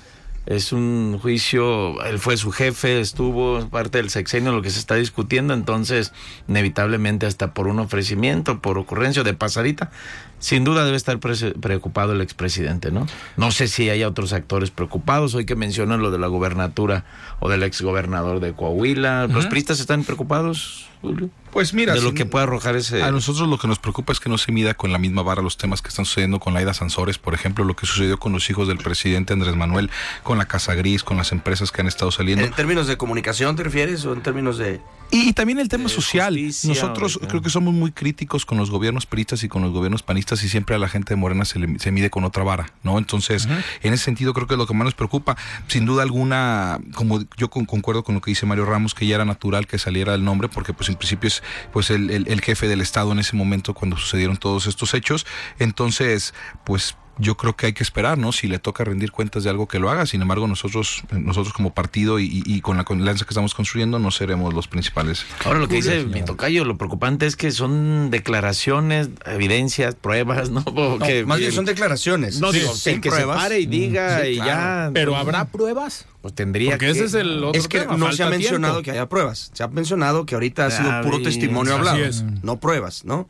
Es 0.45 0.71
un 0.71 1.17
juicio, 1.19 2.03
él 2.03 2.19
fue 2.19 2.37
su 2.37 2.51
jefe, 2.51 2.99
estuvo 2.99 3.67
parte 3.69 3.97
del 3.97 4.11
sexenio, 4.11 4.51
lo 4.51 4.61
que 4.61 4.69
se 4.69 4.79
está 4.79 4.95
discutiendo, 4.95 5.53
entonces, 5.53 6.13
inevitablemente, 6.47 7.25
hasta 7.25 7.53
por 7.53 7.67
un 7.67 7.79
ofrecimiento, 7.79 8.59
por 8.59 8.77
ocurrencia 8.77 9.23
de 9.23 9.33
pasadita, 9.33 9.91
sin 10.39 10.63
duda 10.63 10.85
debe 10.85 10.97
estar 10.97 11.19
preocupado 11.19 12.13
el 12.13 12.21
expresidente, 12.21 12.91
¿no? 12.91 13.07
No 13.37 13.51
sé 13.51 13.67
si 13.67 13.89
hay 13.89 14.03
otros 14.03 14.33
actores 14.33 14.71
preocupados, 14.71 15.33
hoy 15.35 15.45
que 15.45 15.55
mencionan 15.55 16.01
lo 16.01 16.11
de 16.11 16.19
la 16.19 16.27
gobernatura 16.27 17.05
o 17.39 17.49
del 17.49 17.63
exgobernador 17.63 18.39
de 18.39 18.53
Coahuila, 18.53 19.27
¿los 19.27 19.47
pristas 19.47 19.79
están 19.79 20.03
preocupados, 20.03 20.87
Julio? 21.01 21.29
Pues 21.51 21.73
mira, 21.73 21.93
de 21.93 22.01
lo 22.01 22.13
que 22.13 22.25
puede 22.25 22.43
arrojar 22.43 22.75
ese... 22.75 23.01
A 23.01 23.11
nosotros 23.11 23.47
lo 23.47 23.57
que 23.57 23.69
nos 23.69 23.79
preocupa 23.79 24.11
es 24.11 24.19
que 24.19 24.27
no 24.27 24.37
se 24.37 24.51
mida 24.51 24.73
con 24.73 24.91
la 24.91 24.97
misma 24.97 25.23
vara 25.23 25.41
los 25.41 25.55
temas 25.55 25.81
que 25.81 25.87
están 25.87 26.03
sucediendo 26.03 26.37
con 26.37 26.53
Laida 26.53 26.73
Sansores, 26.73 27.17
por 27.17 27.33
ejemplo, 27.33 27.63
lo 27.63 27.77
que 27.77 27.85
sucedió 27.85 28.19
con 28.19 28.33
los 28.33 28.49
hijos 28.49 28.67
del 28.67 28.77
presidente 28.77 29.31
Andrés 29.31 29.55
Manuel, 29.55 29.89
con 30.23 30.37
la 30.37 30.49
Casa 30.49 30.73
Gris, 30.73 31.01
con 31.01 31.15
las 31.15 31.31
empresas 31.31 31.71
que 31.71 31.79
han 31.79 31.87
estado 31.87 32.11
saliendo. 32.11 32.43
¿En 32.43 32.51
términos 32.51 32.87
de 32.87 32.97
comunicación 32.97 33.55
te 33.55 33.63
refieres 33.63 34.03
o 34.03 34.11
en 34.11 34.21
términos 34.21 34.57
de...? 34.57 34.81
Y, 35.11 35.29
y 35.29 35.33
también 35.33 35.59
el 35.59 35.69
tema 35.69 35.85
de 35.85 35.91
social. 35.91 36.33
justicia, 36.33 36.67
Nosotros 36.67 37.21
creo 37.25 37.41
que 37.41 37.49
somos 37.49 37.73
muy 37.73 37.93
críticos 37.93 38.45
con 38.45 38.57
los 38.57 38.69
gobiernos 38.69 39.05
peristas 39.05 39.43
y 39.43 39.47
con 39.47 39.61
los 39.61 39.71
gobiernos 39.71 40.03
panistas 40.03 40.24
y 40.43 40.49
siempre 40.49 40.75
a 40.75 40.79
la 40.79 40.87
gente 40.89 41.13
de 41.13 41.15
Morena 41.17 41.45
se, 41.45 41.59
le- 41.59 41.79
se 41.79 41.91
mide 41.91 42.09
con 42.09 42.23
otra 42.23 42.43
vara, 42.43 42.71
¿no? 42.83 42.97
Entonces, 42.97 43.47
en 43.83 43.93
ese 43.93 44.03
sentido 44.03 44.33
creo 44.33 44.47
que 44.47 44.57
lo 44.57 44.65
que 44.67 44.73
más 44.73 44.85
nos 44.85 44.93
preocupa, 44.95 45.37
sin 45.67 45.85
duda 45.85 46.03
alguna, 46.03 46.79
como 46.95 47.21
yo 47.37 47.49
con- 47.49 47.65
concuerdo 47.65 48.03
con 48.03 48.15
lo 48.15 48.21
que 48.21 48.31
dice 48.31 48.45
Mario 48.45 48.65
Ramos, 48.65 48.93
que 48.95 49.05
ya 49.07 49.15
era 49.15 49.25
natural 49.25 49.67
que 49.67 49.77
saliera 49.77 50.13
el 50.15 50.23
nombre, 50.23 50.49
porque 50.49 50.73
pues 50.73 50.89
en 50.89 50.95
principio 50.95 51.27
es 51.27 51.43
pues 51.71 51.89
el, 51.89 52.09
el- 52.09 52.27
el 52.27 52.41
jefe 52.41 52.67
del 52.67 52.81
Estado 52.81 53.11
en 53.11 53.19
ese 53.19 53.35
momento 53.35 53.73
cuando 53.73 53.97
sucedieron 53.97 54.37
todos 54.37 54.67
estos 54.67 54.93
hechos. 54.93 55.25
Entonces, 55.59 56.33
pues 56.63 56.95
yo 57.17 57.35
creo 57.37 57.55
que 57.55 57.67
hay 57.67 57.73
que 57.73 57.83
esperar, 57.83 58.17
¿no? 58.17 58.31
Si 58.31 58.47
le 58.47 58.59
toca 58.59 58.83
rendir 58.83 59.11
cuentas 59.11 59.43
de 59.43 59.49
algo 59.49 59.67
que 59.67 59.79
lo 59.79 59.89
haga. 59.89 60.05
Sin 60.05 60.21
embargo, 60.21 60.47
nosotros, 60.47 61.03
nosotros 61.11 61.53
como 61.53 61.73
partido 61.73 62.19
y, 62.19 62.43
y- 62.45 62.61
con 62.61 62.77
la 62.77 62.83
alianza 62.87 63.25
que 63.25 63.29
estamos 63.31 63.53
construyendo, 63.53 63.99
no 63.99 64.11
seremos 64.11 64.53
los 64.53 64.67
principales. 64.67 65.25
Ahora 65.45 65.59
lo 65.59 65.67
que 65.67 65.75
dice 65.75 66.03
mi 66.05 66.23
tocayo, 66.23 66.65
lo 66.65 66.77
preocupante 66.77 67.25
es 67.25 67.35
que 67.35 67.51
son 67.51 68.09
declaraciones, 68.11 69.09
evidencias, 69.25 69.95
pruebas, 69.95 70.49
¿no? 70.49 70.63
No, 70.75 70.99
Que- 70.99 71.25
más 71.25 71.39
bien 71.39 71.51
son 71.51 71.65
declaraciones. 71.65 72.39
No, 72.39 72.51
Sí, 72.51 72.59
digo, 72.59 72.73
sin 72.75 73.01
que 73.01 73.09
pruebas. 73.09 73.37
se 73.37 73.43
pare 73.43 73.59
y 73.59 73.65
diga 73.65 74.21
Sí, 74.21 74.27
y 74.29 74.35
claro. 74.35 74.49
ya. 74.87 74.91
¿Pero 74.93 75.15
habrá 75.15 75.45
pruebas? 75.45 76.05
Pues 76.21 76.33
tendría 76.33 76.71
Porque 76.71 76.85
que. 76.87 76.91
ese 76.91 77.05
es 77.05 77.13
el 77.13 77.43
otro 77.43 77.59
Es 77.59 77.67
que 77.67 77.81
tema, 77.81 77.97
no 77.97 78.11
se 78.11 78.23
ha 78.23 78.29
mencionado 78.29 78.75
tiempo. 78.75 78.85
que 78.85 78.91
haya 78.91 79.07
pruebas. 79.09 79.51
Se 79.53 79.63
ha 79.63 79.67
mencionado 79.67 80.25
que 80.25 80.35
ahorita 80.35 80.65
ha 80.65 80.71
sido 80.71 81.01
puro 81.03 81.21
testimonio 81.21 81.73
Así 81.73 81.79
hablado. 81.79 82.03
es. 82.05 82.23
No 82.43 82.59
pruebas, 82.59 83.05
¿no? 83.05 83.29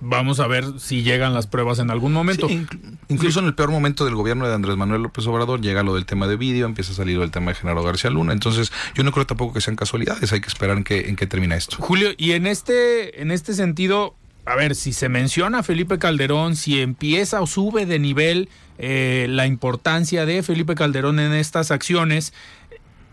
Vamos 0.00 0.40
a 0.40 0.46
ver 0.46 0.64
si 0.78 1.02
llegan 1.02 1.34
las 1.34 1.46
pruebas 1.46 1.78
en 1.78 1.90
algún 1.90 2.12
momento. 2.12 2.48
Sí, 2.48 2.66
incluso 3.08 3.40
en 3.40 3.46
el 3.46 3.54
peor 3.54 3.70
momento 3.70 4.04
del 4.04 4.14
gobierno 4.14 4.46
de 4.46 4.54
Andrés 4.54 4.76
Manuel 4.76 5.02
López 5.02 5.26
Obrador 5.26 5.60
llega 5.60 5.82
lo 5.82 5.94
del 5.94 6.06
tema 6.06 6.26
de 6.26 6.36
vídeo, 6.36 6.66
empieza 6.66 6.92
a 6.92 6.94
salir 6.94 7.16
lo 7.16 7.22
del 7.22 7.30
tema 7.30 7.50
de 7.50 7.56
Genaro 7.56 7.82
García 7.82 8.10
Luna. 8.10 8.32
Entonces, 8.32 8.72
yo 8.94 9.04
no 9.04 9.12
creo 9.12 9.26
tampoco 9.26 9.52
que 9.52 9.60
sean 9.60 9.76
casualidades, 9.76 10.32
hay 10.32 10.40
que 10.40 10.48
esperar 10.48 10.76
en 10.76 10.84
qué, 10.84 11.08
en 11.08 11.16
qué 11.16 11.26
termina 11.26 11.56
esto. 11.56 11.76
Julio, 11.78 12.10
y 12.16 12.32
en 12.32 12.46
este, 12.46 13.20
en 13.20 13.30
este 13.30 13.52
sentido, 13.52 14.14
a 14.46 14.56
ver, 14.56 14.74
si 14.74 14.92
se 14.92 15.08
menciona 15.08 15.58
a 15.58 15.62
Felipe 15.62 15.98
Calderón, 15.98 16.56
si 16.56 16.80
empieza 16.80 17.42
o 17.42 17.46
sube 17.46 17.84
de 17.84 17.98
nivel 17.98 18.48
eh, 18.78 19.26
la 19.28 19.46
importancia 19.46 20.24
de 20.24 20.42
Felipe 20.42 20.74
Calderón 20.74 21.20
en 21.20 21.32
estas 21.34 21.70
acciones, 21.70 22.32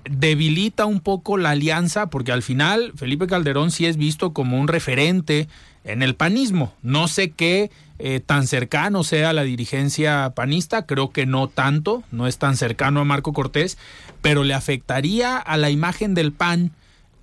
debilita 0.10 0.86
un 0.86 1.02
poco 1.02 1.38
la 1.38 1.52
alianza, 1.52 2.10
porque 2.10 2.32
al 2.32 2.44
final 2.44 2.94
Felipe 2.96 3.28
Calderón 3.28 3.72
sí 3.72 3.86
es 3.86 3.98
visto 3.98 4.34
como 4.34 4.60
un 4.60 4.68
referente 4.68 5.48
en 5.88 6.04
el 6.04 6.16
panismo. 6.16 6.74
No 6.84 7.08
sé 7.08 7.32
qué 7.32 7.72
eh, 8.00 8.20
tan 8.20 8.46
cercano 8.46 9.04
sea 9.04 9.34
la 9.34 9.44
dirigencia 9.44 10.32
panista, 10.36 10.86
creo 10.86 11.12
que 11.12 11.26
no 11.26 11.48
tanto, 11.48 12.04
no 12.12 12.28
es 12.28 12.38
tan 12.38 12.56
cercano 12.56 13.00
a 13.00 13.06
Marco 13.06 13.34
Cortés, 13.34 13.78
pero 14.22 14.44
le 14.44 14.54
afectaría 14.54 15.38
a 15.38 15.58
la 15.58 15.72
imagen 15.72 16.14
del 16.14 16.32
PAN 16.32 16.72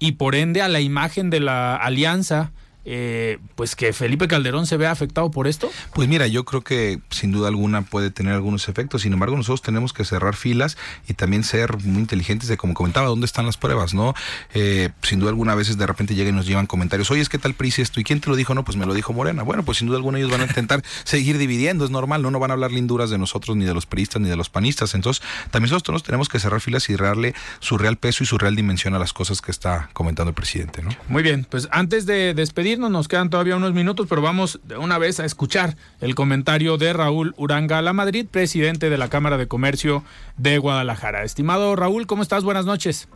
y 0.00 0.12
por 0.12 0.34
ende 0.34 0.62
a 0.62 0.68
la 0.68 0.80
imagen 0.80 1.30
de 1.30 1.40
la 1.40 1.76
alianza 1.76 2.50
eh, 2.84 3.38
pues 3.54 3.76
que 3.76 3.92
Felipe 3.92 4.28
Calderón 4.28 4.66
se 4.66 4.76
vea 4.76 4.90
afectado 4.90 5.30
por 5.30 5.46
esto? 5.46 5.70
Pues 5.94 6.08
mira, 6.08 6.26
yo 6.26 6.44
creo 6.44 6.62
que 6.62 7.00
sin 7.10 7.32
duda 7.32 7.48
alguna 7.48 7.82
puede 7.82 8.10
tener 8.10 8.34
algunos 8.34 8.68
efectos. 8.68 9.02
Sin 9.02 9.12
embargo, 9.12 9.36
nosotros 9.36 9.62
tenemos 9.62 9.92
que 9.92 10.04
cerrar 10.04 10.36
filas 10.36 10.76
y 11.08 11.14
también 11.14 11.44
ser 11.44 11.78
muy 11.84 12.00
inteligentes 12.00 12.48
de, 12.48 12.56
como 12.56 12.74
comentaba, 12.74 13.08
dónde 13.08 13.26
están 13.26 13.46
las 13.46 13.56
pruebas, 13.56 13.94
¿no? 13.94 14.14
Eh, 14.52 14.90
sin 15.02 15.20
duda 15.20 15.30
alguna, 15.30 15.52
a 15.52 15.56
veces 15.56 15.78
de 15.78 15.86
repente 15.86 16.14
llegan 16.14 16.34
y 16.34 16.36
nos 16.36 16.46
llevan 16.46 16.66
comentarios, 16.66 17.10
oye, 17.10 17.20
es 17.20 17.28
que 17.28 17.38
tal 17.38 17.54
PRI 17.54 17.74
esto, 17.78 18.00
¿y 18.00 18.04
quién 18.04 18.20
te 18.20 18.28
lo 18.28 18.36
dijo? 18.36 18.54
No, 18.54 18.64
pues 18.64 18.76
me 18.76 18.86
lo 18.86 18.94
dijo 18.94 19.12
Morena. 19.12 19.42
Bueno, 19.42 19.64
pues 19.64 19.78
sin 19.78 19.88
duda 19.88 19.96
alguna 19.96 20.18
ellos 20.18 20.30
van 20.30 20.42
a 20.42 20.44
intentar 20.44 20.82
seguir 21.04 21.38
dividiendo, 21.38 21.84
es 21.84 21.90
normal, 21.90 22.22
¿no? 22.22 22.30
No 22.30 22.38
van 22.38 22.50
a 22.50 22.54
hablar 22.54 22.72
linduras 22.72 23.10
de 23.10 23.18
nosotros, 23.18 23.56
ni 23.56 23.64
de 23.64 23.74
los 23.74 23.86
priistas, 23.86 24.20
ni 24.20 24.28
de 24.28 24.36
los 24.36 24.50
panistas. 24.50 24.94
Entonces, 24.94 25.22
también 25.50 25.72
nosotros 25.72 26.02
tenemos 26.02 26.28
que 26.28 26.38
cerrar 26.38 26.60
filas 26.60 26.88
y 26.88 26.96
darle 26.96 27.34
su 27.60 27.78
real 27.78 27.96
peso 27.96 28.22
y 28.24 28.26
su 28.26 28.38
real 28.38 28.54
dimensión 28.54 28.94
a 28.94 28.98
las 28.98 29.12
cosas 29.12 29.40
que 29.40 29.50
está 29.50 29.90
comentando 29.92 30.28
el 30.30 30.34
presidente, 30.34 30.82
¿no? 30.82 30.90
Muy 31.08 31.22
bien, 31.22 31.46
pues 31.48 31.68
antes 31.70 32.06
de 32.06 32.34
despedirnos, 32.74 32.90
nos 32.90 33.08
quedan 33.08 33.30
todavía 33.30 33.56
unos 33.56 33.72
minutos, 33.72 34.06
pero 34.08 34.20
vamos 34.20 34.58
de 34.64 34.76
una 34.76 34.98
vez 34.98 35.20
a 35.20 35.24
escuchar 35.24 35.76
el 36.00 36.16
comentario 36.16 36.76
de 36.76 36.92
Raúl 36.92 37.32
Uranga 37.36 37.80
La 37.82 37.92
Madrid, 37.92 38.26
presidente 38.28 38.90
de 38.90 38.98
la 38.98 39.08
Cámara 39.08 39.36
de 39.36 39.46
Comercio 39.46 40.02
de 40.38 40.58
Guadalajara. 40.58 41.22
Estimado 41.22 41.76
Raúl, 41.76 42.08
¿cómo 42.08 42.22
estás? 42.22 42.42
Buenas 42.42 42.66
noches. 42.66 43.08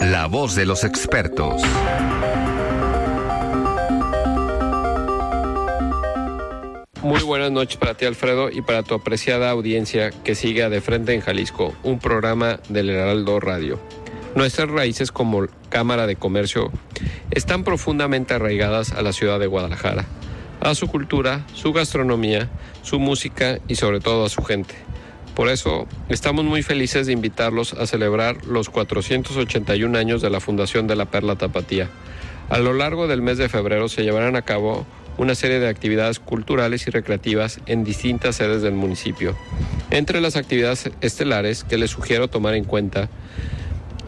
La 0.00 0.26
voz 0.26 0.54
de 0.54 0.64
los 0.64 0.84
expertos. 0.84 1.60
Muy 7.02 7.22
buenas 7.22 7.50
noches 7.50 7.78
para 7.78 7.94
ti, 7.94 8.04
Alfredo, 8.04 8.48
y 8.48 8.62
para 8.62 8.84
tu 8.84 8.94
apreciada 8.94 9.50
audiencia 9.50 10.12
que 10.12 10.36
sigue 10.36 10.68
De 10.68 10.80
Frente 10.80 11.14
en 11.14 11.20
Jalisco, 11.20 11.74
un 11.82 11.98
programa 11.98 12.60
del 12.68 12.90
Heraldo 12.90 13.40
Radio. 13.40 13.80
Nuestras 14.36 14.68
raíces 14.68 15.12
como 15.12 15.46
Cámara 15.70 16.06
de 16.06 16.16
Comercio 16.16 16.70
están 17.30 17.64
profundamente 17.64 18.34
arraigadas 18.34 18.92
a 18.92 19.00
la 19.00 19.14
ciudad 19.14 19.40
de 19.40 19.46
Guadalajara, 19.46 20.04
a 20.60 20.74
su 20.74 20.88
cultura, 20.88 21.46
su 21.54 21.72
gastronomía, 21.72 22.50
su 22.82 22.98
música 22.98 23.60
y 23.66 23.76
sobre 23.76 24.00
todo 24.00 24.26
a 24.26 24.28
su 24.28 24.42
gente. 24.42 24.74
Por 25.34 25.48
eso 25.48 25.86
estamos 26.10 26.44
muy 26.44 26.62
felices 26.62 27.06
de 27.06 27.14
invitarlos 27.14 27.72
a 27.72 27.86
celebrar 27.86 28.44
los 28.44 28.68
481 28.68 29.96
años 29.96 30.20
de 30.20 30.28
la 30.28 30.40
fundación 30.40 30.86
de 30.86 30.96
la 30.96 31.06
Perla 31.06 31.36
Tapatía. 31.36 31.88
A 32.50 32.58
lo 32.58 32.74
largo 32.74 33.06
del 33.06 33.22
mes 33.22 33.38
de 33.38 33.48
febrero 33.48 33.88
se 33.88 34.02
llevarán 34.02 34.36
a 34.36 34.42
cabo 34.42 34.86
una 35.16 35.34
serie 35.34 35.60
de 35.60 35.68
actividades 35.68 36.20
culturales 36.20 36.86
y 36.86 36.90
recreativas 36.90 37.60
en 37.64 37.84
distintas 37.84 38.36
sedes 38.36 38.60
del 38.60 38.74
municipio. 38.74 39.34
Entre 39.90 40.20
las 40.20 40.36
actividades 40.36 40.90
estelares 41.00 41.64
que 41.64 41.78
les 41.78 41.90
sugiero 41.90 42.28
tomar 42.28 42.54
en 42.54 42.64
cuenta 42.64 43.08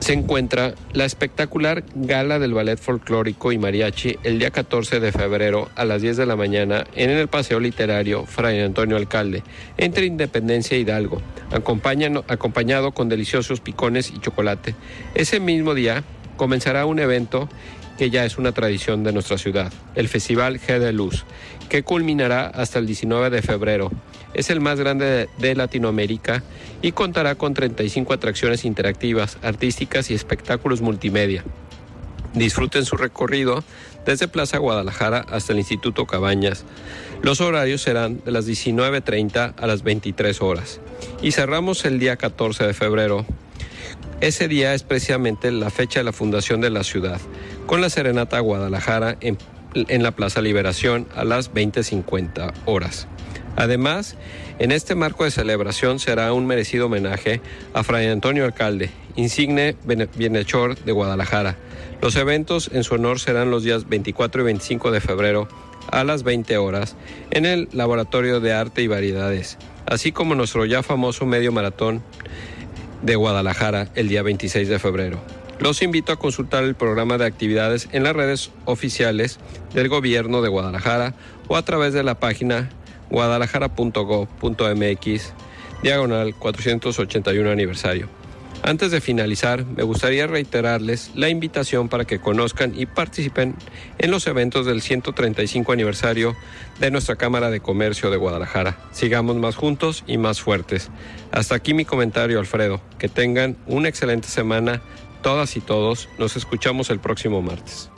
se 0.00 0.12
encuentra 0.12 0.74
la 0.92 1.04
espectacular 1.04 1.84
gala 1.94 2.38
del 2.38 2.54
ballet 2.54 2.78
folclórico 2.78 3.52
y 3.52 3.58
mariachi 3.58 4.16
el 4.22 4.38
día 4.38 4.50
14 4.50 5.00
de 5.00 5.12
febrero 5.12 5.68
a 5.74 5.84
las 5.84 6.02
10 6.02 6.16
de 6.16 6.26
la 6.26 6.36
mañana 6.36 6.86
en 6.94 7.10
el 7.10 7.28
Paseo 7.28 7.60
Literario 7.60 8.24
Fray 8.24 8.60
Antonio 8.60 8.96
Alcalde, 8.96 9.42
entre 9.76 10.06
Independencia 10.06 10.76
e 10.76 10.80
Hidalgo, 10.80 11.20
acompañado 11.50 12.92
con 12.92 13.08
deliciosos 13.08 13.60
picones 13.60 14.10
y 14.10 14.20
chocolate. 14.20 14.74
Ese 15.14 15.40
mismo 15.40 15.74
día 15.74 16.04
comenzará 16.36 16.86
un 16.86 17.00
evento 17.00 17.48
que 17.98 18.10
ya 18.10 18.24
es 18.24 18.38
una 18.38 18.52
tradición 18.52 19.02
de 19.02 19.12
nuestra 19.12 19.38
ciudad, 19.38 19.72
el 19.96 20.08
Festival 20.08 20.60
G 20.60 20.78
de 20.78 20.92
Luz, 20.92 21.24
que 21.68 21.82
culminará 21.82 22.46
hasta 22.46 22.78
el 22.78 22.86
19 22.86 23.30
de 23.30 23.42
febrero. 23.42 23.90
Es 24.34 24.50
el 24.50 24.60
más 24.60 24.78
grande 24.78 25.28
de 25.38 25.54
Latinoamérica 25.54 26.42
y 26.82 26.92
contará 26.92 27.34
con 27.34 27.54
35 27.54 28.12
atracciones 28.12 28.64
interactivas, 28.64 29.38
artísticas 29.42 30.10
y 30.10 30.14
espectáculos 30.14 30.80
multimedia. 30.80 31.44
Disfruten 32.34 32.84
su 32.84 32.96
recorrido 32.96 33.64
desde 34.04 34.28
Plaza 34.28 34.58
Guadalajara 34.58 35.24
hasta 35.30 35.52
el 35.52 35.58
Instituto 35.58 36.06
Cabañas. 36.06 36.64
Los 37.22 37.40
horarios 37.40 37.82
serán 37.82 38.20
de 38.24 38.32
las 38.32 38.46
19.30 38.46 39.54
a 39.56 39.66
las 39.66 39.82
23 39.82 40.40
horas. 40.42 40.80
Y 41.22 41.32
cerramos 41.32 41.84
el 41.84 41.98
día 41.98 42.16
14 42.16 42.66
de 42.66 42.74
febrero 42.74 43.26
ese 44.20 44.48
día 44.48 44.74
es 44.74 44.82
precisamente 44.82 45.52
la 45.52 45.70
fecha 45.70 46.00
de 46.00 46.04
la 46.04 46.12
fundación 46.12 46.60
de 46.60 46.70
la 46.70 46.82
ciudad, 46.82 47.20
con 47.66 47.80
la 47.80 47.88
Serenata 47.88 48.40
Guadalajara 48.40 49.16
en, 49.20 49.38
la 49.74 50.12
Plaza 50.12 50.40
Liberación 50.40 51.06
a 51.14 51.24
las 51.24 51.52
20.50 51.52 52.52
horas. 52.64 53.06
Además, 53.56 54.16
en 54.58 54.70
este 54.70 54.94
marco 54.94 55.24
de 55.24 55.30
celebración 55.30 55.98
será 55.98 56.32
un 56.32 56.46
merecido 56.46 56.86
homenaje 56.86 57.40
a 57.74 57.82
Fray 57.82 58.06
Antonio 58.06 58.44
Alcalde, 58.44 58.90
insigne 59.16 59.74
bienhechor 60.16 60.78
de 60.78 60.92
Guadalajara. 60.92 61.56
Los 62.00 62.14
eventos 62.14 62.70
en 62.72 62.84
su 62.84 62.94
honor 62.94 63.18
serán 63.18 63.50
los 63.50 63.64
días 63.64 63.88
24 63.88 64.42
y 64.42 64.44
25 64.44 64.90
de 64.92 65.00
febrero 65.00 65.48
a 65.90 66.04
las 66.04 66.22
20 66.22 66.56
horas 66.58 66.94
en 67.30 67.46
el 67.46 67.68
Laboratorio 67.72 68.40
de 68.40 68.52
Arte 68.52 68.82
y 68.82 68.86
Variedades, 68.86 69.58
así 69.86 70.12
como 70.12 70.34
nuestro 70.34 70.64
ya 70.64 70.82
famoso 70.82 71.26
medio 71.26 71.50
maratón 71.50 72.02
de 73.02 73.16
Guadalajara 73.16 73.88
el 73.94 74.08
día 74.08 74.22
26 74.22 74.68
de 74.68 74.78
febrero. 74.78 75.18
Los 75.60 75.82
invito 75.82 76.12
a 76.12 76.16
consultar 76.16 76.64
el 76.64 76.76
programa 76.76 77.18
de 77.18 77.26
actividades 77.26 77.88
en 77.92 78.04
las 78.04 78.14
redes 78.14 78.52
oficiales 78.64 79.40
del 79.74 79.88
gobierno 79.88 80.40
de 80.40 80.48
Guadalajara 80.48 81.14
o 81.48 81.56
a 81.56 81.64
través 81.64 81.92
de 81.92 82.04
la 82.04 82.20
página 82.20 82.70
guadalajara.gov.mx 83.10 85.32
diagonal 85.82 86.36
481 86.36 87.50
aniversario. 87.50 88.08
Antes 88.62 88.90
de 88.90 89.00
finalizar, 89.00 89.64
me 89.64 89.84
gustaría 89.84 90.26
reiterarles 90.26 91.12
la 91.14 91.28
invitación 91.28 91.88
para 91.88 92.04
que 92.04 92.18
conozcan 92.18 92.72
y 92.76 92.86
participen 92.86 93.54
en 93.98 94.10
los 94.10 94.26
eventos 94.26 94.66
del 94.66 94.82
135 94.82 95.72
aniversario 95.72 96.36
de 96.80 96.90
nuestra 96.90 97.16
Cámara 97.16 97.50
de 97.50 97.60
Comercio 97.60 98.10
de 98.10 98.16
Guadalajara. 98.16 98.76
Sigamos 98.90 99.36
más 99.36 99.54
juntos 99.54 100.02
y 100.06 100.18
más 100.18 100.40
fuertes. 100.40 100.90
Hasta 101.30 101.54
aquí 101.54 101.72
mi 101.72 101.84
comentario, 101.84 102.40
Alfredo. 102.40 102.80
Que 102.98 103.08
tengan 103.08 103.56
una 103.66 103.88
excelente 103.88 104.26
semana, 104.26 104.82
todas 105.22 105.56
y 105.56 105.60
todos. 105.60 106.08
Nos 106.18 106.36
escuchamos 106.36 106.90
el 106.90 107.00
próximo 107.00 107.42
martes. 107.42 107.90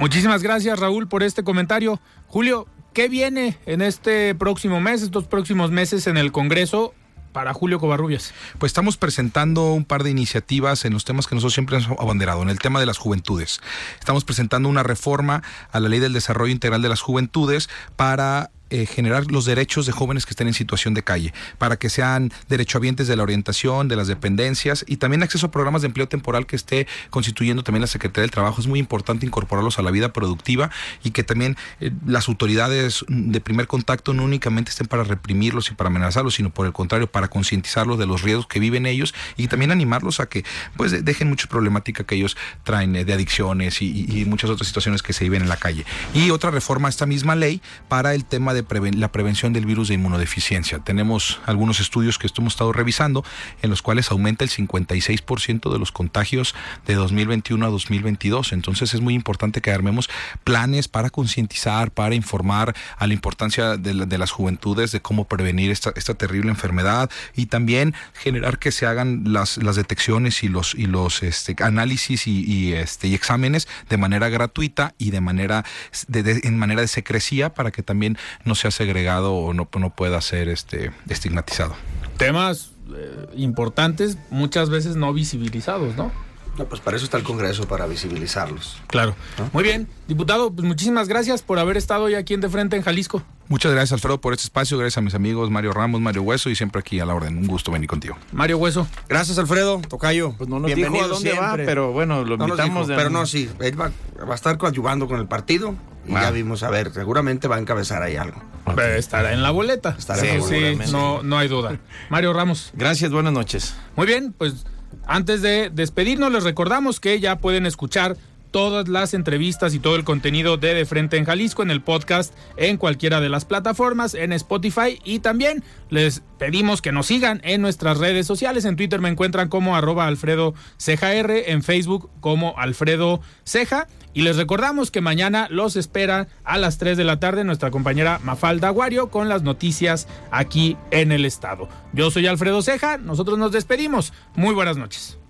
Muchísimas 0.00 0.42
gracias, 0.42 0.78
Raúl, 0.78 1.08
por 1.08 1.22
este 1.22 1.42
comentario. 1.42 2.00
Julio, 2.28 2.66
¿Qué 2.98 3.08
viene 3.08 3.56
en 3.66 3.80
este 3.80 4.34
próximo 4.34 4.80
mes, 4.80 5.02
estos 5.02 5.28
próximos 5.28 5.70
meses 5.70 6.08
en 6.08 6.16
el 6.16 6.32
Congreso? 6.32 6.94
para 7.32 7.54
Julio 7.54 7.78
Covarrubias? 7.78 8.34
Pues 8.58 8.70
estamos 8.70 8.96
presentando 8.96 9.72
un 9.72 9.84
par 9.84 10.02
de 10.02 10.10
iniciativas 10.10 10.84
en 10.84 10.94
los 10.94 11.04
temas 11.04 11.28
que 11.28 11.36
nosotros 11.36 11.54
siempre 11.54 11.76
hemos 11.76 11.96
abanderado, 12.00 12.42
en 12.42 12.48
el 12.48 12.58
tema 12.58 12.80
de 12.80 12.86
las 12.86 12.98
juventudes. 12.98 13.60
Estamos 14.00 14.24
presentando 14.24 14.68
una 14.68 14.82
reforma 14.82 15.44
a 15.70 15.78
la 15.78 15.88
Ley 15.88 16.00
del 16.00 16.14
Desarrollo 16.14 16.50
Integral 16.50 16.82
de 16.82 16.88
las 16.88 17.00
Juventudes 17.00 17.68
para 17.94 18.50
eh, 18.70 18.86
generar 18.86 19.30
los 19.30 19.44
derechos 19.44 19.86
de 19.86 19.92
jóvenes 19.92 20.26
que 20.26 20.30
estén 20.30 20.46
en 20.46 20.54
situación 20.54 20.92
de 20.94 21.02
calle, 21.02 21.32
para 21.56 21.78
que 21.78 21.88
sean 21.88 22.32
derechohabientes 22.48 23.08
de 23.08 23.16
la 23.16 23.22
orientación, 23.22 23.88
de 23.88 23.96
las 23.96 24.08
dependencias 24.08 24.84
y 24.86 24.98
también 24.98 25.22
acceso 25.22 25.46
a 25.46 25.50
programas 25.50 25.82
de 25.82 25.86
empleo 25.86 26.08
temporal 26.08 26.46
que 26.46 26.56
esté 26.56 26.86
constituyendo 27.10 27.62
también 27.62 27.80
la 27.80 27.86
Secretaría 27.86 28.22
del 28.22 28.30
Trabajo. 28.30 28.60
Es 28.60 28.66
muy 28.66 28.78
importante 28.78 29.24
incorporarlos 29.24 29.78
a 29.78 29.82
la 29.82 29.90
vida 29.90 30.12
productiva 30.12 30.70
y 31.02 31.12
que 31.12 31.24
también 31.24 31.56
eh, 31.80 31.90
las 32.06 32.28
autoridades 32.28 33.04
de 33.08 33.40
primer 33.40 33.66
contacto 33.66 34.12
no 34.12 34.24
únicamente 34.24 34.70
estén 34.70 34.86
para 34.86 35.04
reprimirlos 35.04 35.70
y 35.70 35.74
para 35.74 35.88
amenazarlos, 35.88 36.34
sino 36.34 36.50
por 36.50 36.66
el 36.66 36.72
contrario, 36.72 37.10
para 37.10 37.28
concientizarlos 37.28 37.98
de 37.98 38.06
los 38.06 38.22
riesgos 38.22 38.46
que 38.46 38.60
viven 38.60 38.86
ellos 38.86 39.14
y 39.36 39.48
también 39.48 39.70
animarlos 39.70 40.20
a 40.20 40.26
que 40.26 40.44
pues 40.76 41.04
dejen 41.04 41.28
mucha 41.28 41.48
problemática 41.48 42.04
que 42.04 42.16
ellos 42.16 42.36
traen 42.64 42.94
eh, 42.96 43.04
de 43.04 43.12
adicciones 43.12 43.80
y, 43.82 44.06
y 44.08 44.24
muchas 44.24 44.50
otras 44.50 44.66
situaciones 44.66 45.02
que 45.02 45.12
se 45.12 45.24
viven 45.24 45.42
en 45.42 45.48
la 45.48 45.56
calle. 45.56 45.86
Y 46.12 46.30
otra 46.30 46.50
reforma 46.50 46.88
a 46.88 46.90
esta 46.90 47.06
misma 47.06 47.34
ley 47.34 47.62
para 47.88 48.14
el 48.14 48.24
tema 48.24 48.54
de 48.54 48.57
la 48.94 49.12
prevención 49.12 49.52
del 49.52 49.66
virus 49.66 49.88
de 49.88 49.94
inmunodeficiencia. 49.94 50.78
Tenemos 50.78 51.40
algunos 51.46 51.80
estudios 51.80 52.18
que 52.18 52.28
hemos 52.38 52.54
estado 52.54 52.72
revisando 52.72 53.24
en 53.62 53.70
los 53.70 53.82
cuales 53.82 54.10
aumenta 54.10 54.44
el 54.44 54.50
56% 54.50 55.72
de 55.72 55.78
los 55.78 55.92
contagios 55.92 56.54
de 56.86 56.94
2021 56.94 57.66
a 57.66 57.68
2022. 57.70 58.52
Entonces 58.52 58.94
es 58.94 59.00
muy 59.00 59.14
importante 59.14 59.60
que 59.60 59.70
armemos 59.70 60.08
planes 60.44 60.88
para 60.88 61.10
concientizar, 61.10 61.90
para 61.90 62.14
informar 62.14 62.74
a 62.96 63.06
la 63.06 63.14
importancia 63.14 63.76
de, 63.76 64.18
las 64.18 64.30
juventudes 64.30 64.92
de 64.92 65.00
cómo 65.00 65.24
prevenir 65.24 65.70
esta, 65.70 65.92
esta 65.96 66.14
terrible 66.14 66.50
enfermedad 66.50 67.10
y 67.36 67.46
también 67.46 67.94
generar 68.14 68.58
que 68.58 68.72
se 68.72 68.86
hagan 68.86 69.32
las, 69.32 69.58
las 69.58 69.76
detecciones 69.76 70.42
y 70.42 70.48
los, 70.48 70.74
y 70.74 70.86
los 70.86 71.22
este, 71.22 71.56
análisis 71.62 72.26
y, 72.26 72.72
este, 72.74 73.08
y 73.08 73.14
exámenes 73.14 73.68
de 73.88 73.96
manera 73.96 74.28
gratuita 74.28 74.94
y 74.98 75.10
de 75.10 75.20
manera 75.20 75.64
de, 76.08 76.40
en 76.42 76.58
manera 76.58 76.80
de 76.80 76.88
secrecía 76.88 77.54
para 77.54 77.70
que 77.70 77.82
también 77.82 78.18
no 78.48 78.54
sea 78.54 78.70
segregado 78.70 79.34
o 79.34 79.52
no, 79.54 79.68
no 79.78 79.90
pueda 79.90 80.20
ser 80.20 80.48
este, 80.48 80.90
estigmatizado. 81.08 81.74
Temas 82.16 82.72
eh, 82.96 83.26
importantes, 83.36 84.18
muchas 84.30 84.70
veces 84.70 84.96
no 84.96 85.12
visibilizados, 85.12 85.96
¿no? 85.96 86.10
No, 86.58 86.64
pues 86.64 86.80
para 86.80 86.96
eso 86.96 87.04
está 87.04 87.16
el 87.16 87.22
Congreso, 87.22 87.68
para 87.68 87.86
visibilizarlos. 87.86 88.78
Claro. 88.88 89.14
Muy 89.52 89.62
bien. 89.62 89.88
Diputado, 90.08 90.52
pues 90.52 90.66
muchísimas 90.66 91.06
gracias 91.08 91.42
por 91.42 91.58
haber 91.58 91.76
estado 91.76 92.04
hoy 92.04 92.14
aquí 92.14 92.34
en 92.34 92.40
De 92.40 92.48
Frente 92.48 92.76
en 92.76 92.82
Jalisco. 92.82 93.22
Muchas 93.48 93.72
gracias, 93.72 93.92
Alfredo, 93.92 94.20
por 94.20 94.32
este 94.34 94.44
espacio. 94.44 94.76
Gracias 94.76 94.98
a 94.98 95.00
mis 95.00 95.14
amigos 95.14 95.50
Mario 95.50 95.72
Ramos, 95.72 96.00
Mario 96.00 96.22
Hueso 96.22 96.50
y 96.50 96.56
siempre 96.56 96.80
aquí 96.80 97.00
a 97.00 97.06
la 97.06 97.14
orden. 97.14 97.38
Un 97.38 97.46
gusto 97.46 97.70
venir 97.70 97.88
contigo. 97.88 98.16
Mario 98.32 98.58
Hueso. 98.58 98.86
Gracias, 99.08 99.38
Alfredo. 99.38 99.80
Tocayo. 99.88 100.34
Pues 100.36 100.50
no 100.50 100.58
nos 100.60 100.74
dijo 100.74 101.02
a 101.02 101.06
dónde 101.06 101.32
va, 101.32 101.54
pero 101.56 101.92
bueno, 101.92 102.24
lo 102.24 102.36
No 102.36 102.46
nos 102.48 102.58
invitamos. 102.58 102.88
dijo, 102.88 102.88
de- 102.88 102.96
pero 102.96 103.10
no, 103.10 103.24
sí. 103.24 103.48
Él 103.60 103.80
va, 103.80 103.90
va 104.28 104.32
a 104.32 104.34
estar 104.34 104.58
coadyuvando 104.58 105.06
con 105.08 105.18
el 105.20 105.28
partido. 105.28 105.74
Y 106.06 106.14
Ah. 106.14 106.22
ya 106.22 106.30
vimos, 106.30 106.62
a 106.62 106.70
ver, 106.70 106.90
seguramente 106.92 107.48
va 107.48 107.56
a 107.56 107.58
encabezar 107.58 108.02
ahí 108.02 108.16
algo. 108.16 108.42
Eh, 108.78 108.96
Estará 108.98 109.32
en 109.34 109.42
la 109.42 109.50
boleta. 109.50 109.94
Estará 109.98 110.20
sí, 110.22 110.26
en 110.28 110.40
la 110.40 110.46
sí, 110.46 110.54
boleta. 110.54 110.86
no, 110.90 111.22
no 111.22 111.38
hay 111.38 111.48
duda. 111.48 111.78
Mario 112.10 112.32
Ramos. 112.32 112.70
Gracias, 112.74 113.10
buenas 113.10 113.32
noches. 113.32 113.74
Muy 113.94 114.06
bien, 114.06 114.32
pues 114.36 114.64
antes 115.08 115.42
de 115.42 115.70
despedirnos 115.70 116.30
les 116.30 116.44
recordamos 116.44 117.00
que 117.00 117.18
ya 117.18 117.38
pueden 117.38 117.66
escuchar 117.66 118.16
todas 118.50 118.88
las 118.88 119.14
entrevistas 119.14 119.74
y 119.74 119.78
todo 119.78 119.96
el 119.96 120.04
contenido 120.04 120.56
de 120.56 120.74
De 120.74 120.86
Frente 120.86 121.16
en 121.16 121.24
Jalisco 121.24 121.62
en 121.62 121.70
el 121.70 121.82
podcast 121.82 122.34
en 122.56 122.76
cualquiera 122.76 123.20
de 123.20 123.28
las 123.28 123.44
plataformas, 123.44 124.14
en 124.14 124.32
Spotify 124.32 125.00
y 125.04 125.18
también 125.20 125.64
les 125.90 126.22
pedimos 126.38 126.82
que 126.82 126.92
nos 126.92 127.06
sigan 127.06 127.40
en 127.44 127.60
nuestras 127.60 127.98
redes 127.98 128.26
sociales. 128.26 128.64
En 128.64 128.76
Twitter 128.76 129.00
me 129.00 129.08
encuentran 129.08 129.48
como 129.48 129.76
arroba 129.76 130.06
Alfredo 130.06 130.54
Ceja 130.78 131.14
en 131.14 131.62
Facebook 131.62 132.10
como 132.20 132.58
Alfredo 132.58 133.20
Ceja. 133.44 133.86
Y 134.18 134.22
les 134.22 134.36
recordamos 134.36 134.90
que 134.90 135.00
mañana 135.00 135.46
los 135.48 135.76
espera 135.76 136.26
a 136.42 136.58
las 136.58 136.78
3 136.78 136.96
de 136.96 137.04
la 137.04 137.20
tarde 137.20 137.44
nuestra 137.44 137.70
compañera 137.70 138.18
Mafalda 138.24 138.66
Aguario 138.66 139.12
con 139.12 139.28
las 139.28 139.42
noticias 139.44 140.08
aquí 140.32 140.76
en 140.90 141.12
el 141.12 141.24
estado. 141.24 141.68
Yo 141.92 142.10
soy 142.10 142.26
Alfredo 142.26 142.60
Ceja, 142.60 142.98
nosotros 142.98 143.38
nos 143.38 143.52
despedimos. 143.52 144.12
Muy 144.34 144.56
buenas 144.56 144.76
noches. 144.76 145.20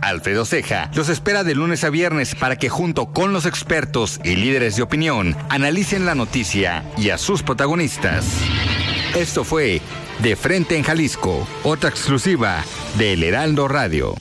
Alfredo 0.00 0.44
Ceja 0.44 0.92
los 0.94 1.08
espera 1.08 1.42
de 1.42 1.56
lunes 1.56 1.82
a 1.82 1.90
viernes 1.90 2.36
para 2.36 2.54
que 2.54 2.68
junto 2.68 3.06
con 3.06 3.32
los 3.32 3.46
expertos 3.46 4.20
y 4.22 4.36
líderes 4.36 4.76
de 4.76 4.82
opinión 4.82 5.36
analicen 5.48 6.06
la 6.06 6.14
noticia 6.14 6.84
y 6.96 7.10
a 7.10 7.18
sus 7.18 7.42
protagonistas. 7.42 8.28
Esto 9.16 9.42
fue 9.42 9.80
De 10.20 10.36
Frente 10.36 10.76
en 10.76 10.84
Jalisco, 10.84 11.48
otra 11.64 11.90
exclusiva 11.90 12.62
de 12.96 13.14
El 13.14 13.24
Heraldo 13.24 13.66
Radio. 13.66 14.14